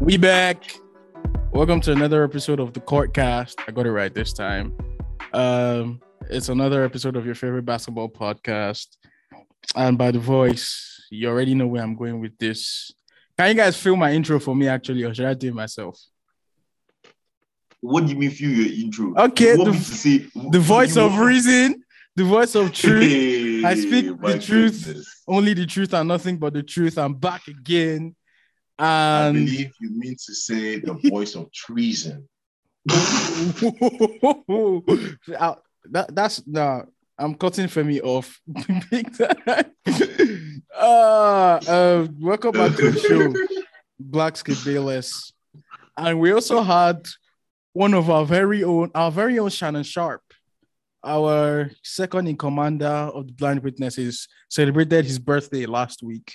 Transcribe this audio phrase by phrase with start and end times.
[0.00, 0.62] We back.
[1.52, 3.56] Welcome to another episode of the Courtcast.
[3.68, 4.76] I got it right this time.
[5.34, 8.86] Um, it's another episode of your favorite basketball podcast.
[9.76, 12.90] And by the voice, you already know where I'm going with this.
[13.38, 15.98] Can you guys feel my intro for me actually, or should I do it myself?
[17.80, 19.14] What do you mean feel your intro?
[19.16, 21.84] Okay, You the- say The voice of reason,
[22.16, 24.84] the voice of truth, Hey, I speak the truth.
[24.86, 25.22] goodness.
[25.28, 26.98] only the truth and nothing but the truth.
[26.98, 28.16] I'm back again.
[28.76, 32.28] I And believe you mean to say the voice of treason.
[35.90, 36.84] That, that's no.
[37.18, 38.40] I'm cutting Femi off.
[38.90, 39.72] Big time.
[40.78, 43.34] uh, uh, welcome back to the show,
[43.98, 45.32] Black Skip Bayless,
[45.96, 47.08] and we also had
[47.72, 50.32] one of our very own, our very own Shannon Sharpe,
[51.02, 56.32] our second in commander of the Blind Witnesses, celebrated his birthday last week.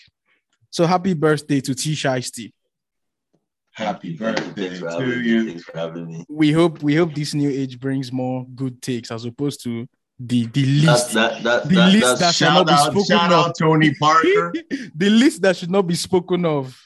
[0.69, 2.51] So happy birthday to T Shiesty.
[3.71, 5.47] Happy birthday to you.
[5.47, 6.25] Thanks for having me.
[6.27, 9.87] We hope we hope this new age brings more good takes as opposed to
[10.19, 13.31] the the least that that, the that least that shall not be spoken of.
[13.31, 14.53] out Tony Parker.
[14.95, 16.79] the list that should not be spoken of.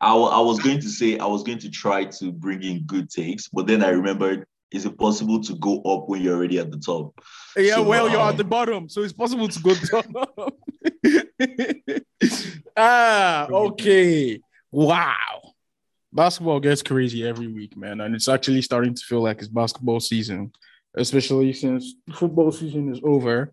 [0.00, 3.10] I, I was going to say I was going to try to bring in good
[3.10, 6.70] takes, but then I remembered is it possible to go up when you're already at
[6.70, 7.20] the top?
[7.56, 12.02] Yeah, So, well, you're at um, the bottom, so it's possible to go down.
[12.76, 14.40] ah, okay.
[14.70, 15.54] Wow.
[16.12, 20.00] Basketball gets crazy every week, man, and it's actually starting to feel like it's basketball
[20.00, 20.52] season,
[20.96, 23.52] especially since football season is over.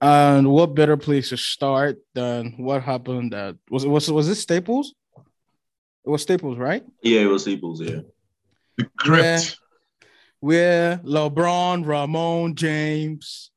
[0.00, 4.40] And what better place to start than what happened at was it was was this
[4.40, 4.94] Staples?
[6.06, 6.84] It was Staples, right?
[7.02, 8.00] Yeah, it was Staples, yeah.
[8.76, 9.58] The crypt.
[10.40, 13.50] where LeBron, Ramon, James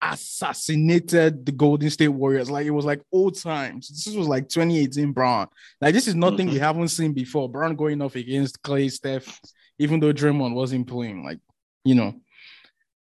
[0.00, 2.50] assassinated the Golden State Warriors.
[2.50, 3.88] Like it was like old times.
[3.88, 5.48] This was like 2018 Brown.
[5.80, 6.60] Like this is nothing we Mhm.
[6.60, 7.48] haven't seen before.
[7.48, 9.40] Brown going off against Klay, Steph,
[9.78, 11.24] even though Draymond wasn't playing.
[11.24, 11.40] Like,
[11.88, 12.14] you know.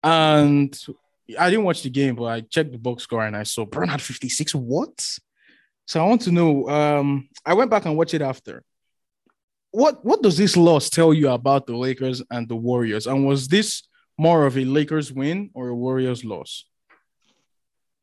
[0.04, 0.78] And
[1.38, 4.02] I didn't watch the game, but I checked the box score and I saw had
[4.02, 4.56] 56.
[4.56, 5.08] What?
[5.86, 6.70] So I want to know.
[6.70, 8.64] Um, I went back and watched it after
[9.72, 13.08] what what does this loss tell you about the Lakers and the Warriors?
[13.08, 13.84] And was this
[14.18, 16.66] more of a Lakers win or a Warriors loss?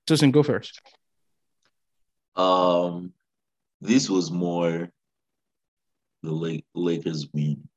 [0.07, 0.81] Justin, go first.
[2.35, 3.13] Um,
[3.81, 4.89] this was more
[6.23, 7.69] the Lake Lakers win.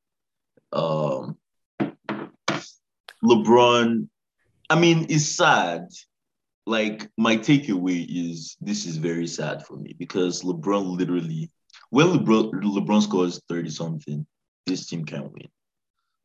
[0.72, 1.38] Um,
[3.24, 4.08] LeBron,
[4.70, 5.88] I mean, it's sad.
[6.66, 11.52] Like my takeaway is this is very sad for me because LeBron literally,
[11.90, 14.26] when LeBron LeBron scores thirty something,
[14.68, 15.48] this team can't win.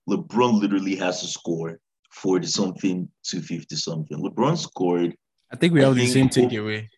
[0.09, 1.79] LeBron literally has to score
[2.11, 4.19] forty something to fifty something.
[4.19, 5.17] LeBron scored
[5.51, 6.89] I think we have the same takeaway.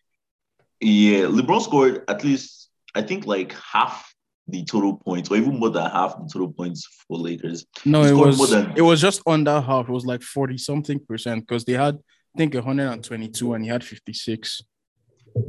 [0.81, 4.13] yeah, LeBron scored at least, I think, like half
[4.51, 7.65] the total points, or even more than half the total points for Lakers.
[7.85, 9.89] No, it was more than- it was just under half.
[9.89, 11.95] It was like 40 something percent because they had
[12.35, 14.61] I think 122 and he had 56.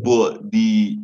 [0.03, 0.99] But the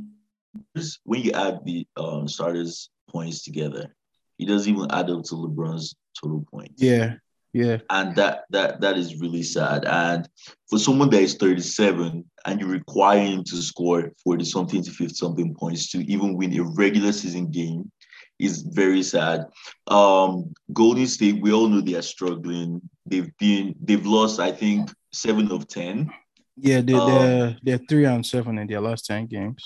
[1.05, 3.95] when you add the um, starters' points together,
[4.39, 6.83] it doesn't even add up to LeBron's total points.
[6.83, 7.15] Yeah,
[7.57, 7.79] yeah.
[7.89, 9.85] and that that that is really sad.
[9.87, 10.29] And
[10.69, 15.15] for someone that is 37 and you require him to score 40 something to 50
[15.15, 17.91] something points to even win a regular season game
[18.39, 19.47] is very sad.
[19.87, 22.83] Um, Golden State, we all know they are struggling.
[23.07, 26.11] They've been they've lost, I think, seven of ten.
[26.59, 29.63] Yeah, they, Um, they're they're three and seven in their last 10 games.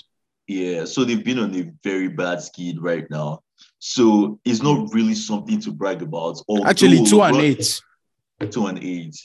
[0.47, 3.39] Yeah, so they've been on a very bad skid right now.
[3.83, 6.39] So it's not really something to brag about.
[6.65, 7.81] Actually, Although two and eight.
[8.51, 9.15] two and eight.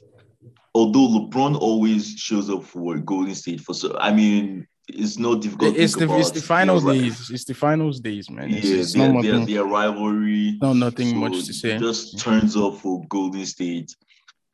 [0.74, 5.74] Although LeBron always shows up for Golden State for so I mean it's not difficult.
[5.74, 7.28] to It's the it's the finals days.
[7.30, 8.50] It's the finals days, man.
[8.50, 9.54] It's, Yeah, it's their, not their, nothing.
[9.54, 10.58] their rivalry.
[10.62, 11.76] No, nothing So much to say.
[11.78, 13.94] Just turns up for Golden State,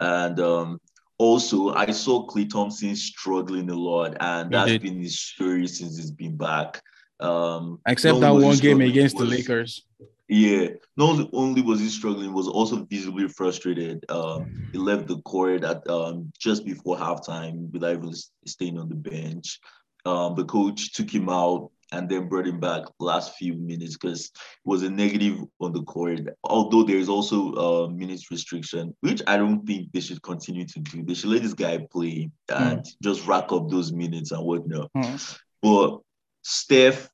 [0.00, 0.81] and um,
[1.19, 4.82] also I saw Klay Thompson struggling a lot, and He that's did.
[4.82, 6.82] been his story since he's been back.
[7.23, 9.87] Um, Except that one game against the Lakers.
[10.29, 14.05] Yeah, not only was he struggling, he was also visibly frustrated.
[14.11, 18.15] Um, he left the court at um, just before halftime without even
[18.47, 19.61] staying on the bench.
[20.07, 24.25] Um, the coach took him out and then brought him back last few minutes because
[24.25, 26.21] it was a negative on the court.
[26.45, 30.81] Although there is also a minutes restriction, which I don't think they should continue to
[30.81, 31.05] do.
[31.05, 34.91] They should let this guy play and just rack up those minutes and whatnot.
[34.97, 35.17] Hmm.
[35.61, 36.01] But
[36.43, 37.11] Steph,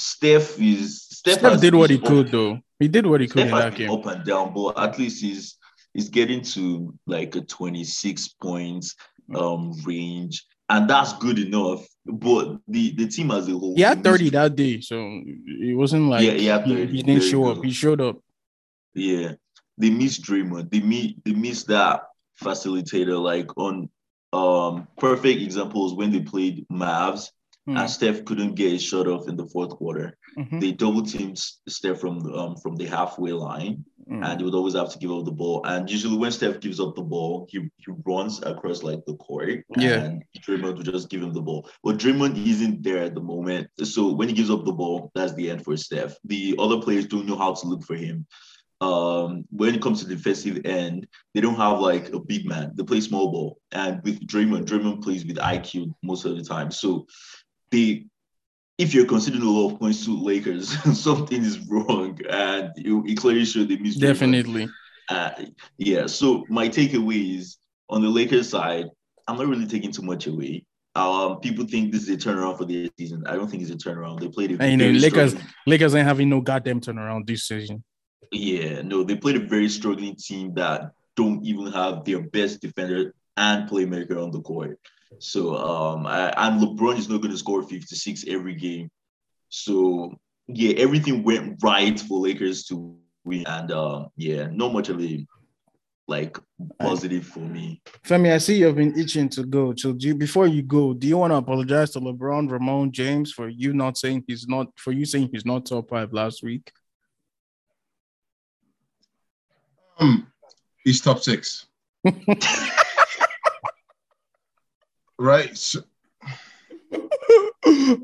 [0.00, 2.58] Steph is Steph, Steph did what he could up- though.
[2.78, 3.90] He did what he could Steph in has that game.
[3.90, 5.58] up and down, but at least he's
[5.94, 8.94] he's getting to like a 26 points
[9.34, 11.86] um range, and that's good enough.
[12.06, 15.76] But the the team as a whole, He had 30 missed- that day, so it
[15.76, 16.92] wasn't like Yeah, he had he, 30.
[16.96, 17.62] he didn't show up.
[17.64, 18.16] He showed up.
[18.94, 19.34] Yeah,
[19.78, 20.70] they missed Draymond.
[20.70, 22.04] They miss they miss that
[22.42, 23.20] facilitator.
[23.22, 23.90] Like on
[24.32, 27.30] um perfect examples when they played Mavs
[27.66, 30.16] Hmm, and Steph couldn't get his shot off in the fourth quarter.
[30.38, 34.24] mhm, They double teamed Steph from the um from the halfway line, mm.
[34.24, 35.60] and he would always have to give up the ball.
[35.66, 39.64] And usually when Steph gives up the ball, he, he runs across like the court.
[39.76, 40.04] Yeah.
[40.04, 41.68] And Draymond would just give him the ball.
[41.84, 43.68] But Draymond isn't there at the moment.
[43.82, 46.16] So when he gives up the ball, that's the end for Steph.
[46.24, 48.26] The other players don't know how to look for him.
[48.82, 52.72] Um, when it comes to defensive end, they don't have like a big man.
[52.74, 53.58] They play small ball.
[53.72, 56.70] And with Draymond, Draymond plays with IQ most of the time.
[56.70, 57.06] So
[57.70, 58.04] they
[58.78, 63.16] if you're considering a lot of points to Lakers, something is wrong, and it, it
[63.18, 64.00] clearly showed they missed.
[64.00, 64.68] Definitely.
[65.08, 65.30] Uh,
[65.76, 66.06] yeah.
[66.06, 67.58] So my takeaway is
[67.90, 68.86] on the Lakers side,
[69.28, 70.64] I'm not really taking too much away.
[70.94, 73.24] Um, people think this is a turnaround for the season.
[73.26, 74.20] I don't think it's a turnaround.
[74.20, 77.44] They played a And, you know, Lakers- struggling- Lakers ain't having no goddamn turnaround this
[77.46, 77.84] season.
[78.32, 83.14] Yeah, no, they played a very struggling team that don't even have their best defender
[83.36, 84.78] and playmaker on the court.
[85.18, 88.90] So um, I, and LeBron is not going to score 56 every game.
[89.48, 90.14] So
[90.46, 95.26] yeah, everything went right for Lakers to win, and uh, yeah, not much of a
[96.06, 96.36] like
[96.80, 97.80] positive for me.
[98.04, 99.72] Femi, I see you've been itching to go.
[99.76, 103.32] So do you, before you go, do you want to apologize to LeBron, Ramon, James
[103.32, 106.72] for you not saying he's not for you saying he's not top five last week?
[109.98, 110.26] Um,
[110.84, 111.66] he's top six.
[115.20, 115.56] right.
[115.56, 115.80] So,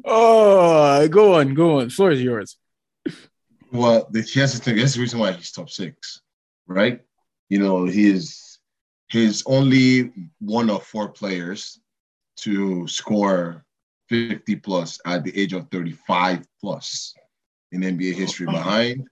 [0.05, 1.91] oh, go on, go on.
[1.91, 2.57] Floor is yours.
[3.73, 4.77] well, the, here's the thing.
[4.77, 6.21] Here's the reason why he's top six,
[6.67, 7.01] right?
[7.49, 8.59] You know, he's
[9.09, 11.81] he's only one of four players
[12.39, 13.65] to score
[14.09, 17.15] 50 plus at the age of 35 plus
[17.73, 19.07] in NBA history behind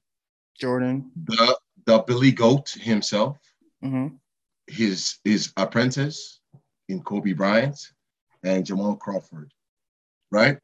[0.60, 1.10] Jordan.
[1.24, 3.38] the the Billy Goat himself,
[3.82, 4.18] Mhm.
[4.66, 6.40] his his apprentice
[6.88, 7.78] in Kobe Bryant
[8.44, 9.52] and Jamal Crawford,
[10.30, 10.58] right?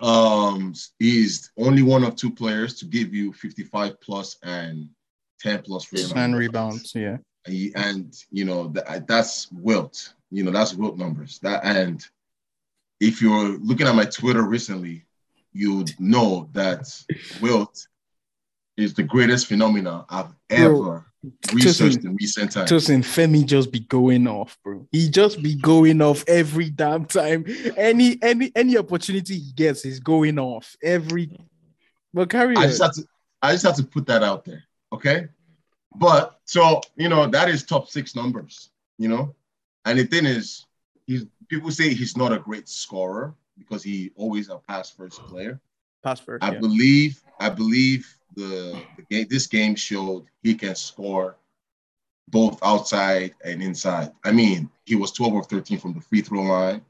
[0.00, 4.88] Um, he's only one of two players to give you 55 plus and
[5.40, 6.16] 10 plus Yeah, rebounds.
[6.16, 7.16] And rebounds, yeah.
[7.46, 10.14] He- and you know that that's Wilt.
[10.30, 11.38] You know that's Wilt numbers.
[11.40, 12.04] That and
[13.00, 15.04] if you're looking at my Twitter recently,
[15.52, 16.86] you know that
[17.40, 17.86] Wilt
[18.76, 21.09] is the greatest phenomena I've ever
[21.52, 22.70] researched in recent times.
[22.70, 24.86] Tosin Femi just be going off, bro.
[24.90, 27.44] He just be going off every damn time.
[27.76, 31.30] Any any any opportunity he gets, he's going off every.
[32.14, 32.68] But carry I on.
[32.68, 33.04] just have to
[33.42, 34.64] I just have to put that out there.
[34.92, 35.28] Okay.
[35.94, 39.34] But so you know that is top six numbers, you know.
[39.84, 40.66] And the thing is,
[41.06, 45.60] he's people say he's not a great scorer because he always a pass first player.
[46.02, 46.44] Pass first.
[46.44, 46.60] I yeah.
[46.60, 51.36] believe I believe the, the game this game showed he can score
[52.28, 54.12] both outside and inside.
[54.24, 56.82] I mean, he was 12 of 13 from the free throw line.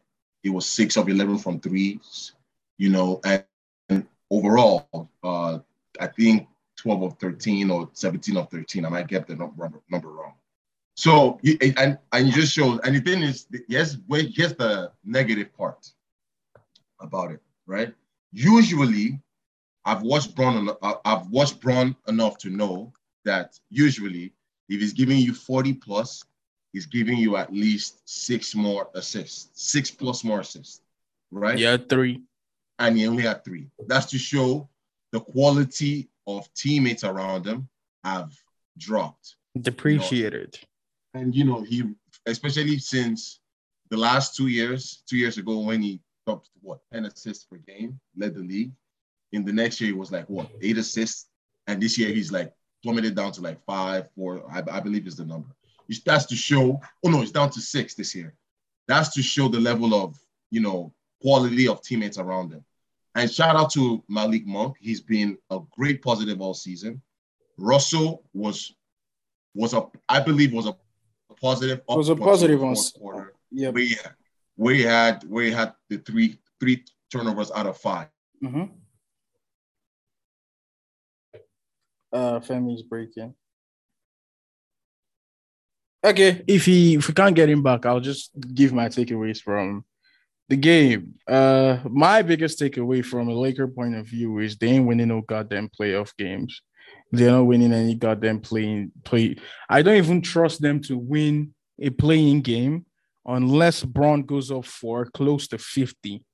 [0.42, 2.32] He was 6 of 11 from threes,
[2.78, 3.44] you know, and,
[3.88, 4.88] and overall,
[5.22, 5.58] uh,
[5.98, 6.46] I think
[6.76, 8.84] 12 of 13 or 17 of 13.
[8.84, 10.34] I might get the number, number wrong.
[10.94, 11.40] So,
[11.78, 15.90] and, and you just showed, and the thing is, yes, wait, here's the negative part
[17.00, 17.94] about it, right?
[18.32, 19.18] Usually,
[19.84, 20.68] I've watched Braun.
[20.82, 22.92] uh, I've watched Braun enough to know
[23.24, 24.32] that usually,
[24.68, 26.24] if he's giving you 40 plus,
[26.72, 30.82] he's giving you at least six more assists, six plus more assists,
[31.30, 31.58] right?
[31.58, 32.22] Yeah, three.
[32.78, 33.68] And he only had three.
[33.86, 34.68] That's to show
[35.12, 37.68] the quality of teammates around him
[38.04, 38.32] have
[38.78, 39.36] dropped.
[39.60, 40.58] Depreciated.
[41.14, 41.82] And you know, he
[42.26, 43.40] especially since
[43.90, 47.98] the last two years, two years ago when he topped what 10 assists per game,
[48.16, 48.72] led the league.
[49.32, 51.28] In the next year, he was like what eight assists,
[51.66, 54.42] and this year he's like plummeted down to like five, four.
[54.50, 55.48] I, I believe is the number.
[56.06, 56.80] That's to show.
[57.04, 58.34] Oh no, it's down to six this year.
[58.88, 60.16] That's to show the level of
[60.50, 62.64] you know quality of teammates around him.
[63.16, 64.76] And shout out to Malik Monk.
[64.80, 67.02] He's been a great positive all season.
[67.58, 68.72] Russell was
[69.54, 70.76] was a I believe was a
[71.40, 71.82] positive.
[71.88, 73.72] Was a upwards in the positive on- quarter Yeah.
[73.76, 74.14] he had,
[74.74, 78.08] he had where he had the three three turnovers out of five.
[78.42, 78.64] Mm-hmm.
[82.12, 83.34] Uh, Femi's breaking.
[86.02, 89.84] Okay, if he if we can't get him back, I'll just give my takeaways from
[90.48, 91.14] the game.
[91.28, 95.20] Uh, my biggest takeaway from a Laker point of view is they ain't winning no
[95.20, 96.62] goddamn playoff games.
[97.12, 99.36] They're not winning any goddamn playing play.
[99.68, 102.86] I don't even trust them to win a playing game
[103.26, 106.24] unless Braun goes up for close to 50.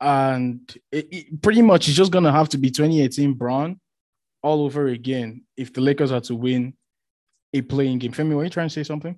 [0.00, 0.60] And
[0.92, 3.80] it, it pretty much it's just gonna have to be 2018 Braun
[4.42, 6.74] all over again if the Lakers are to win
[7.54, 8.12] a playing game.
[8.12, 9.16] Femi, were you trying to say something?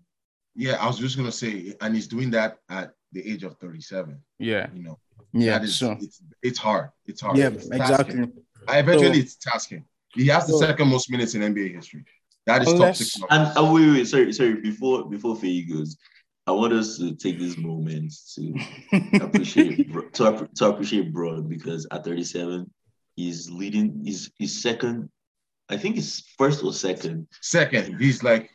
[0.54, 4.18] Yeah, I was just gonna say, and he's doing that at the age of 37.
[4.38, 4.98] Yeah, You know,
[5.32, 5.52] yeah.
[5.58, 6.90] that is so it's it's hard.
[7.06, 7.36] It's hard.
[7.36, 8.28] yeah, It's exactly.
[8.68, 9.84] I eventually So- it's tasking.
[10.14, 12.04] He has the So- second most minutes in NBA history.
[12.46, 13.18] That is top six.
[13.18, 13.34] number.
[13.34, 14.54] And uh, wait, wait, sorry, sorry.
[14.54, 15.98] Before before Faye goes,
[16.48, 18.54] I want us to take this moment to
[19.20, 22.70] appreciate Bro- to, to appreciate Braun because at 37,
[23.16, 24.00] he's leading.
[24.02, 25.10] He's he's second.
[25.68, 27.26] I think he's first or second.
[27.42, 28.48] Second, he's like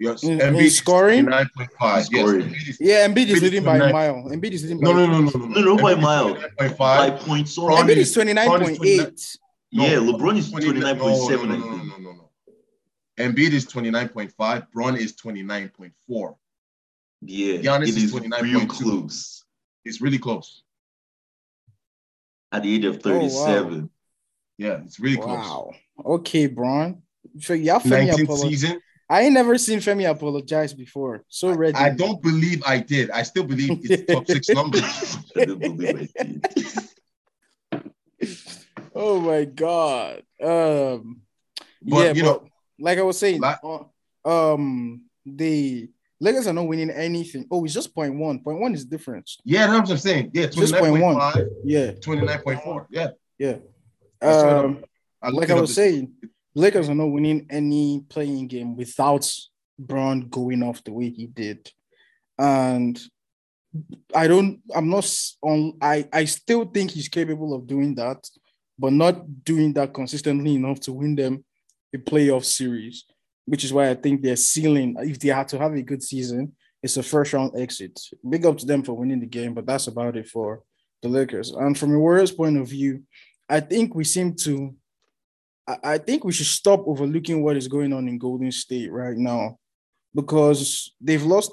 [0.00, 1.26] your In- mm, Embiid scoring?
[1.26, 1.68] 29.5.
[1.80, 2.40] Yes, Scoring.
[2.48, 4.14] Embiid is- yeah, Embiid is leading by a mile.
[4.34, 6.34] Embiid is leading by No, no, no, no, no, No, no, by Embiid is mile.
[6.34, 6.78] 29.5.
[6.78, 9.36] By point so Embiid is- is 29.8.
[9.70, 11.46] Yeah, LeBron is 29.7.
[11.46, 12.30] No, no, no, no, no, no, no.
[13.16, 14.72] Embiid is 29.5.
[14.72, 16.34] Braun is 29.4.
[17.22, 18.22] Yeah, Giannis it is is real
[18.62, 18.68] 29.2.
[18.68, 19.44] close
[19.84, 20.62] It's really close.
[22.52, 23.20] at the age of Oh, wow.
[23.20, 23.90] 37.
[24.58, 25.36] Yeah, it's really close.
[25.38, 25.72] Wow.
[26.04, 27.02] Okay, Braun.
[27.40, 28.48] So yeah, Femi 19th apologized.
[28.62, 28.80] season.
[29.10, 31.24] I ain't never seen Femi apologize before.
[31.28, 31.74] So ready.
[31.74, 33.10] I don't believe I did.
[33.10, 35.16] I still believe it's top six numbers.
[35.36, 36.46] I don't believe I did.
[38.94, 40.22] Oh my god.
[40.42, 41.20] Um.
[41.82, 42.48] But, yeah, you but know-
[42.80, 43.56] like I was saying, La-
[44.24, 45.88] uh, um, the
[46.20, 47.46] Lakers are not winning anything.
[47.50, 48.40] Oh, it's just point one.
[48.40, 49.38] Point one is difference.
[49.44, 50.30] Yeah, that's what I'm saying.
[50.34, 51.16] Yeah, Just point one.
[51.16, 52.86] 29.5, Yeah, 29.4.
[52.90, 53.08] Yeah.
[53.38, 53.56] yeah.
[54.20, 54.84] Um,
[55.22, 56.12] I like I was saying,
[56.54, 59.30] Lakers are not winning any playing game without
[59.78, 61.70] Braun going off the way he did,
[62.36, 63.00] and
[64.14, 64.60] I don't.
[64.74, 65.08] I'm not
[65.42, 65.74] on.
[65.80, 68.28] I I still think he's capable of doing that,
[68.78, 71.44] but not doing that consistently enough to win them
[71.94, 73.04] a playoff series.
[73.48, 76.52] Which is why I think their ceiling, if they had to have a good season,
[76.82, 77.98] it's a first round exit.
[78.28, 80.62] Big up to them for winning the game, but that's about it for
[81.02, 81.50] the Lakers.
[81.50, 83.02] And from a Warriors point of view,
[83.48, 84.74] I think we seem to
[85.82, 89.58] I- think we should stop overlooking what is going on in Golden State right now
[90.14, 91.52] because they've lost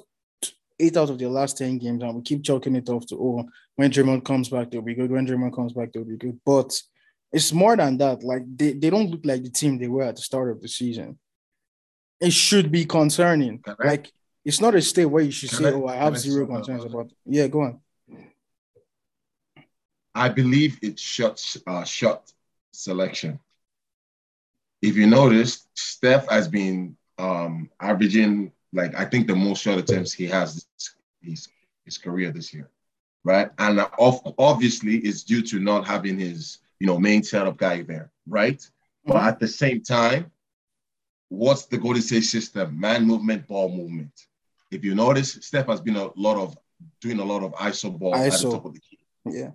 [0.80, 3.44] eight out of their last 10 games and we keep chalking it off to, oh,
[3.76, 5.12] when Draymond comes back, they'll be good.
[5.12, 6.40] When Draymond comes back, they'll be good.
[6.46, 6.80] But
[7.32, 8.24] it's more than that.
[8.24, 10.70] Like, they, they don't look like the team they were at the start of the
[10.70, 11.20] season.
[12.20, 13.64] It should be concerning.
[13.68, 14.12] I- Like,
[14.44, 17.12] it's not a state where you should say, oh, I have zero concerns about about
[17.26, 17.80] Yeah, go on.
[20.14, 22.32] I believe it's shot uh, shot
[22.72, 23.40] selection.
[24.82, 30.14] If you notice, Steph has been um, averaging like I think the most shot attempts
[30.14, 30.66] he has
[31.22, 31.50] his
[31.86, 32.70] his career this year,
[33.24, 33.50] right?
[33.58, 38.12] And of, obviously, it's due to not having his you know main setup guy there,
[38.28, 38.62] right?
[39.06, 40.32] But at the same time,
[41.30, 42.80] what's the Golden State system?
[42.80, 44.12] Man movement, ball movement.
[44.72, 46.58] If you notice, Steph has been a lot of
[47.02, 49.00] doing a lot of ISO ball at the top of the key.
[49.26, 49.52] Yeah.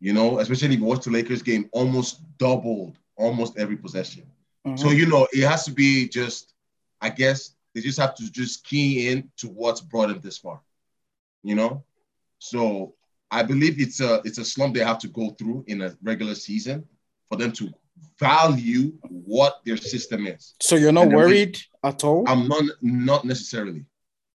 [0.00, 4.24] You know, especially if you watch the Lakers game, almost doubled almost every possession.
[4.66, 4.78] Mhm.
[4.78, 6.54] So you know, it has to be just,
[7.00, 10.60] I guess they just have to just key in to what's brought them this far.
[11.42, 11.84] You know,
[12.38, 12.94] so
[13.30, 16.34] I believe it's a it's a slump they have to go through in a regular
[16.34, 16.86] season
[17.28, 17.72] for them to
[18.18, 20.54] value what their system is.
[20.60, 22.24] so you're not And then we- worried at all?
[22.28, 23.84] I'm not not necessarily.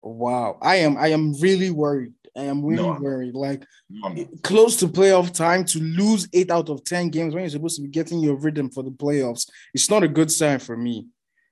[0.04, 0.98] Wow, I am.
[0.98, 2.14] I am really worried.
[2.36, 3.02] I am really No, I'm not.
[3.02, 3.36] worried.
[3.36, 7.50] Like No, close to playoff time to lose eight out of ten games when you're
[7.50, 9.48] supposed to be getting your rhythm for the playoffs.
[9.74, 11.08] It's not a good sign for me.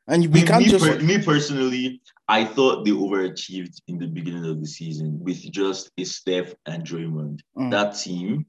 [0.08, 0.84] And we me, can't me just.
[0.86, 5.92] per- me personally, I thought they overachieved in the beginning of the season with just
[6.00, 7.42] a Steph and Draymond.
[7.58, 7.70] Mm.
[7.72, 8.46] That team,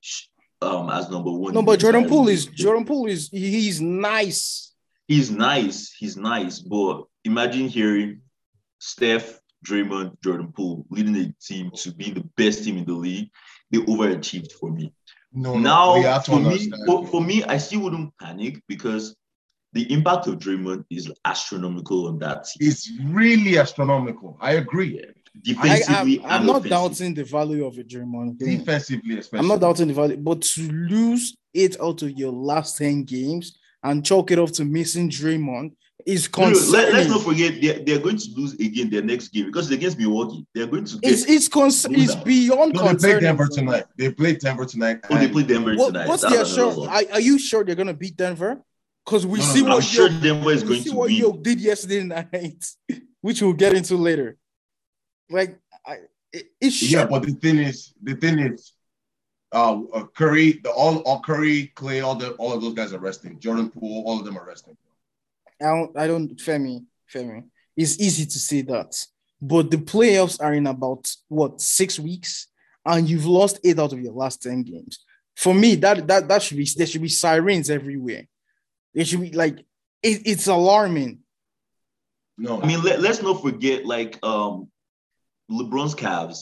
[0.00, 0.26] sh-
[0.62, 1.54] um, as number one.
[1.54, 2.46] no, but Jordan Poole is.
[2.46, 4.72] Jordan Poole is he's nice.
[5.08, 5.92] He's nice.
[5.92, 6.60] He's nice.
[6.60, 8.20] But imagine hearing
[8.78, 13.30] Steph, Draymond, Jordan Poole leading a team to be the best team in the league.
[13.70, 14.92] They overachieved for me.
[15.32, 18.60] No, no, now, we have to for me, for, for me, I still wouldn't panic
[18.66, 19.14] because
[19.72, 22.68] the impact of Draymond is astronomical on that team.
[22.68, 24.36] It's really astronomical.
[24.40, 25.04] I agree.
[25.36, 26.70] I, Defensively, I, am and not offensively.
[26.70, 28.38] doubting the value of a Draymond.
[28.38, 28.58] Green.
[28.58, 29.38] Defensively, especially.
[29.40, 33.56] I'm not doubting the value, but to lose eight out of your last 10 games
[33.82, 35.72] and chalk it off to missing Draymond
[36.06, 36.92] is No, no, concerning.
[36.92, 39.76] let, us not forget they're, they're going to lose again their next game because it's
[39.76, 40.46] against Milwaukee.
[40.54, 41.12] They're going to get.
[41.12, 43.18] it's it's cons- it's beyond No, they concerning.
[43.18, 43.84] played Denver for tonight.
[43.96, 45.00] They played Denver tonight.
[45.10, 46.08] oh, they and play Denver What, tonight.
[46.08, 46.88] what's That's the another.
[46.90, 48.62] Are, are you sure they're gonna beat Denver?
[49.04, 50.90] Because we No, no, see no, what I'm sure Yo- Denver is we going see
[50.90, 51.14] to what be.
[51.16, 52.64] Yo did yesterday night,
[53.20, 54.36] which we'll get into later.
[55.30, 55.98] Like I,
[56.32, 56.90] It, it should.
[56.90, 58.72] Yeah, but the thing is, the thing is,
[59.52, 63.00] uh, uh, Curry, the all, all Curry, Klay, all the all of those guys are
[63.00, 63.38] resting.
[63.40, 64.76] Jordan Poole, all of them are resting.
[65.60, 67.44] I don't, I don't, Femi, Femi.
[67.76, 68.94] It's easy to say that,
[69.42, 72.46] but the playoffs are in about what six weeks,
[72.84, 75.04] and you've lost eight out of your last ten games.
[75.36, 78.26] For me, that that that should be there should be sirens everywhere.
[78.94, 79.58] There should be like
[80.02, 81.20] it, it's alarming.
[82.38, 84.70] No, I mean, let, let's not forget, like um,
[85.50, 86.38] LeBron's Cavs.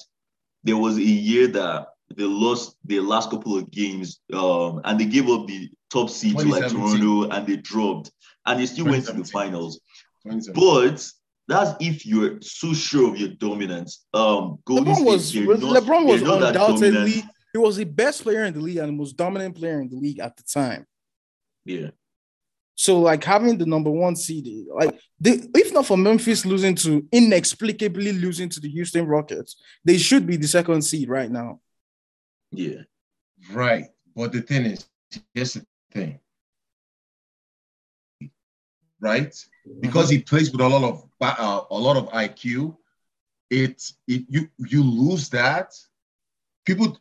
[0.64, 5.04] There was a year that they lost their last couple of games, um, and they
[5.04, 8.10] gave up the top seed to like Toronto, and they dropped,
[8.46, 9.80] and they still went to the finals.
[10.54, 11.06] But
[11.46, 14.04] that's if you're so sure of your dominance.
[14.12, 17.84] Um, Golden LeBron was they're not- LeBron was they're not that undoubtedly he was the
[17.84, 20.42] best player in the league and the most dominant player in the league at the
[20.42, 20.86] time.
[21.64, 21.90] Yeah,
[22.78, 27.04] So like having the number one seed, like they, if not for Memphis losing to
[27.10, 31.60] inexplicably losing to the Houston Rockets, they should be the second seed right now.
[32.52, 32.82] yeah.
[33.52, 33.86] Right.
[34.14, 34.88] But the thing is,
[35.34, 36.20] here's the thing.
[39.00, 39.34] Right?
[39.80, 42.76] Because he plays with a lot of uh, a lot of IQ,
[43.50, 45.74] it, it you you lose that.
[46.64, 46.96] People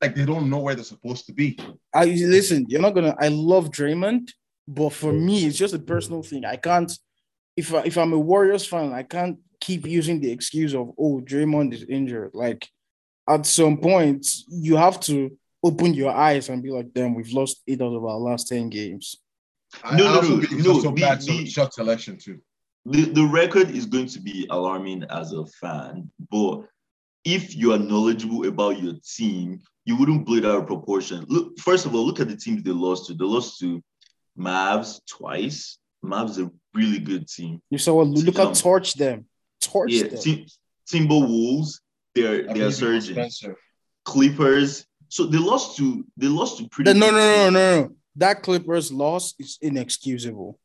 [0.00, 1.58] like they don't know where they're supposed to be.
[1.92, 3.16] I listen, you're not gonna.
[3.18, 4.30] I love Draymond,
[4.68, 6.44] but for me, it's just a personal thing.
[6.44, 6.92] I can't.
[7.56, 11.20] If I, if I'm a Warriors fan, I can't keep using the excuse of oh
[11.24, 12.30] Draymond is injured.
[12.34, 12.68] Like
[13.28, 17.62] at some point, you have to open your eyes and be like, damn, we've lost
[17.66, 19.16] eight out of our last ten games.
[19.82, 22.16] I, No, I no, also no, think it's no, also the- bad the- shot selection
[22.18, 22.38] too.
[22.86, 26.62] the, the record is going to be alarming as a fan, but
[27.24, 31.24] if you are knowledgeable about your team, you wouldn't blow it out of proportion.
[31.28, 33.14] Look, first of all, look at the teams they lost to.
[33.14, 33.82] They lost to
[34.38, 35.78] Mavs twice.
[36.04, 37.60] Mavs a really good team.
[37.70, 39.26] You saw what Luka Um, torch them,
[39.60, 40.20] torch Yeah, them.
[40.20, 40.46] Tim,
[40.90, 41.80] Timberwolves,
[42.14, 43.30] they're I they're believe it was surging.
[44.04, 44.86] Clippers.
[45.08, 46.92] So they lost to they lost to pretty.
[46.92, 47.52] The- no, good no, no, teams.
[47.54, 47.96] no, no.
[48.16, 50.58] That Clippers loss is inexcusable.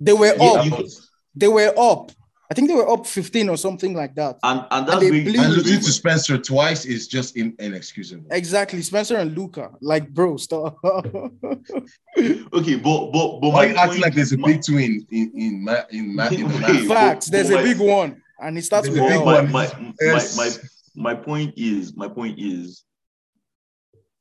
[0.00, 0.66] They were Yeah, up.
[0.66, 0.88] you-
[1.36, 2.12] They were up.
[2.50, 4.38] I think they were up 15 or something like that.
[4.42, 8.26] and and that's they big- blew- And losing to Spencer twice is just in, inexcusable.
[8.30, 8.82] Exactly.
[8.82, 9.70] Spencer and Luka.
[9.80, 10.76] Like, bro, stop.
[10.84, 14.78] okay, but but but Why my you acting point- like there's a my- big two
[14.78, 16.88] in in in ma- in, ma- in the Wait, math?
[16.88, 17.26] Facts.
[17.26, 18.20] There's a but- big one.
[18.40, 19.52] And it starts with a big my, one.
[19.52, 20.36] my, my, Yes.
[20.36, 20.50] my,
[20.96, 22.84] my point is my point is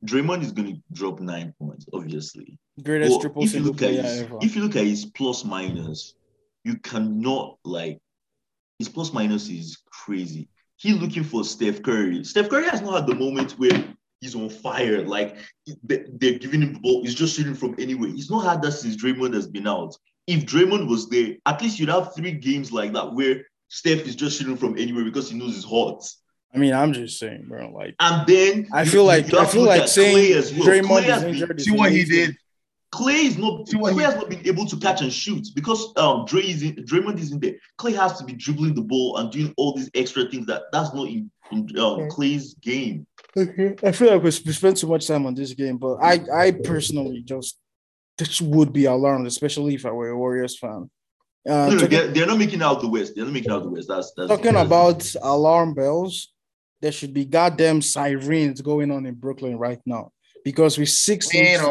[0.05, 2.57] Draymond is going to drop nine points, obviously.
[2.83, 4.37] Greatest But triple if you look at his, ever.
[4.41, 6.13] if you look at his plus minus,
[6.63, 7.99] you cannot like
[8.79, 10.47] his plus minus is crazy.
[10.77, 12.23] He's looking for Steph Curry.
[12.23, 13.83] Steph Curry has not had the moment where
[14.19, 15.01] he's on fire.
[15.05, 15.37] Like
[15.83, 17.03] they- they're giving him the ball.
[17.03, 18.09] He's just shooting from anywhere.
[18.09, 19.95] He's not had that since Draymond has been out.
[20.27, 24.15] If Draymond was there, at least you'd have three games like that where Steph is
[24.15, 26.05] just shooting from anywhere because he knows he's hot.
[26.55, 27.71] I mean, I'm just saying, bro.
[27.71, 30.15] Like, And then I feel like I feel like saying
[30.57, 30.67] well.
[30.67, 31.61] Draymond Klay is injured.
[31.61, 32.37] See what he did.
[32.93, 36.25] Klay is not See Klay has not been able to catch and shoot because um
[36.25, 37.55] Dre is in, Draymond isn't there.
[37.79, 40.93] Klay has to be dribbling the ball and doing all these extra things that that's
[40.93, 43.07] not in, in um, Klay's game.
[43.35, 43.75] Okay.
[43.83, 46.51] I feel like we sp- spent too much time on this game, but I, I
[46.51, 47.57] personally just
[48.19, 50.91] this would be alarmed, especially if I were a Warriors fan.
[51.49, 53.13] Uh, No, no, talking, they're, they're not making out the West.
[53.15, 53.87] They're not making out the West.
[53.87, 56.31] That's that's talking that's- about alarm bells,
[56.79, 60.11] there should be goddamn sirens going on in Brooklyn right now
[60.43, 61.61] because with six weeks,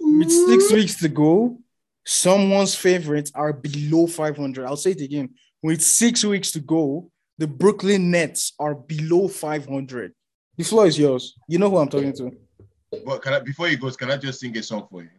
[0.00, 1.58] with six weeks to go,
[2.04, 4.66] someone's favorites are below 500.
[4.66, 5.30] I'll say it again.
[5.62, 10.12] With six weeks to go, the Brooklyn Nets are below 500.
[10.56, 11.34] The floor is yours.
[11.48, 12.30] You know who I'm talking to.
[13.04, 15.10] But can I, before he goes, can I just sing a song for you?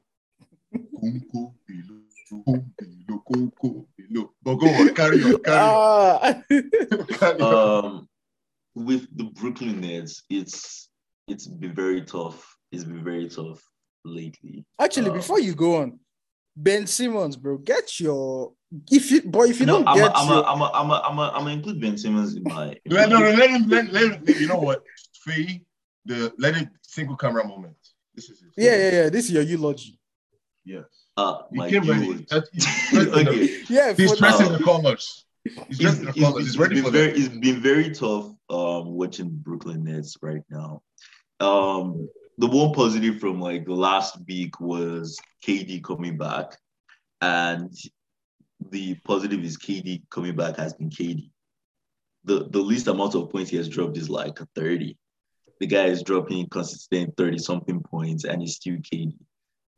[4.44, 5.76] But go on, carry on, carry on.
[5.76, 6.41] Ah.
[6.50, 7.86] Carry on.
[7.86, 8.10] um
[8.76, 10.85] with the Brooklyn Nets, it's
[11.27, 12.57] it's been very tough.
[12.71, 13.61] It's been very tough
[14.03, 14.65] lately.
[14.79, 15.99] Actually, Uh, before you go on,
[16.55, 18.53] Ben Simmons, bro, get your
[18.91, 20.65] if you boy, if you no, don't I'm get a, I'm your a, I'm a,
[20.73, 22.67] I'm a, I'm a, I'm gonna include Ben Simmons in my.
[22.67, 24.83] in Let, no, no, let him, let, let him, you know what?
[25.23, 25.65] Free
[26.05, 27.75] the let it single camera moment.
[28.13, 28.49] This is it.
[28.57, 29.09] yeah, yeah, yeah.
[29.09, 29.99] This is your eulogy.
[30.63, 30.85] Yes.
[31.17, 32.07] Uh, He my came ready.
[32.07, 33.63] was- That- He's dressed in the- okay.
[33.69, 34.45] Yeah, he's for dressed now.
[34.47, 35.25] in the colors.
[35.43, 36.43] He's It's, dressed in the it's- colors.
[36.45, 37.17] it's He's ready been for very, that.
[37.19, 40.81] it's been very tough um, watching Brooklyn Nets right now.
[41.39, 46.58] Um, the one positive from like last week was KD coming back,
[47.21, 47.71] and
[48.71, 51.30] the positive is KD coming back has been KD.
[52.24, 54.98] The the least amount of points he has dropped is like 30.
[55.60, 59.13] The guy is dropping consistent 30 something points and he's still KD.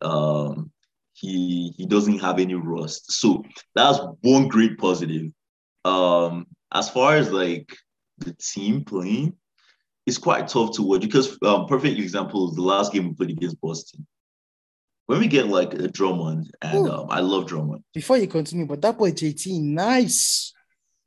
[0.02, 0.72] Um,
[1.13, 3.12] he he doesn't have any rust.
[3.12, 3.43] So
[3.76, 5.32] that's one great positive.
[5.84, 7.76] Um, as far as like
[8.20, 9.34] the team playing,
[10.08, 13.32] it's quite tough to watch because um, perfect example is the last game we played
[13.32, 14.08] against Boston.
[15.06, 17.84] When we get like a Drummond, and um, I love Drummond.
[17.93, 20.54] Before you continue, but that boy JT, nice.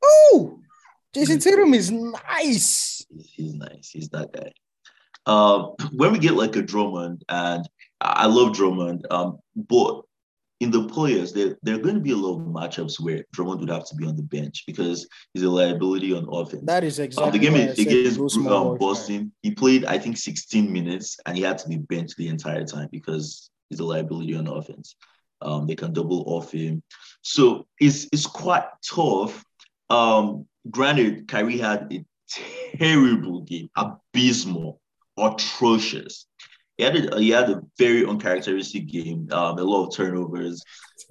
[0.03, 0.59] Oh,
[1.13, 3.05] Jayson Tatum is nice.
[3.09, 3.89] He's, nice.
[3.91, 4.51] He's that guy.
[5.25, 7.67] Um, when we get like a Drummond, and
[7.99, 10.01] I I love Drummond, um, but
[10.61, 13.61] in the players, there, there are going to be a lot of matchups where Drummond
[13.61, 16.61] would have to be on the bench because he's a liability on offense.
[16.67, 18.77] That is Um, exactly the game is against um, small.
[18.77, 19.31] Boston.
[19.41, 22.89] He played, I think, 16 minutes, and he had to be benched the entire time
[22.91, 24.95] because he's a liability on offense.
[25.41, 26.83] Um, they can double off him,
[27.23, 29.43] so it's it's quite tough.
[29.89, 32.05] Um, granted, Kyrie had a
[32.77, 34.79] terrible game, abysmal,
[35.17, 36.27] atrocious.
[36.81, 39.27] He had a, he had a very uncharacteristic game.
[39.31, 40.63] Um, a lot of turnovers.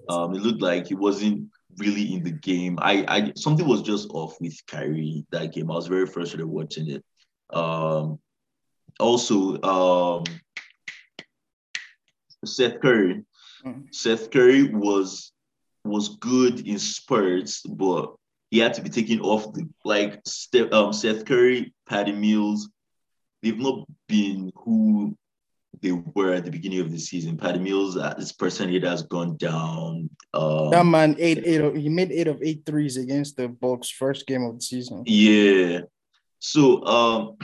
[0.08, 2.76] Um, it looked like he wasn't really in the game.
[2.82, 5.70] I, I something was just off with Kyrie that game.
[5.70, 7.04] I was very frustrated watching it.
[7.56, 8.18] Um,
[8.98, 10.24] also, um,
[12.44, 13.22] Seth Curry.
[13.64, 13.94] Mm.
[13.94, 15.30] Seth Curry was
[15.84, 18.12] was good in spurts, but
[18.50, 20.20] he had to be taken off the like.
[20.72, 22.68] Um, Seth Curry, Patty Mills,
[23.40, 25.16] they've not been who
[25.82, 27.36] they were at the beginning of the season.
[27.36, 30.10] Patty Mills, uh, his percentage has gone down.
[30.34, 34.26] Um, That man eight eight he made eight of eight threes against the Bucks first
[34.26, 35.02] game of the season.
[35.06, 35.80] Yeah.
[36.38, 37.36] So um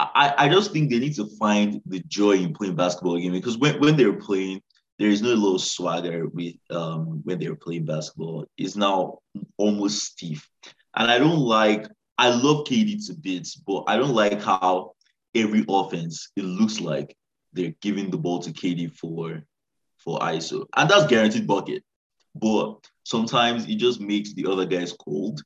[0.00, 3.58] I, I just think they need to find the joy in playing basketball again because
[3.58, 4.62] when, when they're playing,
[5.00, 8.46] there is no little swagger with um when they're playing basketball.
[8.56, 9.18] It's now
[9.56, 10.48] almost stiff.
[10.94, 14.92] And I don't like I love KD to bits, but I don't like how
[15.34, 17.16] every offense it looks like
[17.52, 19.42] they're giving the ball to KD for
[19.98, 20.66] for ISO.
[20.76, 21.82] And that's guaranteed bucket.
[22.34, 25.40] But sometimes it just makes the other guys cold.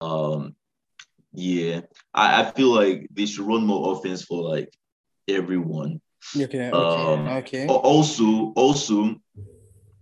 [0.00, 0.54] Um
[1.34, 1.80] yeah,
[2.12, 4.70] I, I feel like they should run more offense for like
[5.28, 6.00] everyone.
[6.36, 7.66] Okay, okay, Um, okay.
[7.68, 9.16] Al- Also, also,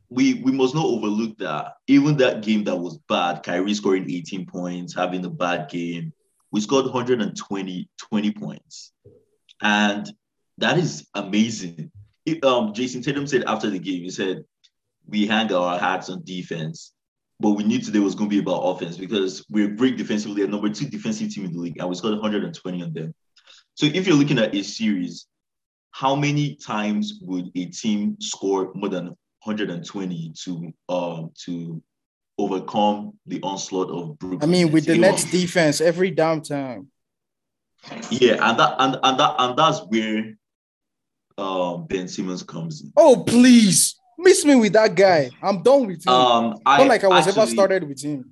[0.08, 4.46] we we must not overlook that even that game that was bad, Kyrie scoring 18
[4.46, 6.12] points, having a bad game,
[6.50, 8.92] we scored 120 20 points,
[9.62, 10.12] and
[10.61, 11.90] that is amazing.
[12.27, 14.44] It- um, Jayson Tatum said after the game, he said,
[15.07, 16.92] "We hang our hats on defense."
[17.40, 20.46] But we knew today was going to be about offense because we're great defensively, a
[20.46, 23.14] number two defensive team in the league, and we scored 120 on them.
[23.75, 25.27] So if you're looking at a series,
[25.92, 31.83] how many times would a team score more than 120 to um to
[32.37, 34.42] overcome the onslaught of Brooklyn?
[34.42, 36.88] I mean, with the Nets defense, every downtime.
[38.11, 40.37] yeah, and that and, and that and that's where
[41.40, 42.92] um Ben Simmons comes in.
[42.96, 43.96] Oh, please.
[44.18, 45.31] Miss me with that guy.
[45.42, 46.12] I'm done with him.
[46.12, 48.31] Um, I Not like I was ever started with him.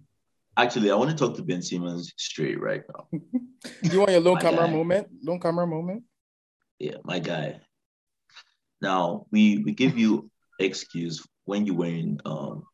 [0.55, 3.09] Actually, I want to talk to Ben Simmons straight right now.
[3.83, 4.73] You want your My camera guy.
[4.73, 5.09] moment?
[5.23, 6.05] Low camera moment?
[6.79, 7.61] Yeah, my guy.
[8.81, 12.65] Now we we give you excuse when you were in um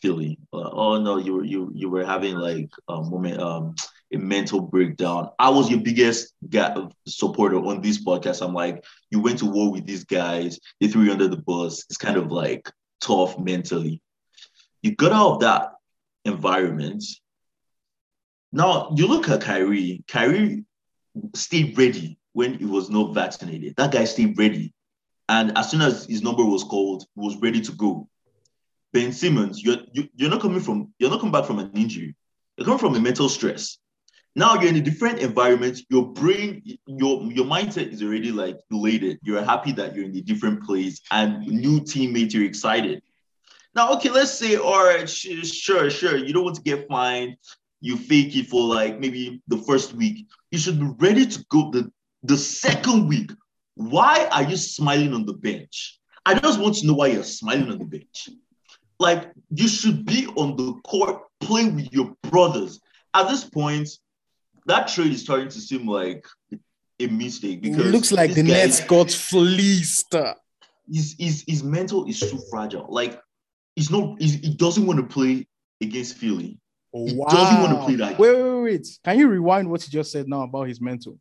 [0.00, 0.38] Philly.
[0.52, 3.74] Uh, oh no, you were you you were having like a moment um
[4.12, 5.30] a mental breakdown.
[5.38, 6.74] I was your biggest guy,
[7.06, 8.44] supporter on this podcast.
[8.44, 10.58] I'm like, you went to war with these guys.
[10.80, 11.84] They threw you under the bus.
[11.88, 14.00] It's kind of like tough mentally.
[14.82, 15.72] You got out of that
[16.24, 17.04] environment.
[18.52, 20.04] Now you look at Kyrie.
[20.08, 20.64] Kyrie
[21.34, 23.76] stayed ready when he was not vaccinated.
[23.76, 24.72] That guy stayed ready.
[25.28, 28.08] And as soon as his number was called, he was ready to go.
[28.92, 32.16] Ben Simmons, you're you, you're not coming from you're not coming back from an injury.
[32.56, 33.78] You're coming from a mental stress.
[34.36, 35.80] Now you're in a different environment.
[35.90, 39.18] Your brain, your your mindset is already like elated.
[39.22, 42.34] You're happy that you're in a different place and new teammates.
[42.34, 43.02] You're excited.
[43.74, 46.16] Now, okay, let's say, all right, sure, sure.
[46.16, 47.36] You don't want to get fined.
[47.80, 50.26] You fake it for like maybe the first week.
[50.50, 51.90] You should be ready to go the
[52.22, 53.30] the second week.
[53.74, 56.00] Why are you smiling on the bench?
[56.26, 58.28] I just want to know why you're smiling on the bench.
[58.98, 62.80] Like you should be on the court playing with your brothers.
[63.14, 63.88] At this point,
[64.68, 66.24] that trade is starting to seem like
[67.00, 70.14] a mistake because It looks like the Nets got fleeced.
[70.90, 72.86] his, his, his mental is too fragile.
[72.88, 73.20] Like
[73.74, 75.46] he's not he's, he doesn't want to play
[75.80, 76.58] against Philly.
[76.94, 78.18] Oh, He doesn't want to play that.
[78.18, 78.86] Wait, wait, wait.
[79.04, 81.18] Can you rewind what you just said now about his mental?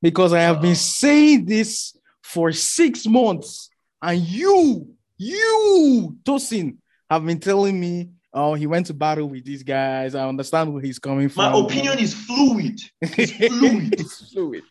[0.00, 0.74] Because I have been uh.
[0.74, 6.78] saying this for six months, and you, you, Tosin,
[7.10, 10.14] have been telling me, oh, he went to battle with these guys.
[10.14, 11.52] I understand where he's coming from.
[11.52, 12.80] My opinion is fluid.
[13.00, 13.94] It's fluid.
[14.00, 14.62] it's fluid.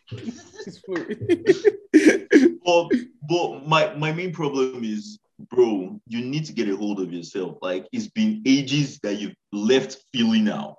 [0.66, 2.60] It's fluid.
[2.64, 2.88] but
[3.28, 5.18] but my my main problem is,
[5.50, 7.58] bro, you need to get a hold of yourself.
[7.62, 10.76] Like it's been ages that you've left Philly now.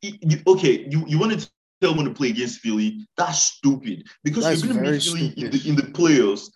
[0.00, 3.06] You- you- okay, you, you wanted to tell them to play against Philly.
[3.16, 6.50] That's stupid because That's you're going to very meet Philly in the, in the playoffs.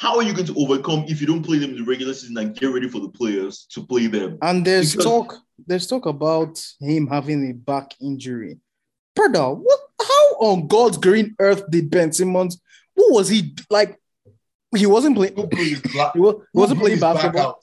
[0.00, 2.38] How are you going to overcome if you don't play them in the regular season
[2.38, 4.38] and get ready for the players to play them?
[4.42, 8.58] And there's Because- talk, there's talk about him having a back injury.
[9.16, 12.60] Brother, what how on God's green earth did Ben Simmons?
[12.94, 13.98] What was he like?
[14.76, 15.34] He wasn't playing.
[15.34, 17.60] Who blew his black- He, was, he wasn't playing basketball.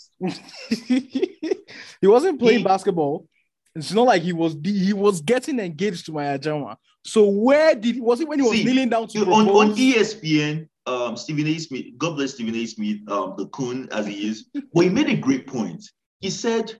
[2.02, 3.28] he wasn't playing basketball.
[3.76, 6.78] It's not like he was he was getting engaged to Maya Jama.
[7.06, 9.76] So where did was it when he was See, kneeling down to on, on?
[9.76, 11.58] ESPN, um, Stephen A.
[11.58, 12.66] Smith, God bless Stephen A.
[12.66, 15.84] Smith, um, the coon as he is, but he made a great point.
[16.20, 16.74] He said,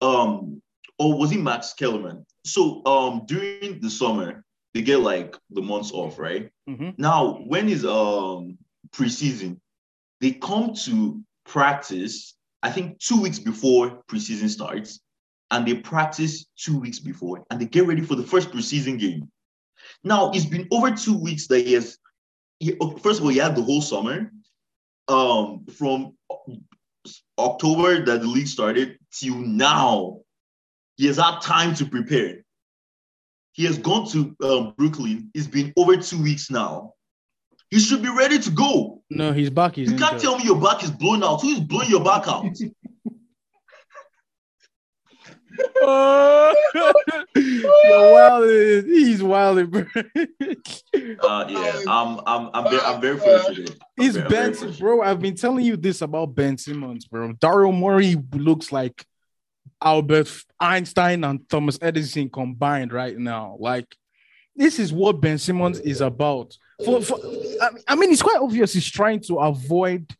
[0.00, 0.62] um,
[0.98, 2.24] or was he Max Kellerman?
[2.44, 4.44] So um, during the summer,
[4.74, 6.50] they get like the months off, right?
[6.68, 6.94] Mhm.
[6.98, 8.58] Now, when is um
[8.90, 9.58] preseason,
[10.20, 15.00] they come to practice, I think two weeks before preseason starts,
[15.50, 19.30] and they practice two weeks before, and they get ready for the first preseason game.
[20.04, 21.98] Now, it's been over two weeks that he has,
[23.02, 24.32] first of all, he had the whole summer.
[25.08, 26.14] Um, from
[27.38, 30.20] October that the league started till now,
[30.96, 32.44] he has had time to prepare.
[33.52, 35.30] He has gone to um, Brooklyn.
[35.34, 36.92] It's been over two weeks now.
[37.70, 39.02] He should be ready to go.
[39.10, 40.22] No, his back is You can't injured.
[40.22, 41.40] tell me your back is blown out.
[41.42, 42.44] Who is blowing your back out?
[45.80, 46.54] Oh,
[47.34, 48.82] You're.
[48.82, 49.84] He's wild, bro.
[49.94, 53.70] Uh, yeah, I'm, I'm, I'm, very, I'm very frustrated.
[53.70, 54.78] I'm He's very- I'm very Ben, frustrated.
[54.80, 55.02] bro.
[55.02, 57.32] I've been telling you this about Ben Simmons, bro.
[57.34, 59.04] Daryl Morey looks like
[59.82, 63.56] Albert Einstein and Thomas Edison combined right now.
[63.58, 63.86] Like,
[64.56, 66.56] this is what Ben Simmons is about.
[66.84, 67.18] For, for
[67.60, 70.10] I, I mean, it's quite obvious he's trying to avoid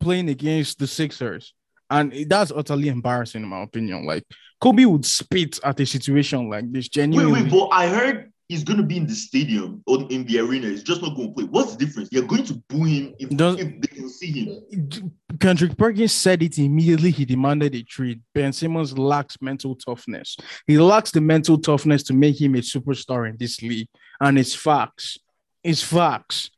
[0.00, 1.52] playing against the Sixers,
[1.90, 4.06] and that's utterly embarrassing, in my opinion.
[4.06, 4.24] Like,
[4.60, 6.84] Kobe would spit at a situation like this.
[6.84, 10.24] Wait, Genuinely, wait, but I heard he's going to be in the stadium or in
[10.24, 10.68] the arena.
[10.68, 11.44] He's just not going to play.
[11.44, 12.08] What's the difference?
[12.10, 15.12] You're going to boo him if, Does- if they can see him.
[15.38, 17.10] Kendrick Perkins said it immediately.
[17.10, 18.20] He demanded a trade.
[18.34, 20.36] Ben Simmons lacks mental toughness.
[20.66, 23.88] He lacks the mental toughness to make him a superstar in this league.
[24.20, 25.18] And it's facts.
[25.62, 26.50] It's facts.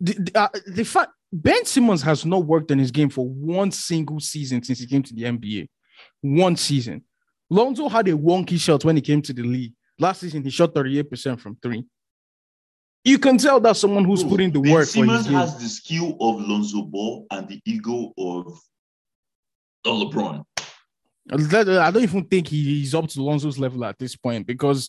[0.00, 3.72] The, the, uh, the fact Ben Simmons has not worked on his game for one
[3.72, 5.66] single season since he came to the NBA.
[6.20, 7.02] One season.
[7.50, 9.72] Lonzo had a wonky shot when he came to the league.
[9.98, 11.84] Last season, he shot 38% from three.
[13.02, 16.40] You can tell that someone who's putting the Ben work Simmons has the skill of
[16.40, 18.56] Lonzo Ball and the ego of
[19.84, 20.44] LeBron.
[21.32, 24.88] I don't even think he's up to Lonzo's level at this point because,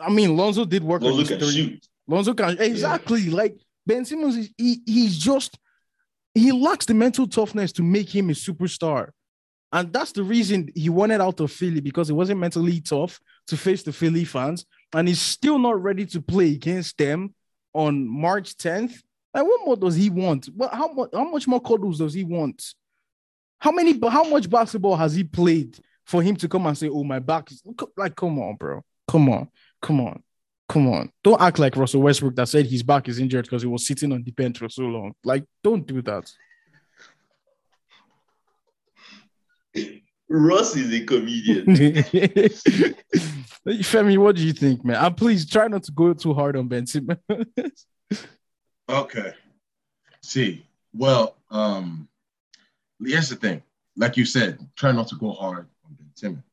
[0.00, 1.50] I mean, Lonzo did work on his three.
[1.50, 1.86] shoot.
[2.08, 4.36] Lonzo can exactly like Ben Simmons.
[4.36, 5.56] Is, he, he's just
[6.38, 9.10] he lacks the mental toughness to make him a superstar,
[9.72, 13.56] and that's the reason he wanted out of Philly because he wasn't mentally tough to
[13.56, 17.34] face the Philly fans, and he's still not ready to play against them
[17.74, 19.02] on March 10th.
[19.34, 20.48] Like, what more does he want?
[20.54, 21.10] Well, how much?
[21.12, 22.74] How much more cuddles does he want?
[23.58, 23.98] How many?
[24.08, 27.50] How much basketball has he played for him to come and say, "Oh, my back
[27.52, 27.62] is
[27.96, 28.16] like"?
[28.16, 28.82] Come on, bro.
[29.06, 29.48] Come on.
[29.82, 30.22] Come on.
[30.68, 31.10] Come on.
[31.24, 34.12] Don't act like Russell Westbrook that said his back is injured because he was sitting
[34.12, 35.14] on the bench for so long.
[35.24, 36.30] Like, don't do that.
[40.28, 41.64] Russ is a comedian.
[43.66, 45.02] Femi, what do you think, man?
[45.02, 47.18] And please try not to go too hard on Ben Simmons.
[48.90, 49.34] Okay.
[50.22, 52.08] See, well, um,
[53.04, 53.62] here's the thing.
[53.96, 56.44] Like you said, try not to go hard on Ben Simmons,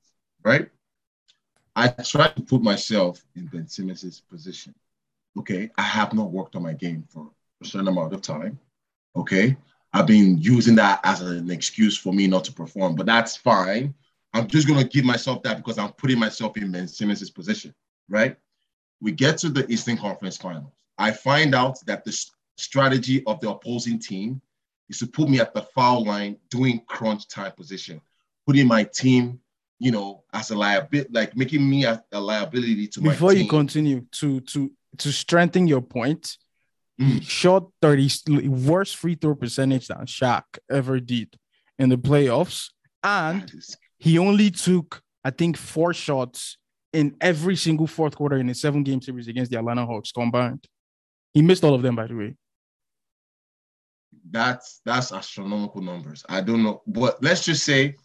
[0.43, 0.69] right?
[1.75, 4.73] I try to put myself in Ben Simmons' position.
[5.37, 7.29] Okay, I have not worked on my game for
[7.61, 8.57] a certain amount of time.
[9.15, 9.57] Okay,
[9.91, 13.93] I've been using that as an excuse for me not to perform, but that's fine.
[14.33, 17.73] I'm just gonna give myself that because I'm putting myself in Ben Simmons' position,
[18.09, 18.37] right?
[19.01, 20.71] We get to the Eastern Conference Finals.
[20.97, 22.17] I find out that the
[22.57, 24.41] strategy of the opposing team
[24.89, 27.99] is to put me at the foul line doing crunch time position,
[28.45, 29.39] putting my team,
[29.79, 34.05] you know, as a liability, like making me a, a liability to Before you continue
[34.13, 36.37] to to to strengthen your point,
[36.97, 37.21] Mm.
[37.21, 41.35] shot 30 worst free throw percentage than Shaq ever did
[41.77, 42.69] in the playoffs.
[43.03, 46.57] And is- he only took, I think, four shots
[46.93, 50.63] in every single fourth quarter in a seven game series against the Atlanta Hawks combined.
[51.33, 52.35] He missed all of them, by the way.
[54.31, 56.23] that's that's astronomical numbers.
[56.29, 57.95] I don't know, but let's just say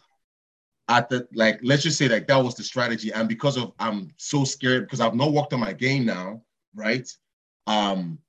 [0.91, 4.09] at the like let's just say like that was the strategy, and because of I'm
[4.17, 6.41] so scared because I've not worked on my game now,
[6.75, 7.09] right?
[7.65, 8.19] Um,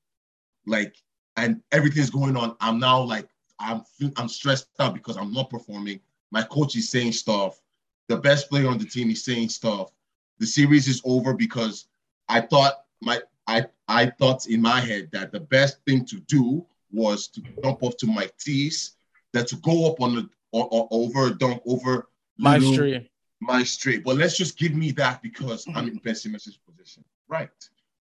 [0.66, 0.94] like
[1.36, 2.56] and everything's going on.
[2.60, 3.82] I'm now like I'm
[4.16, 6.00] I'm stressed out because I'm not performing.
[6.30, 7.60] My coach is saying stuff.
[8.08, 9.90] the best player on the team is saying stuff.
[10.38, 11.86] The series is over because
[12.28, 16.64] I thought my I I thought in my head that the best thing to do
[16.92, 18.96] was to jump off to my Tees,
[19.32, 23.08] that to go up on the or, or over dunk over My little- stream.
[23.40, 24.04] my straight.
[24.04, 27.04] But let's just give me that because I'm in Ben Simmons' position.
[27.28, 27.50] Right.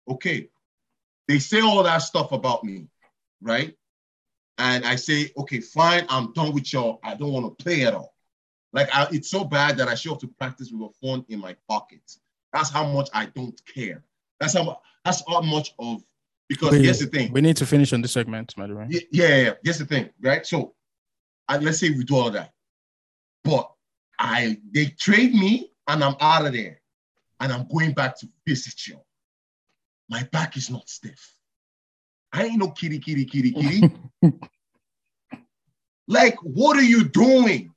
[0.07, 0.49] Okay.
[1.27, 2.87] They say all that stuff about me,
[3.41, 3.75] right?
[4.57, 6.99] And I say, okay, fine, I'm done with y'all.
[7.03, 8.13] I don't want to play at all.
[8.73, 11.39] Like I, it's so bad that I show up to practice with a phone in
[11.39, 12.01] my pocket.
[12.51, 14.03] That's how much I don't care.
[14.39, 16.03] That's how that's how much of
[16.49, 17.31] because Wait, here's the thing.
[17.31, 18.87] We need to finish on this segment, by the way.
[18.89, 19.53] Yeah, yeah, yeah.
[19.63, 20.45] Here's the thing, right?
[20.45, 20.73] So,
[21.47, 22.51] I, let's say we do all that,
[23.43, 23.71] but
[24.19, 26.81] I they trade me and I'm out of there,
[27.39, 28.99] and I'm going back to visit you.
[30.09, 31.33] My back is not stiff.
[32.31, 33.91] I ain't no kitty, kitty, kitty, kitty.
[36.07, 37.73] like, what are you doing?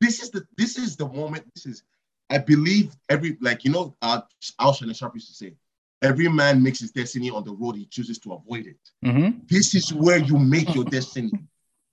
[0.00, 1.46] This is the this is the moment.
[1.54, 1.82] This is,
[2.28, 4.22] I believe every like you know, uh,
[4.58, 5.54] Al Shannon Sharpe used to say,
[6.02, 8.90] every man makes his destiny on the road he chooses to avoid it.
[9.04, 9.48] Mhm.
[9.48, 11.32] This is where you make your destiny.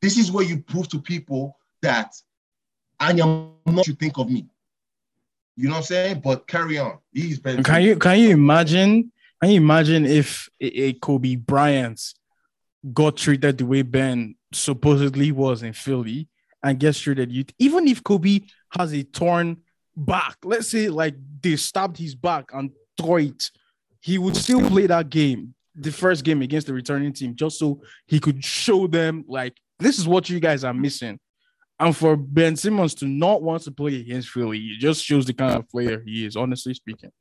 [0.02, 2.14] This is where you prove to people that
[3.04, 4.48] I am not you think of me.
[5.58, 6.22] You know what I'm saying?
[6.24, 7.00] But carry on.
[7.12, 9.12] He's been Can you can you imagine?
[9.42, 12.02] Can you imagine if a Kobe Bryant
[12.94, 16.30] got treated the way Ben supposedly was in Philly
[16.64, 17.30] and gets treated?
[17.30, 18.40] You even if Kobe
[18.70, 19.58] has a torn
[19.98, 23.52] back, let's say like they stabbed his back and tore it,
[24.00, 27.82] he would still play that game, the first game against the returning team, just so
[28.08, 31.20] he could show them like this is what you guys are missing.
[31.86, 35.34] And for Ben Simmons to not want to play against Philly, it just shows the
[35.34, 37.12] kind of player he is, honestly speaking.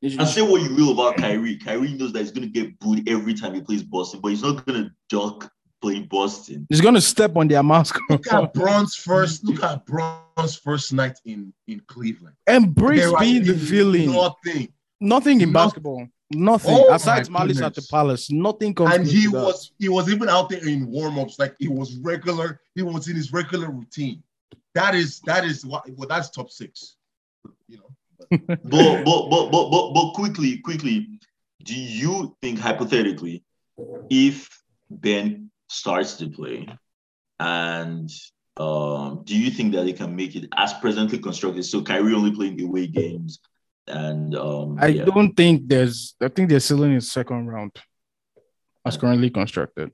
[0.00, 1.56] It's- And say what you will about Kyrie.
[1.56, 4.64] Kyrie knows that he's gonna get booed every time he plays Boston, but he's not
[4.66, 6.66] gonna duck playing Boston.
[6.68, 7.98] He's gonna step on their mask.
[8.10, 12.36] look at Bron's first look at Bron's first night in, in Cleveland.
[12.46, 14.12] Embrace There being the was villain.
[14.12, 14.68] Nothing.
[15.00, 15.52] Nothing in Nothing.
[15.52, 16.06] basketball.
[16.34, 16.74] Nothing.
[16.74, 17.86] Oh Aside my Malice at the.
[17.90, 18.94] Palace, nothing comes.
[18.94, 19.42] And he to that.
[19.44, 23.16] was he was even out there in warm-ups, like he was regular, he was in
[23.16, 24.22] his regular routine.
[24.74, 26.96] That is that is what well, that's top six.
[27.68, 27.90] You know.
[28.46, 31.20] But but but but but but quickly, quickly,
[31.62, 33.44] do you think hypothetically,
[34.10, 34.48] if
[34.90, 36.68] Ben starts to play,
[37.38, 38.10] and
[38.56, 41.64] um, do you think that they can make it as presently constructed?
[41.64, 43.40] So Kyrie only playing away games,
[43.86, 45.04] and um, I yeah.
[45.04, 46.14] don't think there's.
[46.20, 47.72] I think they're still in the second round,
[48.84, 49.90] as currently constructed.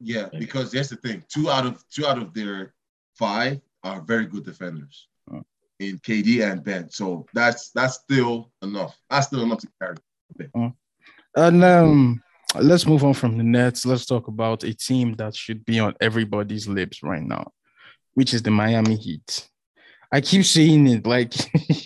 [0.00, 1.24] Yeah, because that's the thing.
[1.28, 2.74] Two out of two out of their
[3.16, 5.42] five are very good defenders Oh.
[5.80, 6.90] in KD and Ben.
[6.90, 8.96] So that's that's still enough.
[9.10, 9.96] That's still enough to carry.
[11.36, 12.22] And um,
[12.54, 13.84] let's move on from the Nets.
[13.84, 17.52] Let's talk about a team that should be on everybody's lips right now,
[18.14, 19.48] which is the Miami Heat.
[20.10, 21.34] I keep saying it like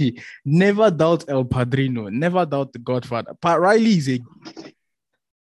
[0.44, 3.34] never doubt El Padrino, never doubt the Godfather.
[3.40, 4.20] Pat Riley is a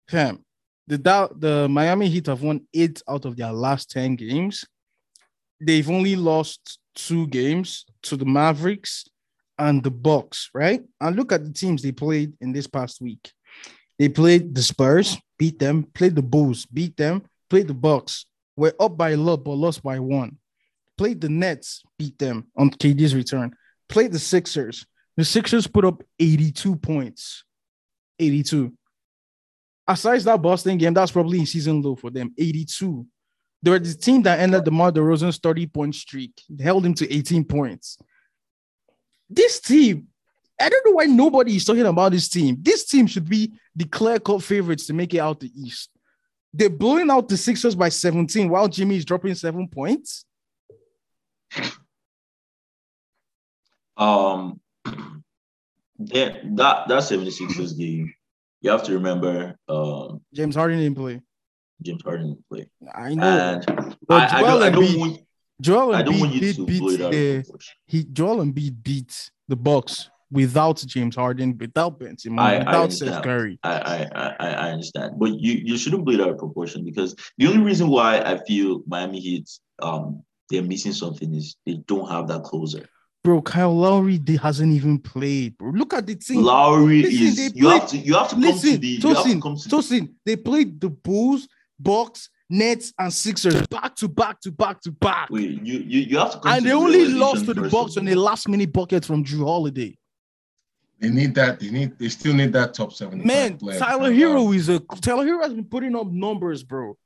[0.09, 0.45] fam.
[0.87, 4.65] The doubt the Miami Heat have won eight out of their last 10 games.
[5.61, 9.09] They've only lost two games to the Mavericks
[9.59, 10.83] and the Bucks, right?
[11.01, 13.33] And look at the teams they played in this past week.
[13.99, 18.27] They played the Spurs, beat them, played the Bulls, beat them, played the Bucks.
[18.57, 20.39] We're up by a lot, but lost by one.
[20.99, 23.55] Played the Nets, beat them on KD's return.
[23.89, 24.87] Played the Sixers.
[25.17, 27.45] The Sixers put up 82 points.
[28.19, 28.73] 82.
[29.87, 32.33] Aside that Boston game, that's probably a season low for them.
[32.39, 33.07] 82.
[33.63, 36.95] They were the team that ended the DeMar DeRozan's 30 point streak, They held him
[36.95, 37.99] to 18 points.
[39.29, 40.09] This team,
[40.61, 42.57] I don't know why nobody is talking about this team.
[42.61, 45.91] This team should be the clear cut favorites to make it out the East.
[46.53, 50.25] They're blowing out the Sixers by 17 while Jimmy is dropping seven points.
[53.97, 58.13] Um, that that that 76ers game,
[58.61, 61.21] you have to remember um, James Harden didn't play.
[61.83, 63.63] James Harden didn't play, I know.
[63.67, 65.21] and But I, Joel I don't Embiid- want
[65.61, 67.45] Joel I don't want Embiid you did beat blow it out of the
[67.87, 73.23] he Joel Embiid beat the Bucks without James Harden, without Ben Simmons, I- without Seth.
[73.23, 73.59] Curry.
[73.63, 77.47] I, I, I, I understand, but you, you shouldn't it out of proportion because the
[77.47, 79.49] only reason why I feel Miami Heat
[79.83, 80.23] um
[80.53, 82.87] they're missing something is they don't have that closer.
[83.25, 85.57] Bro, Kyle Lowry they hasn't even played.
[85.57, 86.43] Bro, look at the team.
[86.43, 89.09] Lowry Listen, is they you have to you have to come to Listen, the you
[89.15, 91.49] have to come to Tosin, they played the Bulls,
[91.79, 95.31] Bucks, Nets, and Sixers back to back to back to back.
[95.31, 97.73] wait you you, you have to come and to they only lost to the first
[97.73, 99.97] Bucks of on a last minute bucket from Jrue Holiday.
[100.99, 101.59] They need that.
[101.59, 101.99] They need.
[101.99, 103.25] They still need that top seven.
[103.27, 106.97] Man, Tyler Herro is a Tyler Herro has been putting up numbers, bro.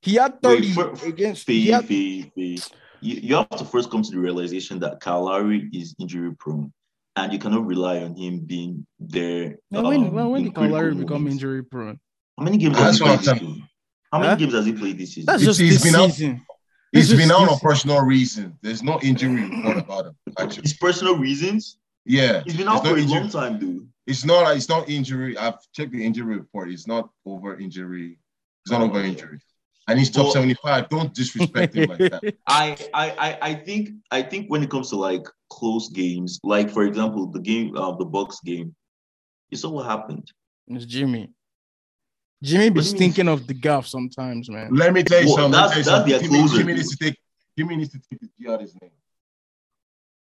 [0.00, 2.60] He had 30 Wait, for- against he Fee, had, fee, fee.
[3.04, 6.72] You, you have to first come to the realization that Kyle Lowry is injury prone,
[7.16, 9.56] and you cannot rely on him being there.
[9.70, 11.98] Now, when um, when, when did Kyle Lowry critical become injury prone?
[12.38, 13.38] How many games That's has he played this saying.
[13.38, 13.68] season?
[14.12, 14.36] How many Huh?
[14.36, 15.26] games has he played this season?
[15.26, 16.40] That's just he's this been out- season.
[16.92, 18.54] He's This been out on personal reasons.
[18.62, 20.16] There's no injury report about him.
[20.38, 21.78] Actually, His personal reasons.
[22.04, 23.20] yeah, He's been there's out no for a injury.
[23.20, 23.88] long time, dude.
[24.06, 24.56] It's not.
[24.56, 25.36] It's not injury.
[25.36, 26.70] I've checked the injury report.
[26.70, 28.18] It's not over injury.
[28.64, 29.08] It's not Oh, over okay.
[29.08, 29.40] injury.
[29.86, 30.88] And he's top Well- 75.
[30.88, 32.34] Don't disrespect him like that.
[32.46, 36.70] I, I I I think I think when it comes to like close games, like
[36.70, 38.74] for example, the game uh, the Bucks game,
[39.50, 40.30] you saw what happened.
[40.68, 41.30] It's Jimmy.
[42.42, 42.98] Jimmy be What do you mean?
[42.98, 44.74] thinking of the gaff sometimes, man.
[44.74, 45.52] Let me tell you Well, something.
[45.52, 46.12] That's- tell you that's something.
[46.12, 47.18] their Jimmy, closer, Jimmy needs to take.
[47.58, 48.90] Jimmy needs to take his G out his name.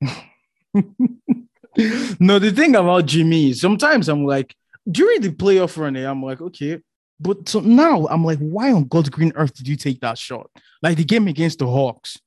[2.19, 4.55] no, the thing about Jimmy is sometimes I'm like,
[4.89, 6.79] during the playoff run, I'm like, okay.
[7.21, 10.49] But so now I'm like, why on God's green earth did you take that shot?
[10.81, 12.17] Like the game against the Hawks.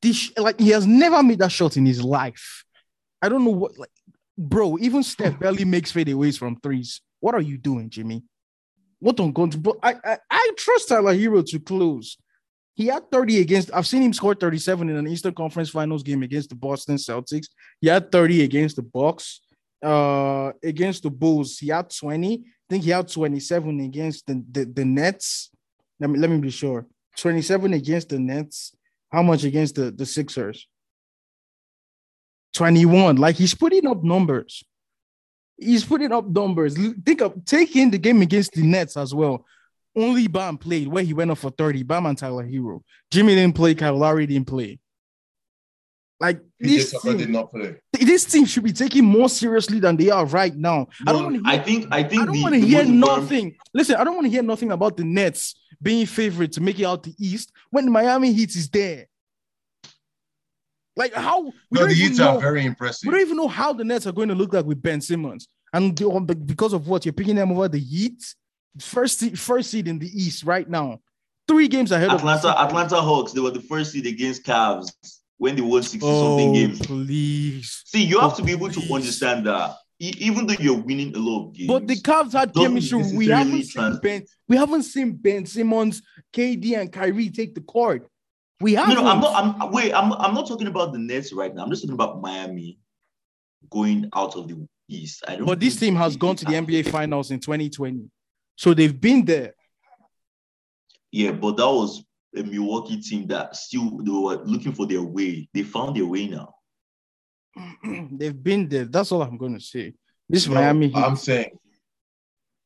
[0.00, 2.64] This like he has never made that shot in his life.
[3.20, 3.90] I don't know what like
[4.38, 7.02] bro, even Steph barely makes fadeaways from threes.
[7.20, 8.22] What are you doing, Jimmy?
[8.98, 12.16] What on God's but I, I I trust Tyler Herro to close.
[12.74, 13.70] He had 30 against.
[13.74, 17.48] I've seen him score 37 in an Eastern Conference Finals game against the Boston Celtics.
[17.78, 19.40] He had 30 against the Bucks.
[19.82, 22.44] Uh, against the Bulls, he had 20.
[22.70, 25.50] Think he had 27 against the, the, the Nets.
[25.98, 26.86] Let me let me be sure.
[27.18, 28.76] 27 against the Nets.
[29.10, 30.68] How much against the, the Sixers?
[32.54, 33.16] 21.
[33.16, 34.62] Like he's putting up numbers.
[35.56, 36.78] He's putting up numbers.
[37.04, 39.44] Think of taking the game against the Nets as well.
[39.96, 41.82] Only Bam played where he went off for 30.
[41.82, 42.82] Bam and Tyler Herro.
[43.10, 43.74] Jimmy didn't play.
[43.74, 44.78] Kyle Lowry didn't play.
[46.20, 47.76] Like PJ this Tucker did not play.
[48.06, 50.88] This team should be taken more seriously than they are right now.
[51.06, 53.56] I don't to I hear, think I think I don't want to hear nothing.
[53.74, 56.84] Listen, I don't want to hear nothing about the Nets being favorite to make it
[56.84, 59.06] out the East when the Miami Heat is there.
[60.96, 63.06] Like how we No, the know- are very impressive.
[63.06, 65.48] we don't even know how the Nets are going to look like with Ben Simmons.
[65.72, 65.94] And
[66.46, 68.22] because of what you're picking them over the Heat,
[68.80, 71.00] first seed, first seed in the East right now,
[71.46, 73.32] three games ahead Atlanta of Atlanta Hawks.
[73.32, 74.90] They were the first seed against Cavs
[75.40, 76.78] when they won sixty Oh, something games.
[76.80, 77.82] please.
[77.86, 81.18] See, you have Oh, to be able to understand that even though you're winning a
[81.18, 83.02] lot of games, But the Cavs had chemistry.
[83.14, 83.98] We haven't seen.
[84.02, 84.24] Ben.
[84.48, 88.06] We haven't seen Ben Simmons, KD, and Kyrie take the court.
[88.60, 88.94] We haven't.
[88.96, 89.62] no, I'm not.
[89.62, 89.92] I'm wait.
[89.94, 90.12] I'm.
[90.12, 91.62] I'm not talking about the Nets right now.
[91.64, 92.78] I'm just talking about Miami
[93.70, 95.22] going out of the East.
[95.26, 95.46] I don't.
[95.46, 98.10] But this team has gone to the NBA Finals in 2020,
[98.56, 99.54] so they've been there.
[101.12, 102.04] Yeah, but that was
[102.36, 105.48] a Milwaukee team that still they were looking for their way.
[105.52, 106.54] They found their way now.
[108.12, 108.84] they've been there.
[108.84, 109.94] That's all I'm going to say.
[110.28, 110.96] This No, Miami Heat.
[110.96, 111.58] I'm saying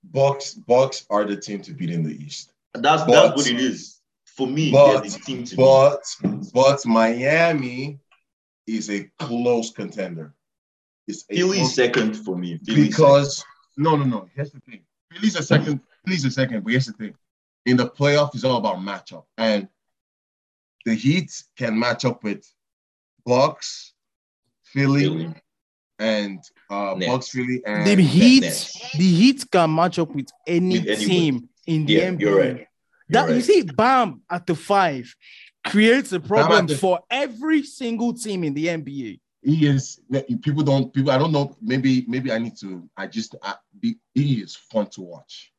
[0.02, 2.52] Bucks, Bucks are the team to beat in the East.
[2.74, 4.70] That's But- that's what it is for me.
[4.70, 5.62] but- the team to beat.
[5.62, 6.02] But
[6.52, 7.98] but Miami
[8.66, 10.34] is a close contender.
[11.06, 12.58] It's a Philly close- second for me.
[12.66, 13.42] Philly because
[13.76, 14.28] no, no, no.
[14.34, 14.82] Here's the thing.
[15.12, 15.80] Philly's a second.
[16.04, 16.62] Philly's a second.
[16.64, 17.14] But here's the thing.
[17.66, 19.68] In the playoff, is all about matchup, and
[20.84, 22.46] the Heat can match up with
[23.24, 23.94] Bucks,
[24.64, 25.34] Philly, Philly.
[25.98, 27.10] and uh, Nets.
[27.10, 28.72] Bucks, Philly, and the Heat, Nets.
[28.98, 32.20] the Heat can match up with any With team in the Yeah, NBA.
[32.20, 32.56] you're right.
[33.08, 35.14] You're That you see, Bam at the five
[35.66, 39.20] creates a problem the- for every single team in the NBA.
[39.42, 40.00] he is.
[40.42, 40.92] People don't.
[40.92, 41.10] People.
[41.12, 41.56] I don't know.
[41.62, 42.04] Maybe.
[42.08, 42.88] Maybe I need to.
[42.96, 43.34] I just.
[43.42, 45.50] I, be, he is fun to watch.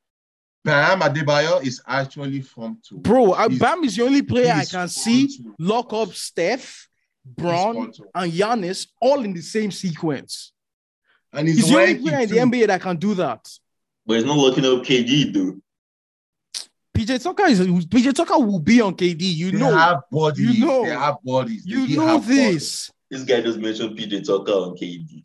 [0.66, 2.98] Bam Adebayo is actually from to.
[2.98, 6.90] Bro, I, He's- Bam is the only player I can see to lock up Steph,
[7.24, 8.12] He's Bron, fun to watch.
[8.16, 10.52] and Giannis all in the same sequence.
[11.32, 12.42] and he's, He's the only lanky player in the too.
[12.42, 13.48] NBA that can do that.
[14.08, 15.62] But it's not looking up KD, dude.
[16.96, 19.22] PJ Tucker is PJ Tucker will be on KD.
[19.22, 19.58] You know.
[19.58, 20.58] They know, have bodies.
[20.58, 20.84] You know.
[20.86, 21.64] They have bodies.
[21.66, 22.38] They you know have bodies.
[22.54, 22.92] this.
[23.12, 25.24] This guy just mentioned PJ Tucker on KD.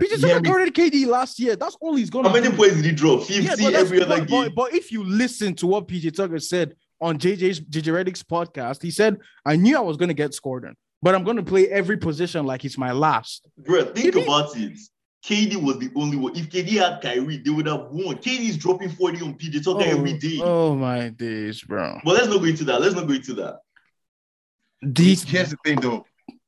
[0.00, 1.56] PJ Yeah, Tucker me- guarded KD last year.
[1.56, 2.56] That's all he's gonna How many do.
[2.56, 3.22] points did he drop?
[3.24, 4.44] 50 Yeah, every other but, game.
[4.46, 8.82] but, but if you listen to what PJ Tucker said on JJ's JJ Redick's podcast,
[8.82, 11.96] he said, I knew I was gonna get scored on, but I'm gonna play every
[11.96, 13.48] position like it's my last.
[13.58, 14.78] Bro, think Did he- about it.
[15.26, 16.36] KD was the only one.
[16.36, 18.16] If KD had Kyrie, they would have won.
[18.16, 20.38] KD is dropping 40 on PJ Tucker oh, every day.
[20.42, 21.98] oh my days, bro.
[22.04, 22.78] But let's not go into that.
[22.82, 23.60] Let's not go into that.
[24.82, 26.04] These Here's the thing, though.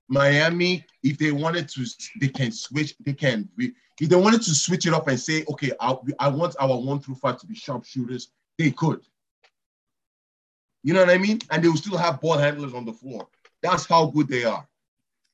[0.09, 1.85] Miami, if they wanted to,
[2.21, 2.95] they can switch.
[3.05, 3.49] They can.
[3.59, 7.01] If they wanted to switch it up and say, okay, I, I want our one
[7.01, 8.29] through five to be sharpshooters,
[8.59, 9.01] they could.
[10.85, 11.41] You know what I mean?
[11.51, 13.27] And they will still have ball handlers on the floor.
[13.63, 14.67] That's how good they are.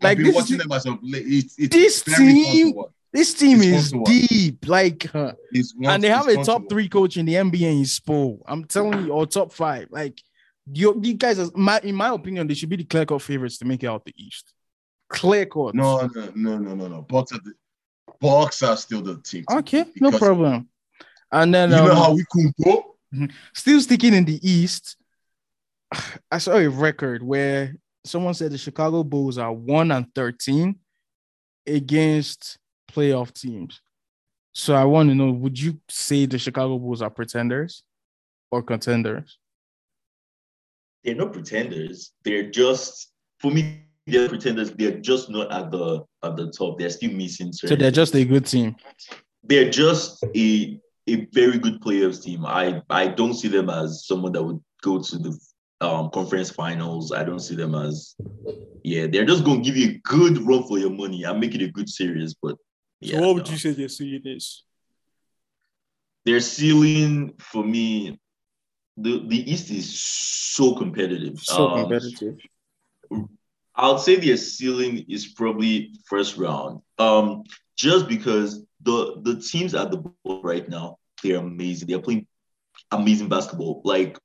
[0.00, 1.24] Like, I've been this watching them as of late.
[1.26, 2.74] It's, it's This team-
[3.12, 4.28] this team It's is fun to watch.
[4.28, 5.32] deep, like, uh,
[5.76, 8.40] one- and they have a to top three coach in the NBA in Spo.
[8.46, 9.88] I'm telling you, or top five.
[9.90, 10.22] Like,
[10.72, 13.58] You, you guys, are- my in my opinion, they should be the clear cut favorites
[13.58, 14.54] to make it out the East.
[15.12, 15.74] Clear cut.
[15.74, 17.02] No, no, no, no, no, no.
[17.02, 17.52] Bucks are the
[18.20, 19.44] Bucks are still the team.
[19.50, 20.68] Okay, no problem.
[21.30, 22.96] And then You know um, how we can go?
[23.54, 24.96] still sticking in the East,
[26.30, 30.76] I saw a record where someone said the Chicago Bulls are one and thirteen
[31.66, 32.58] against
[32.90, 33.80] playoff teams.
[34.54, 37.82] So I want to know: Would you say the Chicago Bulls are pretenders
[38.50, 39.38] or contenders?
[41.04, 42.12] They're not pretenders.
[42.24, 43.82] They're just for me.
[44.06, 44.72] They're pretenders.
[44.72, 46.78] They're just not at the at the top.
[46.78, 47.52] They're still missing.
[47.52, 48.76] So they're just a good team.
[49.44, 50.78] they're just a
[51.08, 52.44] a very good playoffs team.
[52.46, 55.38] I I don't see them as someone that would go to the
[55.80, 57.12] um, conference finals.
[57.12, 58.14] I don't see them as
[58.82, 59.06] yeah.
[59.06, 61.62] They're just going to give you a good run for your money and make it
[61.62, 62.34] a good series.
[62.34, 62.56] But
[63.00, 63.52] yeah, so what would no.
[63.52, 64.64] You say their ceiling is?
[66.24, 68.18] their ceiling for me?
[68.96, 71.38] The the East is so competitive.
[71.40, 72.36] So Um, competitive.
[73.74, 76.80] I'll say their ceiling is probably first round.
[76.98, 77.44] Um,
[77.76, 81.88] just because the the teams at the bottom right now, they're amazing.
[81.88, 82.26] They're playing
[82.90, 83.80] amazing basketball.
[83.84, 84.18] Like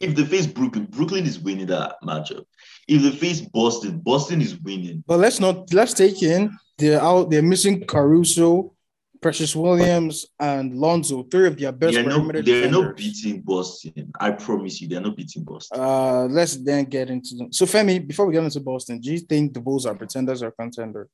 [0.00, 2.44] if they face Brooklyn, Brooklyn is winning that matchup.
[2.88, 5.04] If they face Boston, Boston is winning.
[5.06, 7.30] But let's not let's take in they're out.
[7.30, 8.72] They're missing Caruso,
[9.20, 11.22] Precious Williams, and Lonzo.
[11.24, 14.12] Three of their best They're not, perimeter they're not beating Boston.
[14.18, 15.78] I promise you, they're not beating Boston.
[15.80, 17.52] Uh, let's then get into them.
[17.52, 20.50] So, Femi, before we get into Boston, do you think the Bulls are pretenders or
[20.52, 21.10] contenders?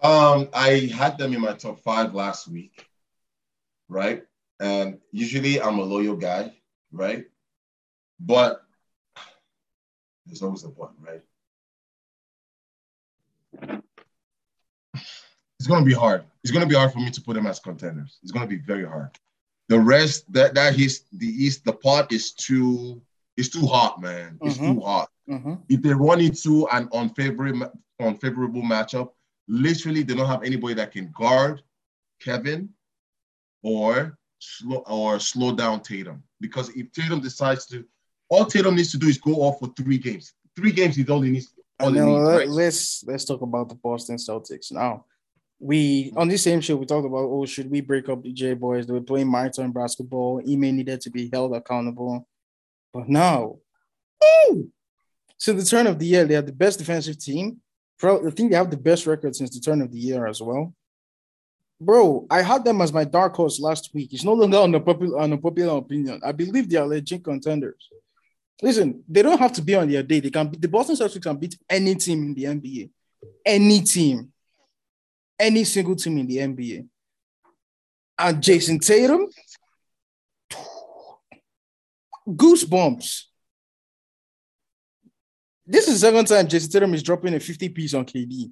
[0.00, 2.86] Um, I had them in my top five last week,
[3.88, 4.24] right?
[4.60, 6.52] And usually I'm a loyal guy,
[6.92, 7.26] right?
[8.18, 8.62] But
[10.26, 11.22] there's always a one, right?
[15.58, 16.24] It's gonna be hard.
[16.44, 18.18] It's gonna be hard for me to put them as contenders.
[18.22, 19.10] It's gonna be very hard.
[19.68, 23.02] The rest that that is the East, the pot is too
[23.36, 24.38] it's too hot, man.
[24.42, 24.74] It's Mhm.
[24.74, 25.54] too hot Mm-hmm.
[25.68, 29.10] if they run into an unfavorable unfavorable matchup,
[29.48, 31.62] literally they don't have anybody that can guard
[32.20, 32.68] Kevin
[33.62, 36.22] or slow or slow down Tatum.
[36.40, 37.84] Because if Tatum decides to,
[38.28, 40.34] all Tatum needs to do is go off for three games.
[40.54, 41.52] Three games is all he needs.
[41.80, 45.04] All he needs, let, let's let's talk about the Boston Celtics now.
[45.60, 48.54] We on this same show we talked about oh should we break up the J
[48.54, 48.86] boys?
[48.86, 50.40] They were playing marathon basketball.
[50.48, 52.28] Ime needed to be held accountable,
[52.92, 53.56] but now,
[54.50, 54.70] woo!
[55.36, 57.60] since the turn of the year, they are the best defensive team.
[57.98, 60.40] Pro, I think they have the best record since the turn of the year as
[60.40, 60.74] well.
[61.80, 64.12] Bro, I had them as my dark horse last week.
[64.12, 66.20] It's no longer on the popular on a popular opinion.
[66.24, 67.88] I believe they are legit contenders.
[68.60, 70.18] Listen, they don't have to be on their day.
[70.18, 72.90] They can beat the Boston Celtics can beat any team in the NBA.
[73.46, 74.32] Any team.
[75.38, 76.86] Any single team in the NBA.
[78.18, 79.28] And Jayson Tatum.
[82.28, 83.22] Goosebumps.
[85.66, 88.50] This is the second time Jayson Tatum is dropping a 50 piece on KD.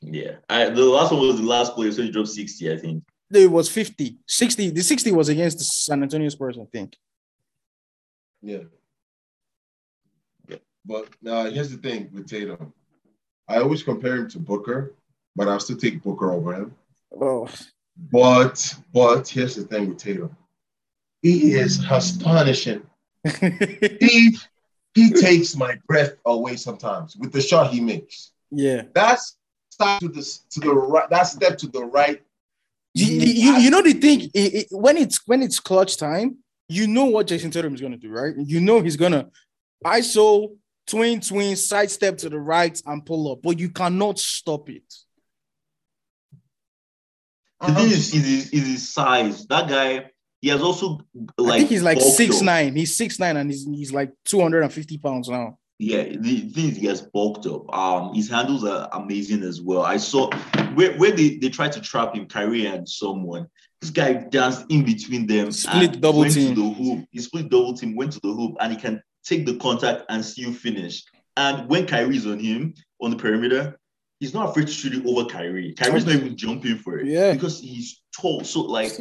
[0.00, 0.36] Yeah.
[0.48, 3.04] I, the last one was the last player, so he dropped 60, I think.
[3.32, 4.18] It was 50.
[4.26, 4.70] 60.
[4.70, 6.96] The 60 was against the San Antonio Spurs, I think.
[8.40, 8.62] Yeah.
[10.84, 12.72] But uh, here's the thing with Tatum.
[13.48, 14.94] I always compare him to Booker,
[15.36, 16.74] but I'll still take Booker over him.
[17.20, 17.48] Oh,
[18.10, 20.36] But but here's the thing with Tatum.
[21.22, 22.82] He is astonishing.
[24.00, 24.36] He
[24.94, 28.32] he takes my breath away sometimes with the shot he makes.
[28.50, 28.82] yeah.
[28.94, 29.36] That's
[29.70, 31.08] step to the to the right.
[31.10, 32.22] That step to the right.
[32.94, 36.86] You, you, you know the thing it, it- when it's when it's clutch time, you
[36.86, 38.34] know what Jayson Tatum is gonna do, right?
[38.38, 39.28] You know he's gonna
[39.84, 40.56] ISO
[40.86, 44.94] twin twin side step to the right and pull up, but you cannot stop it.
[47.60, 49.46] The thing is, is, his, is his size.
[49.46, 51.00] That guy, he has also
[51.38, 51.54] like.
[51.54, 52.44] I think he's like six up.
[52.44, 52.76] nine.
[52.76, 55.58] He's six nine and he's he's like two hundred and fifty pounds now.
[55.78, 57.74] Yeah, the thing is, he has bulked up.
[57.74, 59.82] Um, his handles are amazing as well.
[59.82, 60.30] I saw
[60.74, 63.46] where, where they, they tried to trap him, Kyrie and someone.
[63.82, 65.52] This guy danced in between them.
[65.52, 66.54] Split double went team.
[66.54, 67.04] To the hoop.
[67.10, 70.24] He split double team, went to the hoop, and he can take the contact and
[70.24, 71.04] still finish.
[71.36, 73.78] And when Kyrie's on him on the perimeter,
[74.20, 75.74] he's not afraid to shoot it over Kyrie.
[75.74, 77.06] Kyrie's not even jumping for it.
[77.06, 77.32] Yeah.
[77.32, 78.42] Because he's tall.
[78.44, 78.92] So like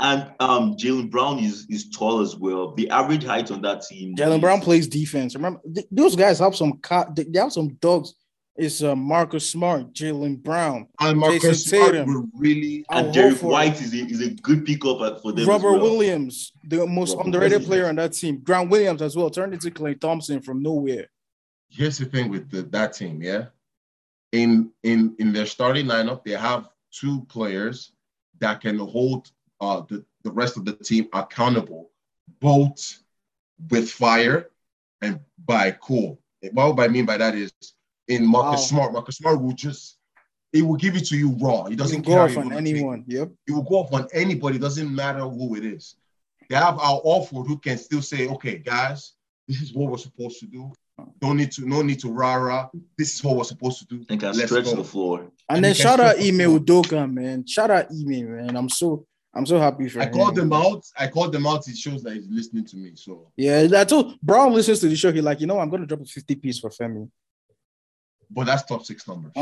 [0.00, 2.74] and um Jaylen Brown is is tall as well.
[2.74, 4.14] The average height on that team.
[4.16, 5.34] Jaylen Brown plays defense.
[5.34, 8.14] Remember, th- those guys have some ca- they have some dogs.
[8.54, 11.94] It's uh, Marcus Smart, Jaylen Brown, And Marcus Smart
[12.36, 12.84] really.
[12.90, 15.48] And Derrick White is a, is a good pickup at- for them.
[15.48, 15.80] Robert well.
[15.80, 17.66] Williams, the most Robert underrated Williams.
[17.66, 18.40] player on that team.
[18.44, 21.06] Grant Williams as well turned into Klay Thompson from nowhere.
[21.70, 23.46] Here's the thing with the, that team, yeah.
[24.32, 27.92] In in in their starting lineup, they have two players
[28.40, 29.30] that can hold
[29.60, 31.90] uh the, the rest of the team accountable,
[32.40, 33.02] both
[33.70, 34.50] with fire
[35.02, 36.18] and by cool.
[36.52, 37.52] What I mean by that is
[38.08, 38.66] in Marcus Wow.
[38.66, 39.98] Smart, Marcus Smart will just
[40.52, 41.64] it will give it to you raw.
[41.64, 43.04] He doesn't go off on anyone.
[43.06, 43.30] Yep.
[43.46, 44.58] It will go off on anybody.
[44.58, 45.96] Doesn't matter who it is.
[46.48, 49.12] They have our offward who can still say, okay, guys,
[49.48, 50.70] this is what we're supposed to do.
[51.20, 52.68] Don't need to, no need to rah rah.
[52.98, 54.04] This is what we're supposed to do.
[54.10, 54.76] and can Let's stretch go.
[54.76, 55.20] the floor.
[55.20, 56.58] And, And then shout out stretch the Ime.
[56.60, 57.46] Udoka, man.
[57.46, 58.56] Shout out Ime, man.
[58.56, 60.12] I'm so I'm so happy for I him.
[60.12, 60.84] called them out.
[60.98, 61.66] I called them out.
[61.66, 62.92] It shows that he's listening to me.
[62.94, 65.10] So, Yeah, I told Brown listens to the show.
[65.10, 67.08] He like, you know, I'm gonna drop a 50 piece for Femi.
[68.30, 69.32] but that's top six numbers.
[69.36, 69.40] uh,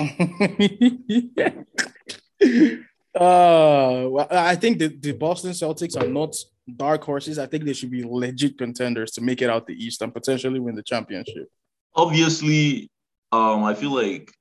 [3.14, 6.34] well, I think the, the Boston Celtics are not
[6.77, 7.39] dark horses.
[7.39, 10.61] I think they should be legit contenders to make it out the East and potentially
[10.61, 11.49] win the championship.
[11.95, 12.91] Obviously,
[13.33, 14.33] um, I feel like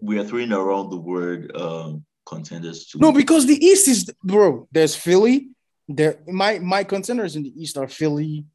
[0.00, 2.98] we are throwing around the word um contenders too.
[2.98, 4.68] No, because the East is bro.
[4.72, 5.48] There's Philly.
[5.88, 8.46] There, my my contenders in the East are Philly,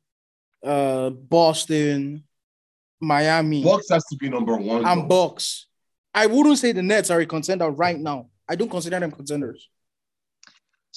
[0.66, 2.24] uh, Boston,
[3.00, 4.86] Miami, Bucks has to be number one.
[4.86, 5.08] and though.
[5.08, 5.68] Bucks.
[6.14, 8.30] I wouldn't say the Nets are a contender right now.
[8.50, 9.70] I don't consider them contenders.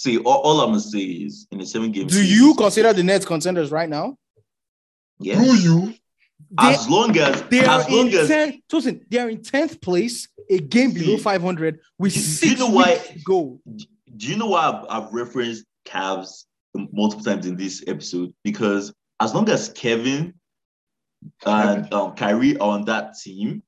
[0.01, 2.11] See, all, all I'm gonna say is in the seven games.
[2.11, 4.17] Do you consider the Nets contenders right now?
[5.19, 5.39] Yes.
[5.45, 5.95] Do you?
[6.59, 8.57] They, As long as, they are as long in as, tenth.
[8.73, 12.59] Listen, they are in tenth place, a game below five hundred with do you six
[12.59, 13.61] know why- weeks to go.
[13.77, 16.45] do you know why I've, I've referenced Cavs
[16.75, 18.33] multiple times in this episode?
[18.43, 20.33] Because as long as Kevin
[21.45, 23.63] and um, Kyrie are on that team,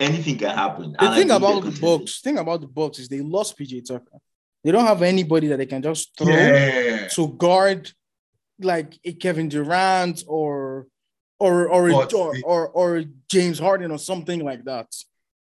[0.00, 0.90] anything can happen.
[0.98, 1.80] The And thing think about the contenders.
[1.80, 4.18] Bucks, thing about the Bucks is they lost PJ Tucker.
[4.62, 7.08] They don't have anybody that they can just throw Yeah.
[7.08, 7.90] to guard
[8.60, 10.86] like a Kevin Durant or
[11.38, 14.88] or or or, the- or or James Harden or something like that.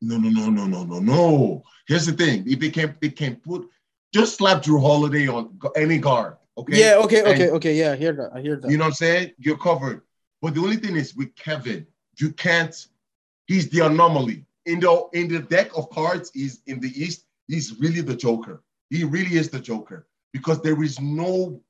[0.01, 1.63] No, no, no, no, no, no, no.
[1.87, 3.69] Here's the thing: if they can, they can put
[4.15, 6.37] just slap Jrue Holiday on any guard.
[6.57, 6.79] Okay.
[6.81, 7.75] Yeah, okay, And- okay, okay.
[7.75, 8.31] Yeah, I hear that.
[8.35, 8.71] I hear that.
[8.71, 9.33] You know what I'm saying?
[9.39, 10.03] You're covered.
[10.41, 11.87] But the only thing is with Kevin,
[12.19, 12.75] you can't.
[13.47, 16.31] He's the anomaly in the in the deck of cards.
[16.33, 17.27] He's in the East.
[17.47, 18.63] He's really the Joker.
[18.93, 21.63] He really is the Joker because there is no,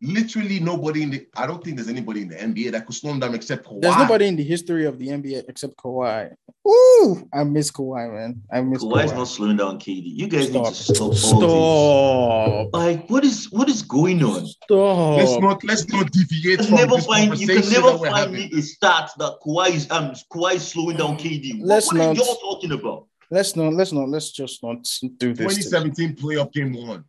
[0.00, 1.26] literally nobody in the.
[1.36, 3.82] I don't think there's anybody in the NBA that could slow him down except Kawhi.
[3.82, 6.32] There's nobody in the history of the NBA except Kawhi.
[6.68, 8.42] Ooh, I miss Kawhi, man.
[8.52, 9.16] I miss Kawhi is Kawhi.
[9.16, 10.02] not slowing down KD.
[10.04, 12.72] You guys need to stop all Stop.
[12.72, 14.46] Like, what is what is going on?
[14.46, 15.18] Stop.
[15.18, 18.32] Let's not let's not deviate You can from never this find you can never find
[18.32, 21.58] me a stat that Kawhi is um Kawhi is slowing down KD.
[21.58, 23.06] What, Let's what are not- y'all talking about?
[23.30, 23.72] Let's not.
[23.74, 24.08] Let's not.
[24.08, 24.78] Let's just not
[25.18, 25.56] do this.
[25.56, 27.04] 2017 playoff game one,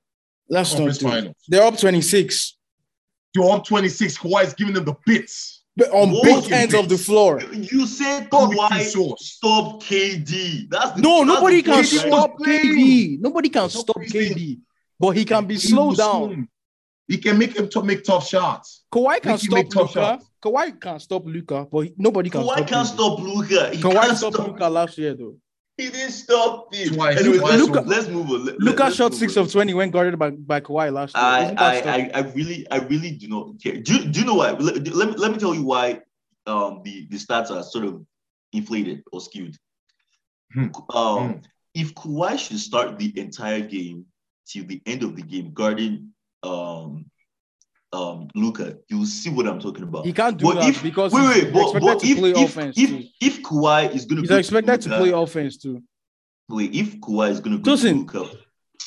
[0.49, 1.07] Let's not conference do.
[1.09, 1.36] finals.
[1.47, 2.57] They're up 26
[3.36, 4.17] You're up 26.
[4.17, 5.63] Kawhi is giving them the bits.
[5.78, 7.41] But on What both you ends of the floor.
[7.41, 10.69] You said Barbecue Kawhi stop KD.
[10.69, 12.61] That's the, No, that's nobody the can KD stop playing.
[12.78, 13.19] KD.
[13.22, 14.59] Nobody can stop Nobody's KD,
[14.99, 16.34] but he can be He slowed down.
[16.34, 16.43] slow.
[17.07, 18.84] He can make him to make tough shots.
[18.93, 19.99] Kawhi can Make stop make tough Luka.
[20.19, 20.26] shots.
[20.43, 22.93] Kawhi can stop Luka, but he- nobody can Kawhi stop can't KD.
[22.93, 23.72] stop Luka.
[23.76, 24.47] Kawhi can't stopped stop.
[24.47, 25.38] Luka last year though.
[25.82, 26.93] He didn't stop him.
[26.93, 27.51] Twice, Anyways, twice.
[27.59, 28.45] let's, Luka- let's move on.
[28.45, 29.45] Let- Luka let's shot six on.
[29.45, 31.23] of 20 when guarded by, by Kawhi last year.
[31.23, 31.73] I, I.
[31.97, 33.77] I, I really, I really do not care.
[33.77, 34.51] Do, do you know why?
[34.51, 36.01] Let, let me, let me tell you why
[36.45, 38.05] um, the, the stats are sort of
[38.53, 39.55] inflated or skewed.
[40.53, 40.67] Hmm.
[40.95, 41.38] Um, Hmm.
[41.73, 44.05] If Kawhi should start the entire game
[44.45, 46.09] till the end of the game guarding
[46.43, 47.05] um,
[47.94, 50.06] um, Luka, you'll see what I'm talking about.
[50.06, 52.30] he can't do But that if, because wait, wait, but, expected but to if, play
[52.32, 53.04] if, offense if, too.
[53.20, 55.84] if Kawhi is going to He's expected to Luka- play offense too.
[56.50, 58.38] Wait, if Kawhi is going to go Listen, to Luka,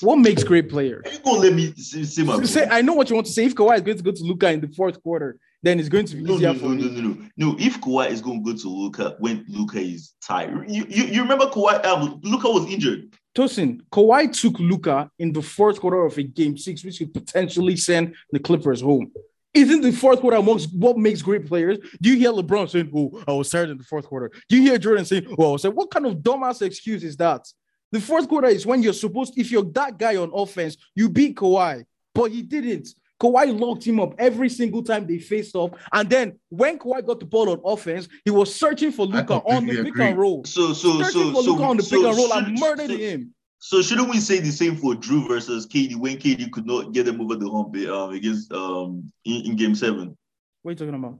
[0.01, 1.03] What makes great players?
[1.07, 2.67] are you to let me say, say my Say.
[2.69, 3.45] I know what you want to say.
[3.45, 6.05] If Kawhi is going to go to Luka in the fourth quarter, then it's going
[6.07, 7.29] to be No, easier no, for no, no, no, no.
[7.37, 11.05] No, if Kawhi is going to go to Luka when Luka is tired, you, you,
[11.05, 11.85] you remember Kawhi?
[11.87, 13.15] Um, Luka was injured.
[13.35, 17.77] Tosin, Kawhi took Luka in the fourth quarter of a game six, which could potentially
[17.77, 19.11] send the Clippers home.
[19.53, 21.79] Isn't the fourth quarter amongst what makes great players?
[22.01, 24.31] Do you hear LeBron saying, "Oh, I was tired in the fourth quarter"?
[24.49, 27.17] Do you hear Jordan saying, "Oh, I was tired?" What kind of dumbass excuse is
[27.17, 27.47] that?
[27.93, 29.35] The fourth quarter is when you're supposed.
[29.37, 32.89] If you're that guy on offense, you beat Kawhi, but he didn't.
[33.25, 37.21] Kawhi locked him up every single time they faced off, and then when Kawhi got
[37.21, 40.45] the ball on offense, he was searching for Luka on the completely pick and roll.
[40.45, 42.61] So, so, Searching so, for so, Luka on the so, pick and roll and should-
[42.61, 43.35] murdered so, him.
[43.61, 47.07] So shouldn't we say the same for Jrue versus KD when KD could not get
[47.07, 50.19] them over the hump um, against um in, in game seven?
[50.61, 51.19] What are you talking about?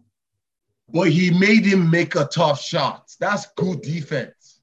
[0.93, 3.11] But he made him make a tough shot.
[3.19, 4.61] That's good defense.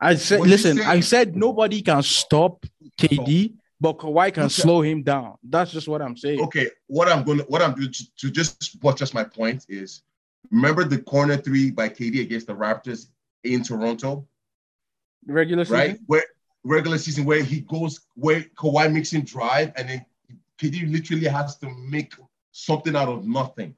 [0.00, 0.84] I said, What you listen, say?
[0.84, 2.66] I said nobody can stop
[2.98, 4.62] KD, but Kawhi can Okay.
[4.62, 5.36] slow him down.
[5.42, 6.40] That's just what I'm saying.
[6.40, 10.02] Okay, what I'm gonna what I'm doing to, to just my point is
[10.50, 13.06] remember the corner three by KD against the Raptors
[13.44, 14.26] in Toronto,
[15.26, 15.78] Regular season.
[15.78, 15.98] right?
[16.06, 16.24] Where
[16.64, 20.06] regular season where he goes where Kawhi makes him drive and then
[20.58, 22.14] KD literally has to make
[22.52, 23.76] something out of nothing.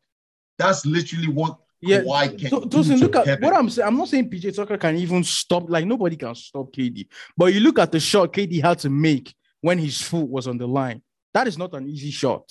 [0.59, 3.44] That's literally what Yeah, Kawhi can So, to look at Kevin.
[3.44, 3.86] what I'm saying.
[3.88, 7.07] I'm not saying PJ Tucker can even stop, like nobody can stop KD.
[7.36, 10.59] But you look at the shot KD had to make when his foot was on
[10.59, 11.02] the line.
[11.34, 12.50] That is not an easy shot.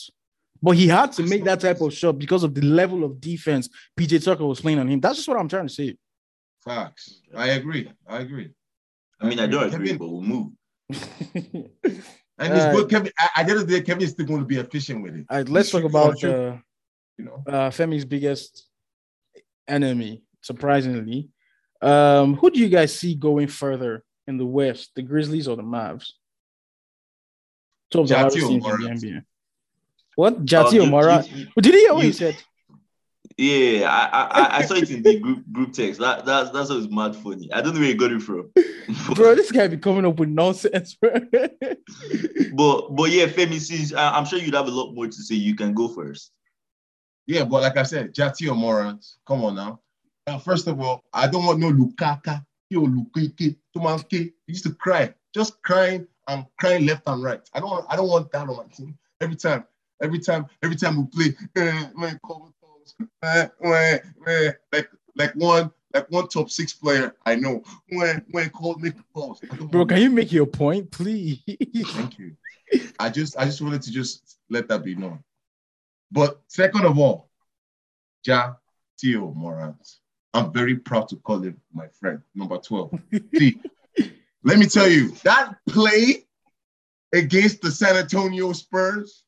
[0.62, 3.70] But he had to make that type of shot because of the level of defense
[3.98, 5.00] PJ Tucker was playing on him.
[5.00, 5.96] That's just what I'm trying to say.
[6.64, 7.22] Facts.
[7.36, 7.92] I agree.
[8.08, 8.50] I agree.
[9.20, 10.52] I mean, I don't agree, Kevin, but we'll move.
[10.90, 12.02] and it's
[12.40, 12.76] Alright.
[12.76, 12.90] good.
[12.90, 15.16] Kevin, I, I the end of day, Kevin is still going to be efficient with
[15.16, 15.26] it.
[15.30, 16.58] All right, let's talk about shooting, uh,
[17.18, 17.44] you know.
[17.48, 18.68] uh, Femi's biggest
[19.68, 21.30] enemy, surprisingly.
[21.82, 25.64] Um, who do you guys see going further in the West, the Grizzlies or the
[25.64, 26.10] Mavs?
[27.92, 29.24] Two of the Jati hardest teams in the NBA.
[30.16, 30.46] What?
[30.46, 32.36] Jati Um, or you- you- Did you hear what he you- said?
[33.40, 36.00] Yeah, I, I I- I saw it in the group group text.
[36.00, 37.52] That that's that's what's mad funny.
[37.54, 38.50] I don't know where he got it from.
[39.14, 41.12] Bro, this guy be coming up with nonsense, bro.
[42.54, 45.36] But but yeah, Femi, since I, I'm sure you'd have a lot more to say,
[45.36, 46.32] you can go first.
[47.28, 49.82] Yeah, but like I said, Jati or come on now.
[50.26, 52.44] Uh, first of all, I don't want no Lukaka.
[52.70, 54.12] Yo, Lukeke, Tumanke.
[54.12, 57.42] He used to cry, just crying and crying left and right.
[57.54, 58.98] I don't, want- I don't want that on my team.
[59.22, 59.66] Every time,
[60.02, 62.20] every time, every time we play, eh, man,
[63.24, 63.98] eh, eh,
[64.28, 67.64] eh, like, like one, like one top six player I know.
[67.90, 69.40] When, when called make calls.
[69.40, 71.42] Bro, can you make your point, please?
[71.88, 72.36] Thank you.
[73.00, 75.24] I just I just wanted to just let that be known.
[76.12, 77.30] But second of all,
[78.26, 78.56] Ja
[79.00, 79.78] Theo Morant.
[80.34, 83.00] I'm very proud to call him my friend, number 12.
[83.38, 83.58] See,
[84.48, 86.24] let me tell you, that play
[87.14, 89.24] against the San Antonio Spurs,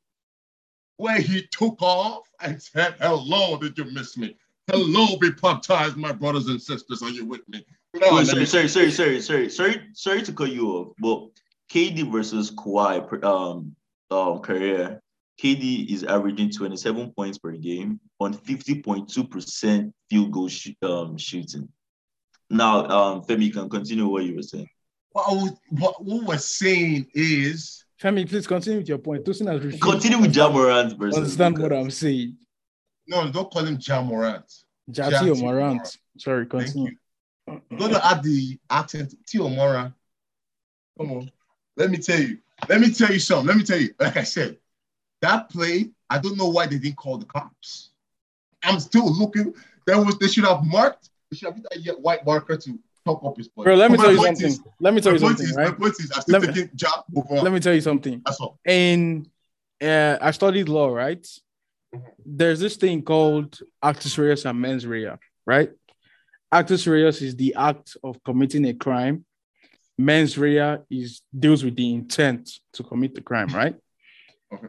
[0.98, 4.36] where he took off and said, Hello, did you miss me?
[4.72, 7.02] Hello, be baptized, my brothers and sisters.
[7.02, 7.66] Are you with me?
[7.96, 10.94] No, Wait, sorry, me- sorry, sorry, sorry, sorry, sorry, sorry to cut you off.
[11.00, 11.30] But
[11.72, 13.76] KD versus Kawhi um
[14.12, 15.02] um career,
[15.42, 21.68] KD is averaging 27 points per game on 50.2% field goal sh- um, shooting.
[22.50, 24.68] Now, um, Femi, you can continue what you were saying.
[25.12, 29.26] What, I was- what, what we're saying is Femi, please continue with your point.
[29.26, 31.18] Tosin has refused Continue with Ja Morant versus.
[31.18, 32.38] Understand what I'm saying.
[33.08, 34.46] no, don't call him Ja Morant.
[34.90, 35.74] Jati Jati or or Morant.
[35.76, 35.98] Morant.
[36.18, 36.92] Sorry, Thank continue.
[36.92, 37.62] you.
[37.72, 39.94] I'm gonna add the accent Tio Mora.
[40.98, 41.32] Come on.
[41.76, 42.38] Let me tell you.
[42.70, 43.48] Let me tell you something.
[43.48, 43.90] Let me tell you.
[44.00, 44.58] Like I said,
[45.22, 47.90] that play, I don't know why they didn't call the cops.
[48.64, 49.54] I'm still looking.
[49.88, 51.10] There was they should have marked.
[51.32, 53.66] They should have used that white marker to top up his point.
[53.66, 54.48] Bro, let me But tell you something.
[54.48, 56.70] is- Let me tell you something, is, my point is, I'm still Let me- taking
[57.18, 57.42] over.
[57.42, 58.22] Let me tell you something.
[58.26, 58.60] That's all.
[58.66, 59.30] in
[59.82, 61.26] uh, I studied law, right?
[62.26, 65.14] There's this thing called actus reus and mens rea,
[65.46, 65.72] right?
[66.52, 69.26] Actus reus is the act of committing a crime.
[69.98, 73.76] Mens rea is deals with the intent to commit the crime, right?
[74.54, 74.68] Okay.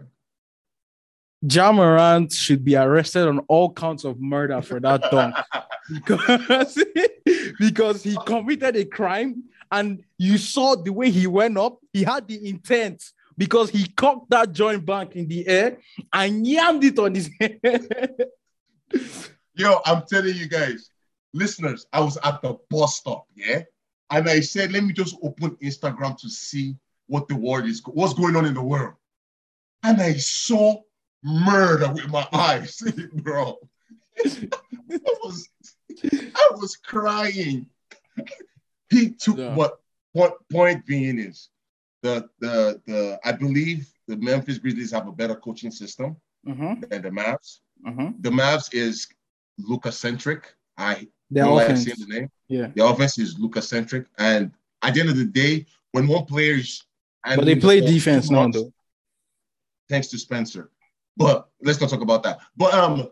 [1.43, 5.35] Ja Morant should be arrested on all counts of murder for that dunk
[5.93, 6.85] because,
[7.59, 11.79] because he committed a crime and you saw the way he went up.
[11.93, 13.03] He had the intent
[13.39, 15.79] because he cocked that joint bank in the air
[16.13, 18.27] and yammed it on his head.
[19.55, 20.91] Yo, I'm telling you guys,
[21.33, 23.63] listeners, I was at the bus stop, yeah,
[24.11, 26.77] and I said, let me just open Instagram to see
[27.07, 28.95] what the world is, what's going on in the world,
[29.83, 30.81] and I saw
[31.23, 32.81] murder with my eyes,
[33.15, 33.57] bro.
[34.25, 35.49] I was,
[36.03, 37.67] I was crying.
[38.91, 39.55] He took Yeah.
[39.55, 39.81] what
[40.15, 41.49] point point being is
[42.03, 46.17] the the the I believe the Memphis Grizzlies have a better coaching system
[46.47, 47.61] Mhm, than the Mavs.
[47.87, 48.15] mhm.
[48.23, 49.07] The Mavs is
[49.59, 50.55] Luka centric.
[50.77, 51.85] I Their don't like offense.
[51.85, 52.31] saying the name.
[52.49, 52.69] Yeah.
[52.75, 54.51] The offense is Luka centric, and
[54.83, 56.83] at the end of the day, when one player is
[57.25, 58.73] But they play defense now, though.
[59.89, 60.71] Thanks to Spencer.
[61.21, 62.39] But let's not talk about that.
[62.57, 63.07] But um,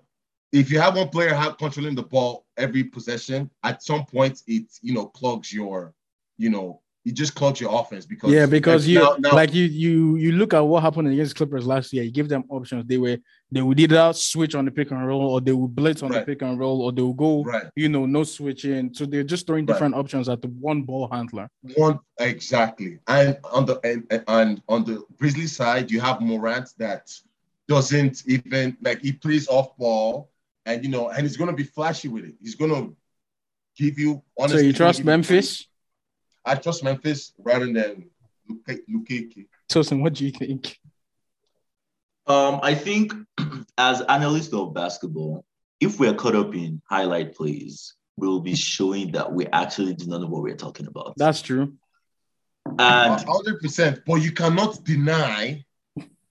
[0.50, 4.64] if you have one player have controlling the ball every possession, at some point it
[4.80, 5.92] you know clogs your,
[6.38, 9.64] you know, it just clogs your offense because Yeah, because you now- now- like you
[9.64, 12.02] you you look at what happened against Clippers last year.
[12.02, 12.86] You give them options.
[12.86, 13.18] They were
[13.52, 16.20] they would either switch on the pick and roll, or they would blitz on Right.
[16.24, 17.66] the pick and roll, or they will go right.
[17.76, 18.94] you know no switching.
[18.94, 19.74] So they're just throwing Right.
[19.74, 21.50] different options at the one ball handler.
[21.76, 27.10] One exactly, and on the and, and on the Grizzly side, you have Morant that
[27.68, 30.30] doesn't even like he plays off ball,
[30.66, 32.34] and you know, and he's gonna be flashy with it.
[32.40, 32.88] He's gonna
[33.76, 34.22] give you.
[34.38, 34.60] honestly.
[34.60, 35.66] so you trust Memphis?
[36.44, 38.10] I trust Memphis rather than
[38.48, 39.46] Luke Luke.
[39.68, 40.78] Tosin, what do you think?
[42.26, 43.12] Um, I think
[43.78, 45.44] as analysts of basketball,
[45.80, 50.22] if we're caught up in highlight plays, we'll be showing that we actually do not
[50.22, 51.14] know what we're talking about.
[51.16, 51.74] That's true.
[52.66, 54.00] and hundred percent.
[54.06, 55.64] But you cannot deny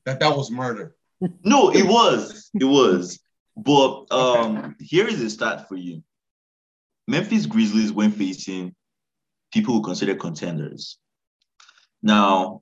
[0.06, 0.96] that that was murder.
[1.44, 2.50] No, it was.
[2.54, 3.20] It was.
[3.56, 6.04] But um, here is a stat for you.
[7.08, 8.76] Memphis Grizzlies when facing
[9.52, 10.98] people who consider contenders.
[12.04, 12.62] Now,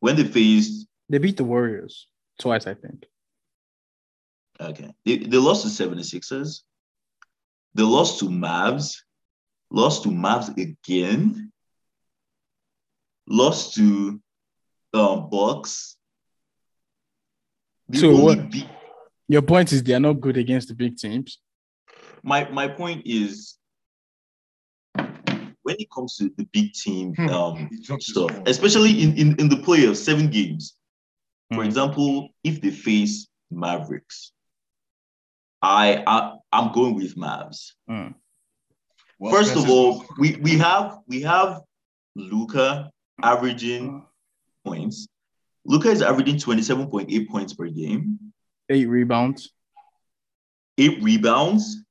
[0.00, 2.06] when they faced, They beat the Warriors
[2.38, 3.06] twice, I think.
[4.60, 6.60] okay, they, they lost to 76ers.
[7.74, 8.96] They lost to Mavs.
[9.70, 11.52] Lost to Mavs again.
[13.28, 14.20] Lost to
[14.92, 15.96] um, Bucks.
[17.90, 18.68] They So what- beat-
[19.28, 21.38] Your point is they are not good against the big teams.
[22.22, 23.56] my my point is
[25.62, 27.28] when it comes to the big team Hmm.
[27.28, 30.74] um He dropped his stuff, especially in, in, in the playoffs, seven games.
[31.52, 31.68] For Hmm.
[31.68, 34.32] example, if they face Mavericks,
[35.62, 37.72] I, I I'm going with Mavs.
[37.88, 38.14] Mm.
[39.18, 41.60] Well, First of all, we we have we have
[42.16, 42.90] Luka
[43.22, 44.04] averaging
[44.64, 45.06] points.
[45.64, 48.18] Luka is averaging 27.8 points per game,
[48.68, 49.52] Eight rebounds.
[50.78, 51.82] eight rebounds,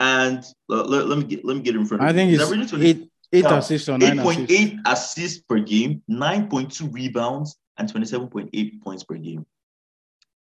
[0.00, 0.38] and
[0.70, 2.66] uh, let, let me get let me get in front of I think He's averaging
[2.68, 3.58] 20 eight eight Yeah.
[3.58, 4.52] assists or nine assists.
[4.52, 9.44] 8.8 assists per game, 9.2 rebounds, and 27.8 points per game.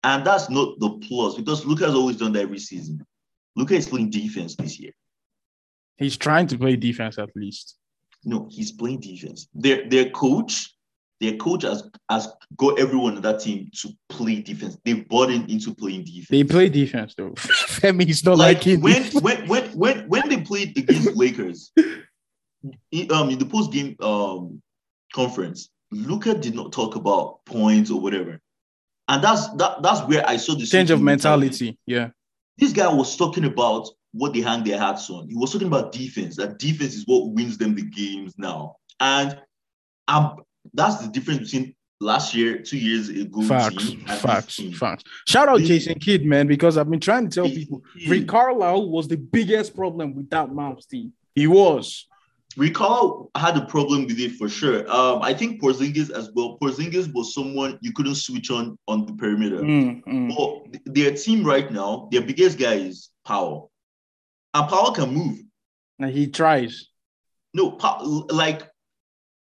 [0.04, 3.06] And that's not the plus because Luka has always done that every season.
[3.56, 4.92] Luka is playing defense this year.
[5.98, 7.76] He's trying to play defense at least.
[8.24, 9.48] No, he's playing defense.
[9.54, 10.74] Their their coach,
[11.20, 14.78] their coach has, has got everyone on that team to play defense.
[14.86, 16.28] They've bought in into playing defense.
[16.30, 17.32] They play defense though.
[17.38, 18.82] Femi is not like like, it.
[18.82, 21.72] when, when when when when they played against Lakers,
[22.92, 24.62] in, um, in the post game um
[25.14, 28.40] conference, Luka did not talk about points or whatever,
[29.08, 31.78] and that's that that's where I saw the change of mentality.
[31.86, 32.10] Yeah.
[32.60, 35.30] This guy was talking about what they hang their hats on.
[35.30, 36.36] He was talking about defense.
[36.38, 39.40] That defense is what wins them the games now, and
[40.08, 40.38] um,
[40.74, 43.42] that's the difference between last year, two years ago.
[43.44, 43.94] Facts.
[44.22, 44.60] Facts.
[44.78, 45.04] Facts.
[45.26, 47.84] Shout out Jason Kidd, man, because I've been trying to tell people.
[48.08, 51.14] Rick Carlisle was the biggest problem with that Mavs team.
[51.36, 52.08] He was.
[52.56, 54.90] Recall had a problem with it for sure.
[54.90, 56.58] Um, I think Porzingis as well.
[56.60, 59.58] Porzingis was someone you couldn't switch on on the perimeter.
[59.58, 60.36] Mm, mm.
[60.36, 63.70] But th- their team right now, their biggest guy is Powell,
[64.56, 65.40] and Powell can move.
[66.00, 66.88] And he tries.
[67.54, 67.78] No,
[68.32, 68.68] like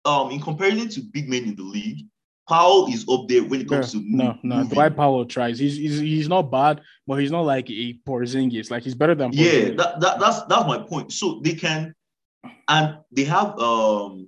[0.05, 2.05] um, in comparison to big men in the league,
[2.49, 4.55] Powell is up there when it Yeah, comes to no, no.
[4.57, 4.69] moving.
[4.73, 5.59] Dwight Powell tries.
[5.59, 8.69] He's, he's he's not bad, but he's not like a Porzingis.
[8.71, 11.13] Like he's better than Yeah, that, that that's that's my point.
[11.13, 11.93] So they can,
[12.67, 14.27] and they have um,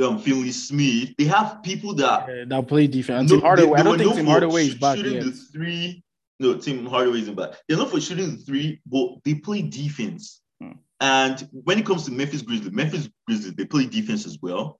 [0.00, 1.14] um Finney-Smith.
[1.18, 3.30] They have people that Uh, that play defense.
[3.30, 3.74] No, Tim Hardaway.
[3.74, 5.24] they- I don't think Tim Hardaway is back shooting yet.
[5.24, 6.02] the three.
[6.38, 7.52] No, Tim Hardaway isn't back.
[7.66, 10.42] They're not for shooting the three, but they play defense.
[10.62, 10.72] Hmm.
[11.00, 14.78] And when it comes to Memphis Grizzlies, Memphis Grizzlies they play defense as well.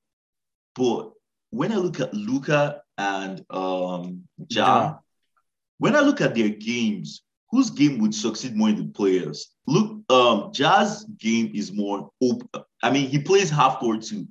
[0.77, 1.11] But
[1.51, 4.95] when I look at Luka and um Ja, Ja.
[5.79, 9.41] when I look at their games, whose game would succeed more in the playoffs?
[9.67, 12.49] Look, um, Ja's game is more open.
[12.83, 14.27] I mean, he plays half court too,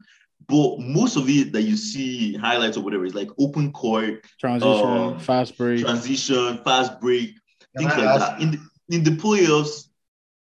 [0.48, 4.86] but most of it that you see highlights or whatever is like open court, Transition,
[4.88, 5.82] um, fast break.
[5.82, 7.36] transition, fast break,
[7.78, 8.42] Can things I like ask- that.
[8.42, 9.88] In the, in the playoffs,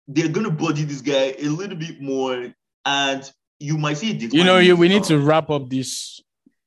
[0.07, 2.53] they're gonna body this guy a little bit more,
[2.85, 4.37] and you might see a decline.
[4.39, 6.21] you know, you, we need to wrap up this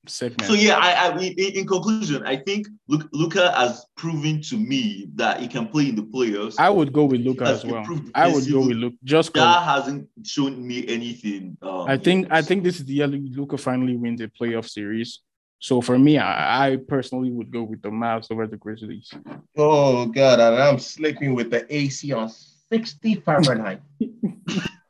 [0.07, 0.49] segment.
[0.49, 5.09] So yeah, I, I in, in conclusion, I think Luka, Luka has proven to me
[5.15, 6.57] that he can play in the playoffs.
[6.59, 7.85] I would go with Luka as well.
[8.15, 8.97] I would go with Luka.
[9.05, 11.57] Just 'cause that hasn't shown me anything.
[11.63, 12.33] Um, I think yet.
[12.35, 15.21] I think this is the year Luka finally wins a playoff series.
[15.61, 19.09] So for me, I, I personally would go with the Mavs over the Grizzlies.
[19.57, 22.29] Oh God, and I'm sleeping with the AC on
[22.73, 23.81] 60 Fahrenheit.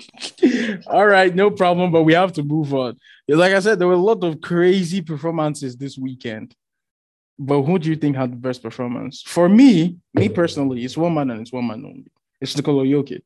[0.87, 2.99] All right, no problem, but we have to move on.
[3.29, 6.55] Like I said, there were a lot of crazy performances this weekend.
[7.39, 9.23] But who do you think had the best performance?
[9.23, 12.13] For me, me personally, it's one man and it's one man only.
[12.41, 13.23] It's Nikola Jokic.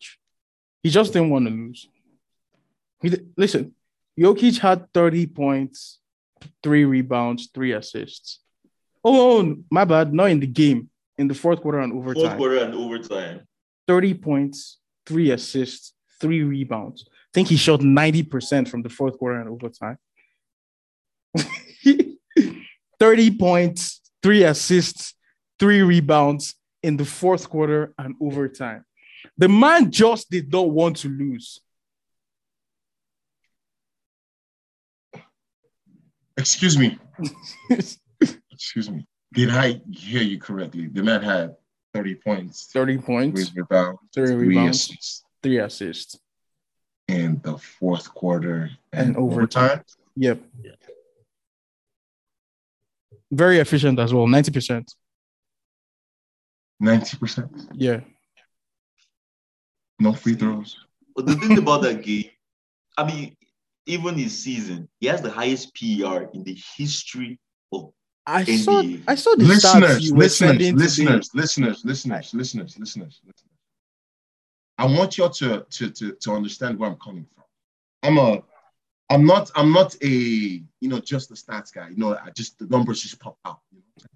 [0.82, 1.88] He just didn't want to lose.
[3.02, 3.74] He listen,
[4.18, 5.98] Jokic had 30 points,
[6.62, 8.40] three rebounds, three assists.
[9.04, 12.22] Oh, my bad, not in the game, in the fourth quarter and overtime.
[12.22, 13.40] fourth quarter and overtime.
[13.86, 17.04] 30 points, three assists, three rebounds.
[17.08, 19.98] I think he shot 90% from the fourth quarter and overtime.
[22.98, 25.14] 30 points, three assists,
[25.58, 28.84] three rebounds in the fourth quarter and overtime.
[29.36, 31.60] The man just did not want to lose.
[36.38, 36.98] Excuse me.
[38.50, 39.06] Excuse me.
[39.32, 40.86] Did I hear you correctly?
[40.86, 41.56] The man had
[41.92, 46.18] 30 points, 30 points, three rebounds, three three assists three assists.
[47.08, 49.64] in the fourth quarter and, And overtime.
[49.64, 49.84] overtime.
[50.16, 50.38] Yep.
[53.30, 54.86] Very efficient as well, 90%.
[56.82, 57.68] 90%.
[57.74, 58.00] Yeah.
[59.98, 60.76] No free throws.
[61.14, 62.30] But the thing about that game,
[62.98, 63.36] I mean,
[63.86, 67.38] even his season, he has the highest PER in the history
[67.72, 67.92] of
[68.26, 69.02] I saw NBA.
[69.06, 73.55] I saw the stats Listeners, you were listeners, listeners, listeners, listeners, listeners, listeners, listeners.
[74.78, 77.44] I want you to, to to to understand where I'm coming from.
[78.02, 78.42] I'm a
[79.08, 81.88] I'm not I'm not a you know just a stats guy.
[81.90, 83.60] You know, I just the numbers just pop out.
[83.72, 84.06] You know?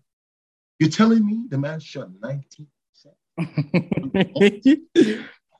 [0.78, 2.66] You're telling me the man shot 19
[3.40, 4.86] you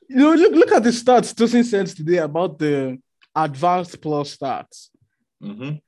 [0.09, 2.99] know, look, look at the stats Tosin sent today about the
[3.35, 4.89] advanced plus stats.
[5.41, 5.81] Mhm.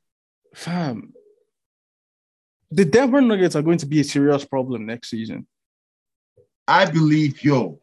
[0.55, 1.13] Fam,
[2.71, 5.45] the Denver Nuggets are going to be a serious problem next season.
[6.67, 7.82] I believe yo.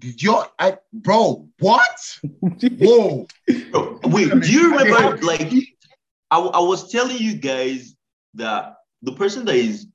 [0.00, 2.18] Did yo I bro what?
[2.40, 3.26] Whoa.
[3.70, 5.52] Bro, wait, do you remember like
[6.30, 7.94] I, I was telling you guys
[8.34, 9.86] that the person that is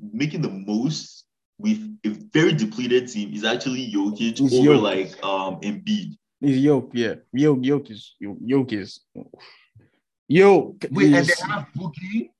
[0.00, 1.24] making the most
[1.58, 4.82] with a very depleted team is actually Jokic It's over Jokic.
[4.82, 6.16] like um Embiid.
[6.40, 7.14] Is Yoke, yeah.
[7.32, 9.00] Yoke, Yoke is Yoke is
[10.28, 10.84] Yoke.
[10.90, 12.30] Wait, and they have Boogie.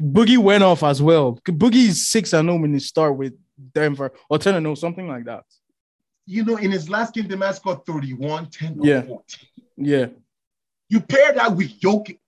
[0.00, 1.38] Boogie went off as well.
[1.44, 3.34] Boogie is six and home in his start with
[3.72, 5.44] Denver or 10 and 0, something like that.
[6.28, 9.02] You know, in his last game, the man scored 31, 10, Yeah.
[9.02, 9.24] 14.
[9.78, 10.06] Yeah.
[10.90, 12.18] You pair that with Jokic.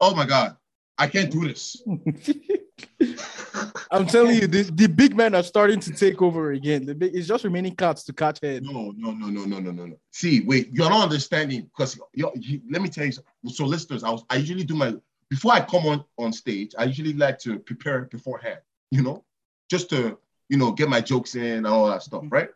[0.00, 0.56] Oh my God.
[0.96, 1.82] I can't do this.
[3.90, 6.86] I'm telling you, the, the big men are starting to take over again.
[6.86, 8.62] The big, it's just remaining cats to catch head.
[8.64, 9.96] No, no, no, no, no, no, no, no.
[10.12, 12.32] See, wait, you're not understanding because you,
[12.70, 13.12] let me tell you.
[13.12, 13.30] something.
[13.48, 14.94] So, listeners, I was I usually do my
[15.28, 16.74] before I come on on stage.
[16.78, 18.60] I usually like to prepare beforehand,
[18.90, 19.24] you know,
[19.70, 20.18] just to
[20.48, 22.34] you know get my jokes in and all that stuff, mm-hmm.
[22.34, 22.48] right?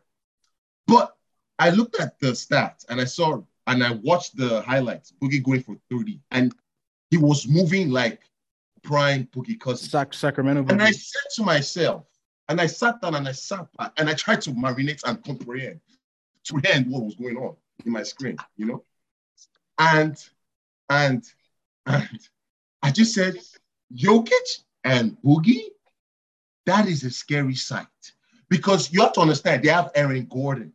[0.87, 1.15] But
[1.57, 5.13] I looked at the stats and I saw and I watched the highlights.
[5.21, 6.53] Boogie going for 30, and
[7.11, 8.21] he was moving like
[8.81, 9.91] prime Boogie Cousins.
[9.91, 10.65] Sac- Sacramento.
[10.71, 12.05] And I said to myself,
[12.47, 15.79] and I sat down and I sat back and I tried to marinate and comprehend,
[16.45, 18.83] to comprehend what was going on in my screen, you know?
[19.77, 20.17] And
[20.89, 21.23] and
[21.85, 22.19] and
[22.81, 23.37] I just said,
[23.95, 25.65] Jokic and Boogie,
[26.69, 27.87] that is a scary sight.
[28.49, 30.73] Because you have to understand, they have Aaron Gordon.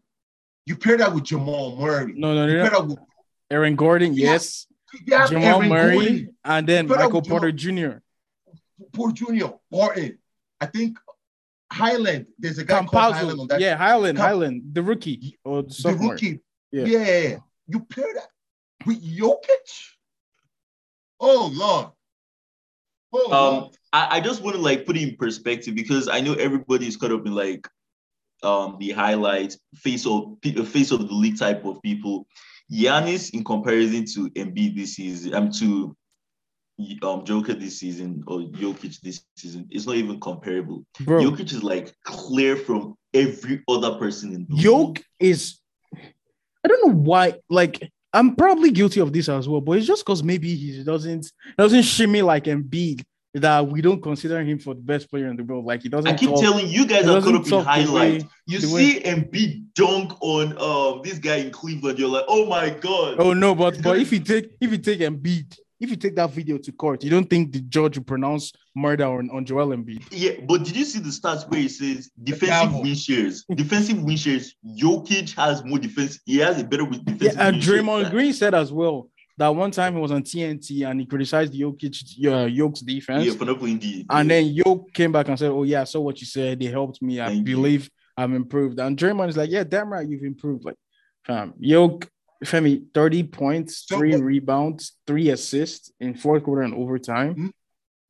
[0.66, 2.14] You pair that with Jamal Murray.
[2.16, 2.62] No, no, no.
[2.62, 2.78] pair no.
[2.80, 2.98] that with
[3.50, 4.66] Aaron Gordon, yes.
[5.06, 7.98] they have Jamal Aaron Murray, Gordon, and then Michael Porter Jr.
[8.92, 10.18] Poor Junior, Barton.
[10.60, 10.98] I think
[11.70, 12.26] Hyland.
[12.38, 15.74] There's a guy called Hyland on that Yeah, Hyland, Camp- Hyland, the rookie or the
[15.82, 16.40] the rookie.
[16.70, 16.84] Yeah.
[16.84, 17.36] Yeah.
[17.66, 18.28] You pair that
[18.86, 19.68] with Jokic.
[21.20, 21.88] Oh Lord.
[23.14, 26.34] Oh Um, I, I just want to like put it in perspective because I know
[26.34, 27.68] everybody's caught up in like
[28.42, 32.26] um the highlights, face of face of the league type of people.
[32.72, 35.96] Giannis in comparison to Embiid this season, I'm to
[37.02, 40.84] um Joker this season or Jokic this season, it's not even comparable.
[41.00, 44.64] Bro, Jokic is like clear from every other person in the league.
[44.64, 45.60] Yoke is
[46.64, 50.04] I don't know why, like I'm probably guilty of this as well, but it's just
[50.06, 53.02] because maybe he doesn't doesn't shimmy like Embiid
[53.34, 55.64] that we don't consider him for the best player in the world.
[55.64, 58.22] Like he doesn't I keep talk- telling you guys are caught up in highlight.
[58.22, 62.70] way- You see Embiid dunk on um this guy in Cleveland, you're like, oh my
[62.70, 63.16] god.
[63.18, 66.30] Oh no, but but if you take if you take Embiid, if you take that
[66.30, 70.04] video to court, you don't think the judge will pronounce murder on, on Joel Embiid?
[70.10, 73.44] Yeah, but did you see the stats where it says defensive win shares?
[73.54, 74.54] Defensive win shares.
[74.66, 76.18] Jokic has more defense.
[76.24, 79.94] He has a better with Yeah, and Draymond Green said as well that one time
[79.94, 83.24] he was on TNT and he criticized Jokic, uh, Yoke's defense.
[83.24, 83.82] Yeah, for not playing.
[83.82, 84.22] And yeah.
[84.22, 86.60] then Yoke came back and said, Oh, yeah, I saw what you said.
[86.60, 87.20] They helped me.
[87.20, 87.56] I Thank you.
[87.56, 88.78] believe I'm improved.
[88.78, 90.64] And Draymond is like, Yeah, damn right, you've improved.
[90.64, 90.76] Like,
[91.26, 92.08] fam, Yoke,
[92.44, 97.34] Femi, 30 points, So three what- rebounds, three assists in fourth quarter and overtime.
[97.34, 97.48] Hmm?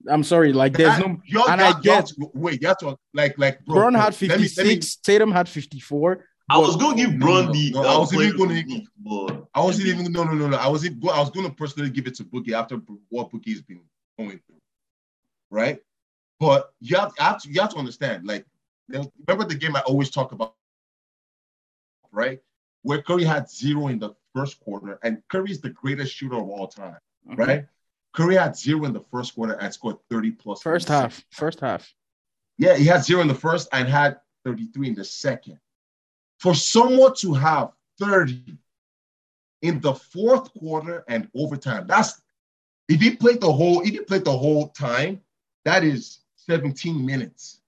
[0.09, 1.18] I'm sorry, like, there's no.
[1.25, 3.64] You- and you I have- you have get- to- wait, that's have to like like
[3.64, 6.25] bro, Bron bro, had let me- let me- 56, Tatum had 54.
[6.51, 8.64] I was gonna give No, Bron no, the no, I uh, wasn't even gonna- the
[8.64, 10.57] week, but I wasn't even no no no no.
[10.59, 12.77] I wasn't I was gonna personally give it to Boogie after
[13.09, 13.81] what Boogie's been
[14.18, 14.61] going through,
[15.51, 15.79] right?
[16.39, 18.27] But you have, you have to you have to understand.
[18.27, 18.45] Like,
[18.89, 20.55] remember the game I always talk about,
[22.12, 22.41] right?
[22.85, 26.49] Where Curry had zero in the first quarter, and Curry is the greatest shooter of
[26.49, 27.41] all time, Mm-hmm.
[27.41, 27.66] right?
[28.12, 30.61] Curry had zero in the first quarter and scored 30 plus.
[30.62, 31.24] First half.
[31.30, 31.93] First half.
[32.59, 35.59] Yeah, he had zero in the first and had 33 in the second.
[36.39, 38.59] For someone to have 30
[39.62, 42.20] in the fourth quarter and overtime, that's
[42.89, 45.22] if he played the whole, if he played the whole time,
[45.64, 47.62] that is 17 minutes.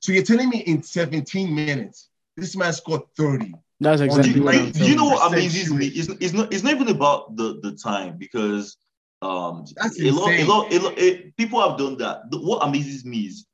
[0.00, 3.54] So you're telling me in 17 minutes, this man scored 30.
[3.80, 5.86] That's exactly you, what I'm like, do you know what 70% amazes me?
[5.86, 8.76] It's, it's not it's not even about the the time because
[9.22, 12.30] um That's a lot, a lot, a lot, eh, people have done that.
[12.30, 13.46] The- what amazes me is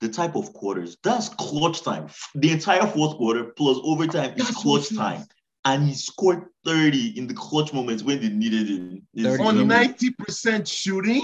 [0.00, 0.96] the type of quarters.
[1.02, 2.08] That's clutch time.
[2.34, 5.26] The entire fourth quarter plus overtime is That's clutch time.
[5.66, 9.06] And he scored 30 in the clutch moments when they needed him.
[9.12, 11.22] It's On 90% shooting?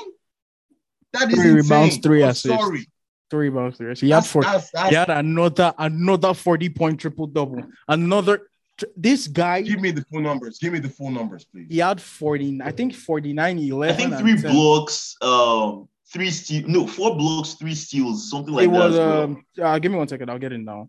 [1.15, 1.57] That is Three insane.
[1.57, 2.49] rebounds, three assists.
[2.49, 2.87] Sorry.
[3.29, 3.93] Three bounce there.
[3.95, 4.43] He had That's, four.
[4.43, 7.63] that's, that's, He had another another 40 point triple double.
[7.89, 8.49] Another
[8.97, 10.59] this guy give me the full numbers.
[10.59, 11.67] Give me the full numbers, please.
[11.71, 13.95] he had 40, I think 49, 11.
[13.95, 18.73] I think three blocks, um, three steals, no, four blocks, three steals, something like it
[18.73, 18.79] that.
[18.79, 19.23] was as well.
[19.23, 20.89] um uh, give me one second, I'll get it now.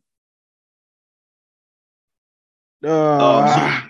[2.84, 3.88] Um, Uh, so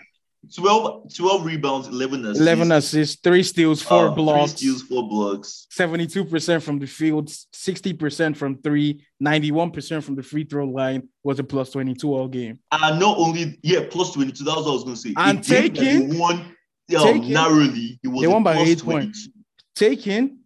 [0.56, 2.42] 12, 12 rebounds, 11 assists.
[2.42, 5.68] 11 assists, three steals, four um, blocks, Three steals, four blocks.
[5.72, 11.44] 72% from the field, 60% from three, 91% from the free throw line was a
[11.44, 12.60] plus 22 all game.
[12.72, 14.44] And not only, yeah, plus 22.
[14.44, 15.14] That's what I was going to say.
[15.18, 16.56] And A game that taking- one um,
[17.04, 18.00] taking- narrowly.
[18.04, 19.28] It was they won by eight points.
[19.28, 19.32] 22.
[19.76, 20.40] Taken,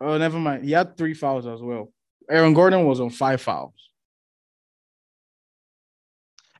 [0.00, 0.64] oh, never mind.
[0.64, 1.92] He had three fouls as well.
[2.30, 3.74] Aaron Gordon was on five fouls.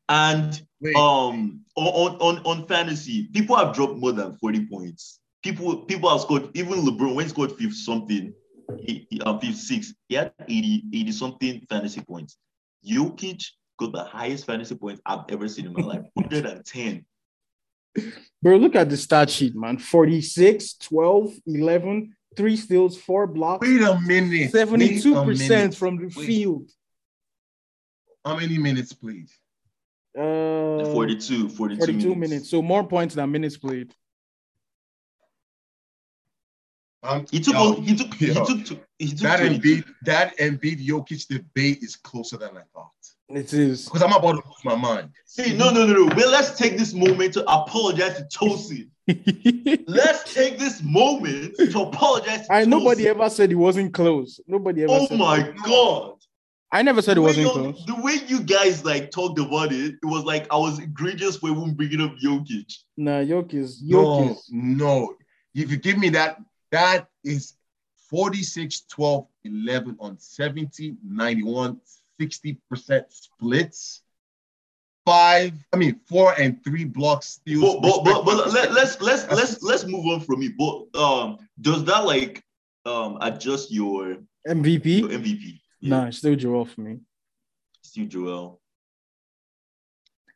[0.08, 5.18] And Wait, um on, on on fantasy, people have dropped more than 40 points.
[5.42, 8.34] People people have scored, even LeBron, when he scored 50 something,
[8.80, 12.36] he, he, um, 56, he had 80, 80 something fantasy points.
[12.86, 13.42] Jokic
[13.78, 17.06] got the highest fantasy points I've ever seen in my life 110.
[18.42, 19.78] Bro, look at the stat sheet, man.
[19.78, 24.52] 46, 12, 11, three steals, four blocks, wait a minute.
[24.52, 25.74] Wait a 72% minute.
[25.74, 26.26] from the Wait.
[26.26, 26.70] field.
[28.24, 29.38] How many minutes, please?
[30.16, 32.48] Uh, 42, 42, 42 minutes.
[32.48, 33.92] So more points than minutes played.
[37.02, 39.60] Um, He took yo, he took he took two- he took that 22.
[39.82, 42.90] Embiid, that Embiid Jokic debate is closer than I thought.
[43.28, 43.84] It is.
[43.86, 45.10] Because I'm about to lose my mind.
[45.26, 46.14] See, no, no, no, no.
[46.16, 48.88] Well, let's take this moment to apologize to Chelsea.
[49.86, 54.40] Let's take this moment to apologize to I nobody ever said it wasn't close.
[54.46, 56.14] Nobody ever Oh said my god.
[56.74, 57.86] I never said it The way, wasn't close.
[57.86, 61.48] the way you guys like talked about it, it was like I was egregious for
[61.50, 62.74] even bringing up Jokic.
[62.96, 65.14] Nah, Yoke is Yoke No, no.
[65.54, 66.40] If you give me that,
[66.72, 67.54] that is
[68.10, 71.80] 46, 12, 11 on 70, 91,
[72.20, 74.02] 60% splits.
[75.06, 77.62] Five, I mean, four and three blocks steals.
[77.62, 78.60] But but but, but respectively.
[78.60, 80.52] let, let's let's let's let's move on from it.
[80.58, 82.42] But um, does that like
[82.84, 84.18] um adjust your, your
[84.48, 85.60] MVP.
[85.84, 85.88] MVP?
[85.88, 86.98] Nah, it's still Joel for me.
[87.82, 88.60] Still Joel.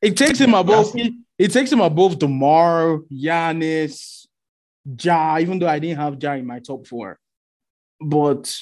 [0.01, 0.93] It takes him above.
[0.95, 4.27] It, it takes him above Demar, Giannis,
[4.85, 5.39] Ja.
[5.39, 7.19] Even though I didn't have Ja in my top four,
[8.01, 8.55] but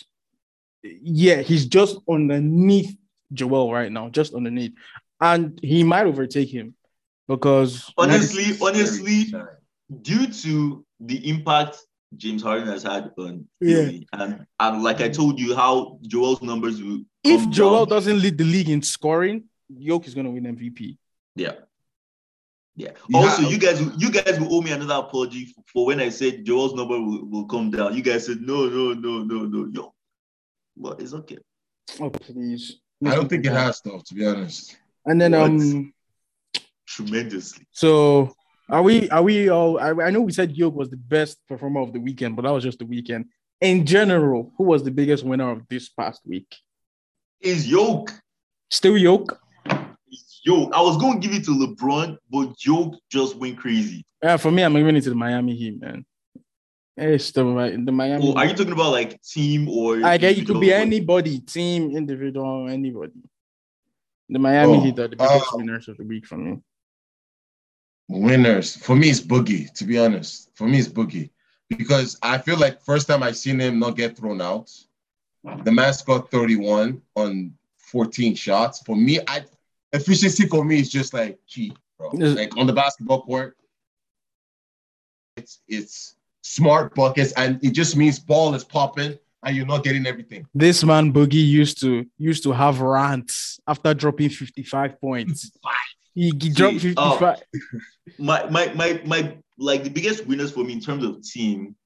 [0.82, 2.97] yeah, he's just underneath
[3.32, 4.72] Joel right now, just underneath,
[5.20, 6.74] and he might overtake him
[7.28, 9.34] because Honestly, honestly,
[10.03, 11.78] due to the impact
[12.17, 13.91] James Harden has had on Yeah.
[14.13, 17.01] And and like I told you, how Joel's numbers will.
[17.25, 17.97] if Joel down.
[17.97, 20.97] doesn't lead the league in scoring, Yoke is gonna win MVP.
[21.35, 21.53] Yeah.
[22.77, 22.91] Yeah.
[23.09, 23.19] Yeah.
[23.19, 26.45] Also, you guys, you guys will owe me another apology for, for when I said
[26.45, 27.95] Joel's number will, will come down.
[27.97, 29.95] You guys said no, no, no, no, no, yo.
[30.77, 31.39] But it's okay.
[32.01, 32.81] Oh please!
[33.05, 34.77] I don't think it has, though, to be honest.
[35.07, 35.43] And then What?
[35.43, 35.93] um,
[36.87, 37.67] Tremendously.
[37.73, 38.35] so
[38.69, 39.09] are we?
[39.11, 39.79] Are we all?
[39.79, 42.53] I, I know we said Yoke was the best performer of the weekend, but that
[42.53, 43.27] was just the weekend.
[43.61, 46.55] In general, who was the biggest winner of this past week?
[47.41, 48.12] Is Yoke.
[48.71, 49.41] Still Yoke.
[50.11, 50.72] Is Yoke.
[50.75, 54.05] I was going to give it to LeBron, but Yoke just went crazy.
[54.22, 56.05] Yeah, for me, I'm giving it to the Miami Heat, man.
[56.97, 57.45] It's the
[57.84, 58.33] the Miami.
[58.33, 60.03] Oh, are you talking about like team or?
[60.05, 63.13] I get it could be anybody, team, individual, anybody.
[64.29, 66.59] The Miami Oh, Heat are the biggest uh, winners of the week for me.
[68.08, 68.76] Winners.
[68.76, 70.50] For me, it's Boogie, to be honest.
[70.54, 71.30] For me, it's Boogie.
[71.68, 74.70] Because I feel like first time I seen him not get thrown out,
[75.64, 78.80] the man scored 31 on 14 shots.
[78.80, 79.45] For me, I
[79.92, 82.11] efficiency for me is just like key, bro.
[82.11, 83.57] Like on the basketball court,
[85.37, 90.07] it's it's smart buckets, and it just means ball is popping and you're not getting
[90.07, 90.46] everything.
[90.54, 95.53] This man Boogie used to used to have rants after dropping 55 points.
[96.17, 97.18] He, he dropped See, oh.
[97.18, 97.43] 55.
[98.18, 101.76] my my my my like the biggest winners for me in terms of team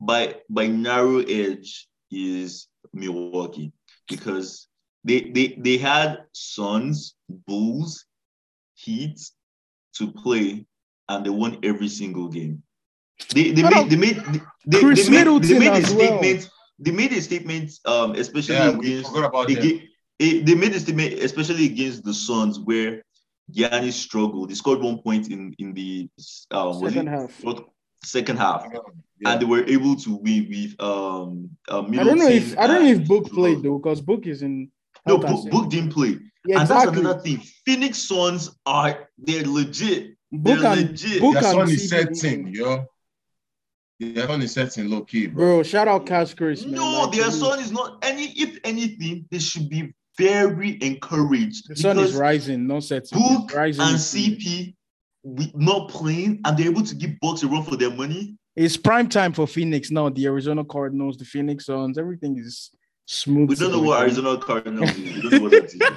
[0.00, 3.72] by by narrow edge is Milwaukee
[4.08, 4.68] because
[5.04, 8.06] they they they had Suns, Bulls,
[8.74, 9.20] Heat
[9.96, 10.66] to play
[11.10, 12.62] and they won every single game.
[13.34, 14.22] They they made they made
[14.66, 16.20] they, Chris they made they made a as well.
[16.20, 19.82] statement they made a statement um especially Yeah, we against forgot about them.
[20.18, 23.02] They made a statement, especially against the Suns, where
[23.52, 24.50] Giannis struggled.
[24.50, 26.08] He scored one point in in the
[26.50, 27.30] um, was Second half.
[27.32, 27.60] fourth,
[28.04, 29.32] second half, Yeah.
[29.32, 31.50] and they were able to win with um.
[31.68, 34.42] Uh, I don't know if I don't know if Book played though, because Book is
[34.42, 34.70] in.
[35.06, 36.86] No, Book, in- Book didn't play, Yeah, and exactly.
[36.86, 37.38] that's another thing.
[37.64, 40.16] Phoenix Suns are they're legit.
[40.30, 41.20] Book They're and legit.
[41.22, 42.84] Book Their and son is CP setting, yo.
[44.00, 45.36] Their son is setting low key, bro.
[45.56, 46.64] Bro, shout out Cash Chris.
[46.64, 46.74] man.
[46.74, 47.38] No, Like, their salute.
[47.54, 48.26] son is not any.
[48.36, 53.18] If anything, they should be very encouraged The sun is rising, not setting.
[53.18, 53.82] Book It's rising.
[53.84, 54.74] and CP
[55.22, 58.36] we not playing, and they're able to give Bucks a run for their money.
[58.56, 60.08] It's prime time for Phoenix now.
[60.08, 62.70] The Arizona Cardinals, the Phoenix Suns, everything is
[63.06, 63.48] smooth.
[63.50, 64.26] We don't know what sailing.
[64.26, 64.96] Arizona Cardinals is.
[65.14, 65.80] We don't know what that is.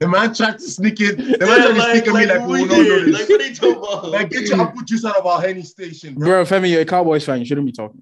[0.00, 1.18] The man tried to sneak it.
[1.18, 2.78] The man Yeah, tried to like, sneak at me like, like, we we will not
[2.88, 3.20] know this.
[3.20, 4.08] like what are you talking about?
[4.10, 6.26] Like, get your apple juice out of our Henny station, bro.
[6.26, 7.38] Bro, Femi, you're a Cowboys fan.
[7.38, 8.00] You shouldn't be talking.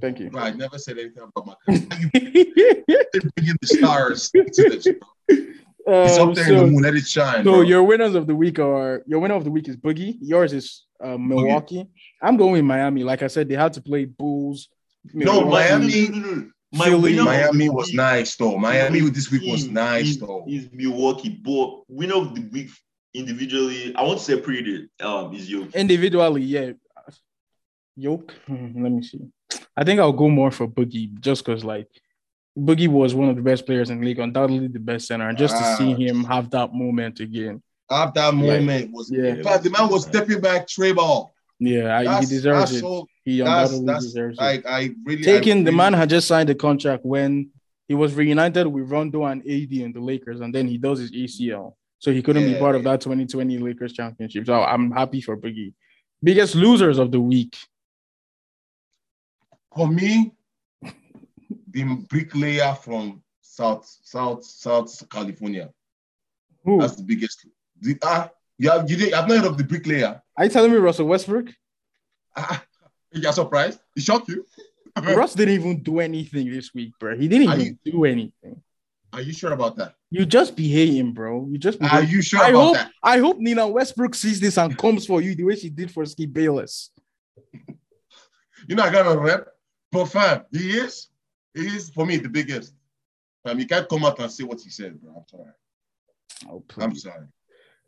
[0.00, 0.30] Thank you.
[0.30, 2.52] Bro, I never said anything about my country.
[2.88, 4.84] You bringing the stars to this.
[4.86, 5.44] bro.
[5.90, 6.82] It's Um, up there in so, the moon.
[6.82, 7.44] Let it shine.
[7.44, 7.60] so bro.
[7.62, 10.16] your winners of the week are your winner of the week is Boogie.
[10.20, 11.86] Yours is uh, Milwaukee.
[12.22, 13.04] I'm going with Miami.
[13.04, 14.68] Like I said, they had to play Bulls.
[15.14, 16.08] No, Milwaukee.
[16.10, 17.16] Miami- No, Philly.
[17.18, 18.58] Miami was nice though.
[18.58, 20.44] Miami this week was is- nice is- though.
[20.46, 22.68] Is Milwaukee, but winner of the week
[23.14, 24.90] individually, I want to separate it.
[25.02, 25.68] Um, is you.
[25.74, 26.72] individually, yeah.
[27.98, 28.34] Yoke.
[28.48, 28.58] Let
[28.92, 29.20] me see.
[29.76, 31.88] I think I'll go more for Boogie just because like
[32.58, 35.38] Boogie was one of the best players in the league, undoubtedly the best center, and
[35.38, 37.62] just to see him have that moment again.
[37.90, 39.34] Have that Like, moment was yeah.
[39.34, 41.32] in fact, the man was stepping back tray ball.
[41.60, 42.80] Yeah, I, he deserves it.
[42.80, 44.42] so He undoubtedly that's deserves it.
[44.42, 47.50] like I really Taking I the man had just signed the contract when
[47.88, 51.10] he was reunited with Rondo and AD in the Lakers, and then he does his
[51.12, 52.58] ACL, so he couldn't be Yeah.
[52.58, 54.44] part of that 2020 Lakers championship.
[54.46, 55.72] So I'm happy for Boogie.
[56.22, 57.56] Biggest losers of the week.
[59.78, 60.32] For me,
[61.70, 65.70] the bricklayer from South South South California.
[66.64, 66.80] Who?
[66.80, 67.46] That's the biggest.
[67.80, 68.28] The, ah,
[68.58, 70.20] you have you did, I've not heard of the bricklayer.
[70.36, 71.46] Are you telling me Russell Westbrook?
[72.36, 72.64] Ah,
[73.12, 73.78] you're surprised?
[73.94, 74.44] It shocked you?
[75.02, 77.16] Russ didn't even do anything this week, bro.
[77.16, 78.60] He didn't Are even do anything.
[79.12, 79.94] Are you sure about that?
[80.10, 81.46] You just be hating, bro.
[81.48, 82.90] You just Are you sure I about hope that?
[83.02, 86.04] I hope Nina Westbrook sees this and comes for you the way she did for
[86.04, 86.90] Skip Bayless.
[88.66, 89.48] You know I got a rep,
[89.92, 91.08] but fam, he is.
[91.54, 92.74] He is for me the biggest.
[93.46, 95.12] Fam, you can't come out and say what he said, bro.
[95.16, 95.52] I'm sorry.
[96.50, 97.26] Oh, I'm sorry.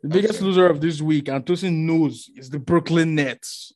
[0.01, 0.45] The biggest sorry.
[0.51, 3.73] loser of this week, and Tosin knows, is the Brooklyn Nets.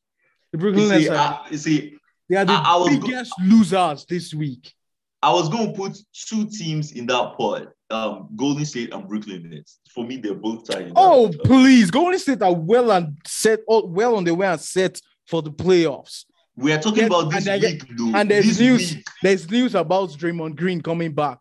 [0.51, 1.97] The Brooklyn You Nets see, are, I, you see,
[2.29, 4.73] they are the I- I was go- biggest losers this week.
[5.21, 9.49] I was going to put two teams in that pot: um, Golden State and Brooklyn
[9.49, 9.79] Nets.
[9.93, 10.91] For me, they're both tied.
[10.95, 11.89] Oh, please.
[11.89, 16.25] Golden State are well and set, well on their way and set for the playoffs.
[16.57, 18.11] We are talking Yes, about this and I- week, though.
[18.15, 18.95] And there's this news.
[18.95, 21.39] week, There's news about Draymond Green coming back.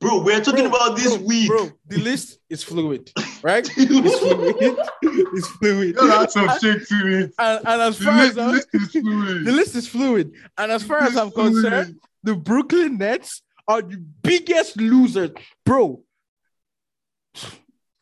[0.00, 0.22] bro.
[0.22, 1.48] We are talking Bro, about this bro, week.
[1.48, 3.10] Bro, the list is fluid,
[3.42, 3.68] right?
[3.76, 4.56] It's fluid.
[5.02, 5.88] it's fluid.
[5.88, 7.34] You got some shit to it.
[7.38, 9.44] And, and as The far as list, the I'm, list is fluid.
[9.46, 11.52] the list is fluid, and as far as I'm It's fluid.
[11.62, 15.30] concerned, the Brooklyn Nets are the biggest losers,
[15.64, 16.02] bro.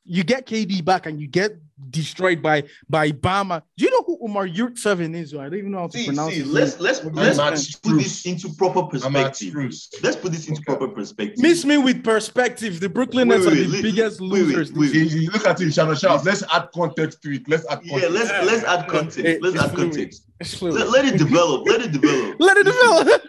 [0.04, 1.52] You get KD back and you get
[1.90, 3.62] destroyed by by Bama.
[3.76, 5.34] Do you know who Omer Yurtseven is?
[5.34, 7.92] I don't even know how to See, pronounce see, his let's let's I'm let's put
[7.92, 8.02] Strus.
[8.02, 9.54] this into proper perspective.
[10.02, 10.64] Let's put this into Okay.
[10.64, 11.38] proper perspective.
[11.38, 12.80] Miss me with perspective.
[12.80, 14.72] The Brooklyn Wait, Nets are the wait, biggest wait, wait, losers.
[14.72, 14.94] wait.
[14.94, 16.24] You, you look at it, Shannon Sharpe.
[16.24, 17.48] Let's add context to it.
[17.48, 18.02] Let's add context.
[18.02, 19.18] Yeah, let's let's add context.
[19.18, 19.90] It- Let's add fluid.
[19.92, 20.26] context.
[20.62, 21.66] Let, let it develop.
[21.66, 22.36] Let it develop.
[22.40, 23.22] Let it develop.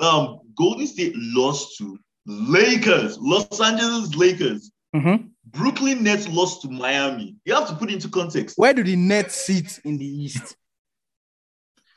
[0.00, 4.70] Um, Golden State lost to Lakers, Los Angeles Lakers.
[4.94, 5.30] Mhm.
[5.52, 7.36] Brooklyn Nets lost to Miami.
[7.44, 8.58] You have to put it into context.
[8.58, 10.56] Where do the Nets sit in the East?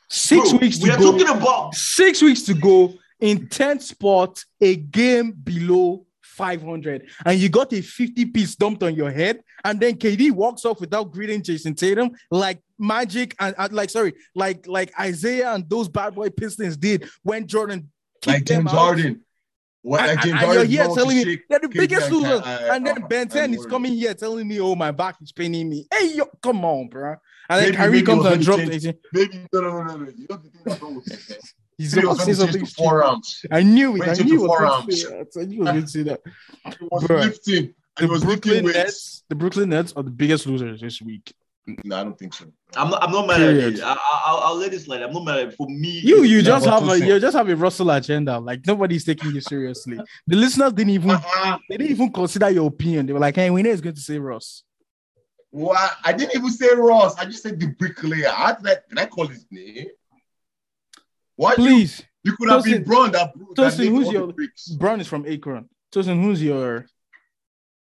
[0.08, 1.12] Six Bro, weeks we are go.
[1.12, 7.08] talking about Six weeks to go in 10th spot, a game below 500.
[7.24, 9.40] And you got a 50 piece dumped on your head.
[9.64, 14.12] And then KD walks off without greeting Jayson Tatum, like Magic and, and like, sorry,
[14.34, 17.90] like like Isaiah and those bad boy Pistons did when Jordan
[18.26, 18.78] like kicked them James out.
[18.78, 19.22] Harden.
[19.86, 22.40] What and- James and you're here telling me they're the biggest losers.
[22.40, 25.30] uh, And then uh, Ben 10 is coming here telling me, oh, my back is
[25.30, 25.86] paining me.
[25.94, 27.14] Hey, yo, come on, bro.
[27.48, 28.98] And then Kyrie comes and drops it.
[29.12, 30.10] Maybe no no no no.
[30.16, 31.30] You know the thing that's wrong with that.
[31.30, 31.38] man?
[31.78, 33.46] He's it about to something to four rounds.
[33.52, 34.00] I knew it.
[34.00, 35.36] Went I knew it four going rounds.
[35.36, 36.20] I knew it was going to say that.
[36.64, 37.74] He was lifting.
[37.98, 38.64] The was Brooklyn.
[38.64, 41.32] Nets, the Brooklyn Nets are the biggest losers this week.
[41.84, 42.44] No, I don't think so.
[42.76, 43.74] I'm not I'm not mad Period.
[43.74, 43.82] at it.
[43.82, 45.02] I, I, I'll, I'll let it slide.
[45.02, 45.54] I'm not mad at it.
[45.56, 47.06] For me, You you just but have a listen.
[47.08, 48.38] you just have a Russell agenda.
[48.38, 49.98] Like nobody's taking you seriously.
[50.28, 51.58] The listeners didn't even Uh-uh.
[51.68, 53.06] they didn't even consider your opinion.
[53.06, 54.62] They were like, "Hey, we know it's going to say Ross."
[55.50, 57.16] Well, I, I didn't even say Ross.
[57.18, 58.28] I just said the bricklayer.
[58.28, 59.86] How did I, did I call his name?
[61.34, 63.10] Why you, Please, you could have been Brown.
[63.10, 64.76] Bron that, that Tosin, named who's your- the.
[64.78, 65.68] Bron is from Akron.
[65.92, 66.86] Tosin, who's your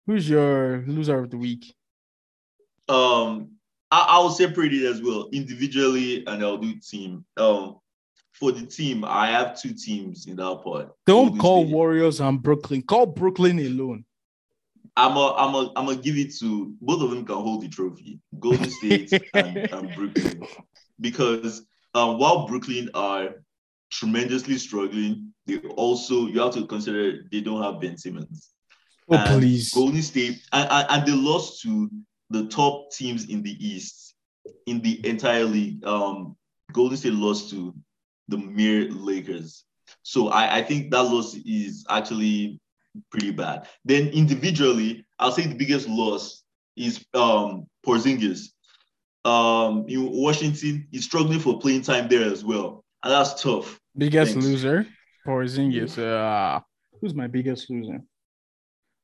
[0.06, 1.74] who's your loser of the week?
[2.88, 3.52] um
[3.90, 7.24] I, I'll separate it as well, individually, and I'll do team.
[7.36, 7.78] Um,
[8.32, 10.92] for the team, I have two teams in that part.
[11.06, 11.72] Don't call State.
[11.72, 12.82] Warriors and Brooklyn.
[12.82, 14.04] Call Brooklyn alone.
[14.96, 17.68] I'm a, I'm a, I'm gonna give it to both of them can hold the
[17.68, 20.42] trophy, Golden State and, and Brooklyn,
[21.00, 23.30] because um, while Brooklyn are
[23.90, 28.50] tremendously struggling, they also you have to consider they don't have Ben Simmons.
[29.08, 29.72] Oh, And please.
[29.74, 31.90] Golden State, and, and, and they lost to
[32.34, 34.14] the top teams in the East
[34.66, 35.84] in the entire league.
[35.86, 36.36] Um,
[36.72, 37.74] Golden State lost to
[38.28, 39.64] the mere Lakers.
[40.02, 42.60] So I, I think that loss is actually
[43.10, 43.68] pretty bad.
[43.84, 46.42] Then individually, I'll say the biggest loss
[46.76, 48.48] is um Porzingis.
[49.24, 53.80] Um, in Washington, he's struggling for playing time there as well, and that's tough.
[53.96, 54.46] Biggest Thanks.
[54.46, 54.86] loser,
[55.26, 55.96] Porzingis.
[55.98, 56.60] Uh,
[57.00, 58.02] who's my biggest loser?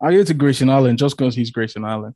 [0.03, 2.15] I'll give it to Grayson Allen just because he's Grayson Allen.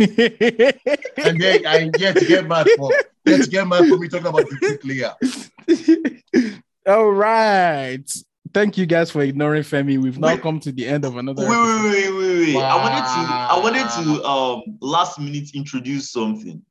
[0.00, 2.92] And then I yet to get mad for
[3.24, 6.62] yet to get mad for me talking about the player.
[6.86, 8.08] All right.
[8.54, 9.98] Thank you guys for ignoring Femi.
[10.00, 10.40] We've now Wait.
[10.42, 11.46] come to the end of another.
[11.46, 11.84] Wait, episode.
[11.84, 12.62] wait, wait, wait, wait.
[12.62, 16.62] I wanted to, I wanted to, um, last minute introduce something.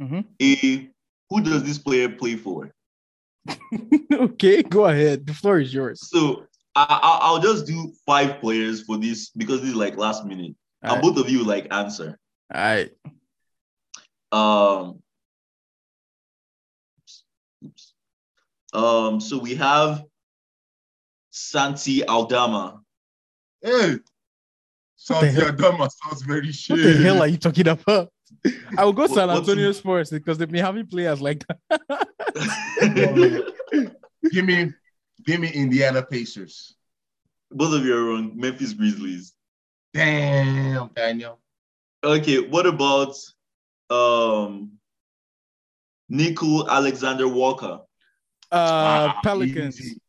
[0.00, 0.24] Mhm.
[0.40, 0.90] A,
[1.28, 2.72] who does this player play for?
[4.12, 5.26] okay, go ahead.
[5.26, 6.08] The floor is yours.
[6.08, 10.24] So I, I, I'll just do five players for this because this is like last
[10.24, 11.02] minute, All and right.
[11.02, 12.18] both of you like answer.
[12.54, 12.90] All right.
[14.32, 15.00] Um,
[17.64, 17.94] oops.
[18.72, 20.04] Um, so we have
[21.30, 22.80] Santi Aldama.
[23.62, 24.00] Hey, What
[25.20, 26.76] the Santi Aldama Adama sounds very shit.
[26.76, 28.12] What the hell are you talking about?
[28.78, 32.06] I will go What- San Antonio Spurs because they've been having players like that.
[34.30, 34.72] Give me,
[35.26, 36.76] give me Indiana Pacers.
[37.50, 38.32] Both of you are wrong.
[38.36, 39.34] Memphis Grizzlies.
[39.92, 41.38] Damn, Daniel.
[42.04, 43.14] Okay, what about
[43.90, 44.72] um
[46.10, 47.80] Nickeil Alexander Walker?
[48.52, 49.80] Uh, Ah, Pelicans.
[49.80, 50.00] easy.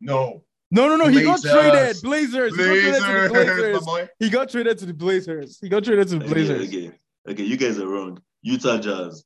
[0.00, 0.42] No.
[0.70, 1.08] No, no, no.
[1.08, 1.96] He got traded.
[2.02, 2.56] Blazers.
[2.56, 4.08] He got traded to the Blazers, Blazers.
[4.20, 5.58] He got traded to the Blazers.
[5.60, 6.68] He got traded to the Okay, Blazers.
[6.68, 6.92] okay,
[7.28, 8.20] okay, you guys are wrong.
[8.42, 9.24] Utah Jazz.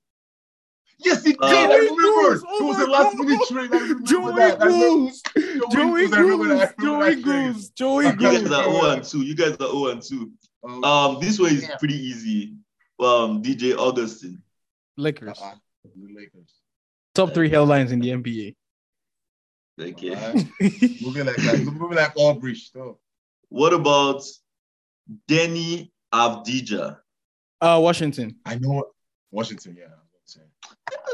[0.98, 1.42] Yes, he did.
[1.42, 1.82] Uh, I remember.
[1.82, 2.44] Ingles.
[2.48, 3.26] Oh it was the last God.
[3.26, 3.70] minute trade.
[3.74, 4.62] I remember Joe that.
[4.62, 5.22] I remember- Ingles.
[5.36, 6.16] Joe Joe Ingles, I that.
[6.16, 6.74] I Joe remember that
[7.22, 7.36] trade.
[7.36, 7.68] Ingles.
[7.70, 9.22] Joe You guys are 0 and 2.
[9.22, 10.30] You guys are 0 and 2.
[10.66, 10.82] Oh,
[11.14, 11.76] Um, this one is Yeah.
[11.76, 12.54] pretty easy.
[13.00, 14.42] Um, DJ Augustin.
[14.96, 15.38] Lakers.
[15.42, 15.54] uh-uh.
[16.14, 16.54] Lakers.
[17.14, 18.56] Top three headlines in the NBA.
[19.80, 20.10] Okay.
[20.14, 20.46] Alright.
[21.02, 21.58] Moving like that.
[21.64, 22.54] Moving like Aubrey.
[22.54, 22.98] So.
[23.48, 24.22] What about
[25.28, 26.98] Deni Avdija?
[27.60, 28.36] Uh, Washington.
[28.44, 28.84] I know
[29.30, 29.76] Washington.
[29.78, 29.86] Yeah.
[30.24, 30.48] I'm saying.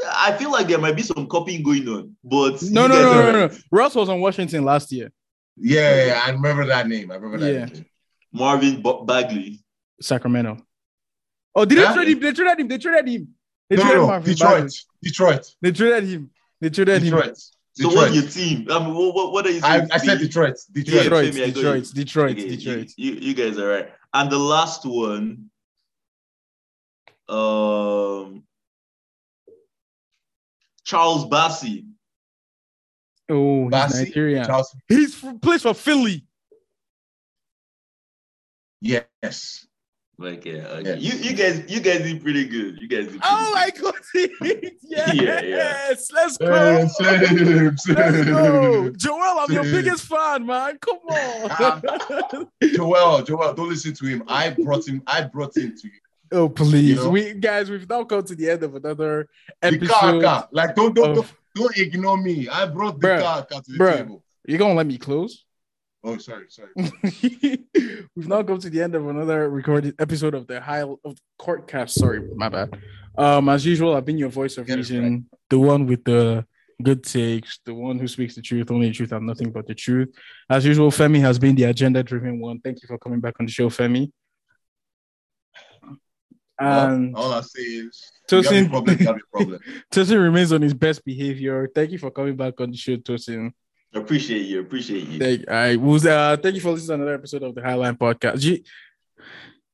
[0.09, 3.31] I feel like there might be some copying going on, but No, no, no, no,
[3.31, 3.57] no, no.
[3.71, 5.11] Russ was on Washington last year.
[5.57, 7.11] Yeah, yeah, yeah, I remember that name.
[7.11, 7.65] I remember that Yeah.
[7.65, 7.85] name.
[8.31, 9.63] Marvin Bagley.
[10.01, 10.57] Sacramento.
[11.53, 11.89] Oh, did Yeah.
[11.89, 12.19] they trade him?
[12.21, 12.67] They traded him.
[12.69, 13.27] They traded him.
[13.69, 14.07] They No, traded no, no.
[14.07, 14.51] Marvin Detroit.
[14.53, 14.69] Bagley.
[15.03, 15.55] Detroit.
[15.61, 16.29] They traded him.
[16.61, 17.03] They traded him.
[17.03, 17.37] Detroit.
[17.37, 17.95] So Detroit.
[17.95, 18.67] what's your team?
[18.71, 19.85] I mean, what, what, what are you I.
[19.91, 20.55] I said The- Detroit.
[20.73, 21.03] Yeah, Detroit.
[21.03, 21.91] Detroit, Femi, Detroit.
[21.93, 22.91] Detroit, Okay, Detroit.
[22.97, 23.89] You, you, you guys are right.
[24.13, 25.49] And the last one,
[27.29, 28.43] um,
[30.91, 31.85] Charles Bassey.
[33.29, 34.45] Oh, he's Bassey, Nigerian.
[34.45, 36.25] Charles- He's from, plays for Philly.
[38.81, 39.67] Yes.
[40.17, 40.99] Like, yeah, okay.
[40.99, 41.01] Yes.
[41.01, 42.79] You, you guys, you guys did pretty good.
[42.81, 43.93] You guys did pretty Oh my good.
[43.93, 44.71] god!
[44.83, 45.87] yes, Yeah, yeah.
[46.13, 46.87] let's go.
[46.87, 48.83] Same, same, Let's go.
[48.83, 48.97] same.
[48.97, 50.77] Joel, I'm your biggest fan, man.
[50.79, 51.83] Come on.
[52.35, 54.23] Um, Joel, Joel, don't listen to him.
[54.27, 55.01] I brought him.
[55.07, 55.93] I brought him to you.
[56.31, 56.89] Oh, please.
[56.89, 57.09] You know?
[57.09, 59.27] We guys, we've now come to the end of another
[59.61, 60.23] The car, episode.
[60.23, 60.49] car.
[60.51, 62.47] Like don't don't, of- don't don't ignore me.
[62.47, 63.97] I brought the Bruh, car, car to the bruh.
[63.97, 64.23] table.
[64.47, 65.45] You gonna let me close?
[66.03, 66.69] Oh, sorry, sorry.
[68.15, 70.97] We've now come to the end of another recorded episode of the high of
[71.37, 71.91] Court Courtcast.
[71.91, 72.75] Sorry, my bad.
[73.17, 76.45] Um, as usual, I've been your voice of Get reason, the one with the
[76.81, 79.75] good takes, the one who speaks the truth, only the truth and nothing but the
[79.75, 80.09] truth.
[80.49, 82.59] As usual, Femi has been the agenda-driven one.
[82.61, 84.11] Thank you for coming back on the show, Femi.
[86.61, 88.97] And all, all I say is, you have a Tosin, problem.
[88.99, 89.59] You have a problem.
[89.91, 91.69] Tosin remains on his best behavior.
[91.73, 93.51] Thank you for coming back on the show, Tosin.
[93.93, 94.61] Appreciate you.
[94.61, 95.19] Appreciate you.
[95.19, 98.63] Thank, I was uh thank you for listening to another episode of the Highline Podcast.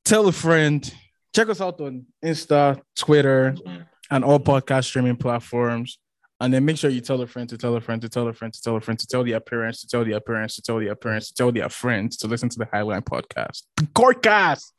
[0.04, 0.92] Tell a friend.
[1.36, 3.86] Check us out on Insta, Twitter, Mhm.
[4.10, 6.00] and all podcast streaming platforms.
[6.40, 8.34] And then make sure you tell a friend to tell a friend to tell a
[8.34, 10.80] friend to tell a friend to tell their parents to tell their parents to tell
[10.80, 13.64] their parents to tell their friends to listen to the Highline Podcast.
[13.94, 14.72] Courtcast.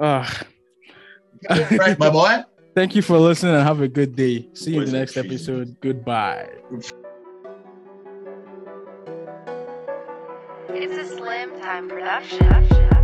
[0.00, 0.28] Uh,
[1.50, 2.42] right, my boy.
[2.74, 4.48] thank you for listening and have a good day.
[4.54, 5.30] See you in the next reason.
[5.30, 5.76] episode.
[5.80, 6.48] Goodbye.
[10.68, 12.95] It's a Slim Time production.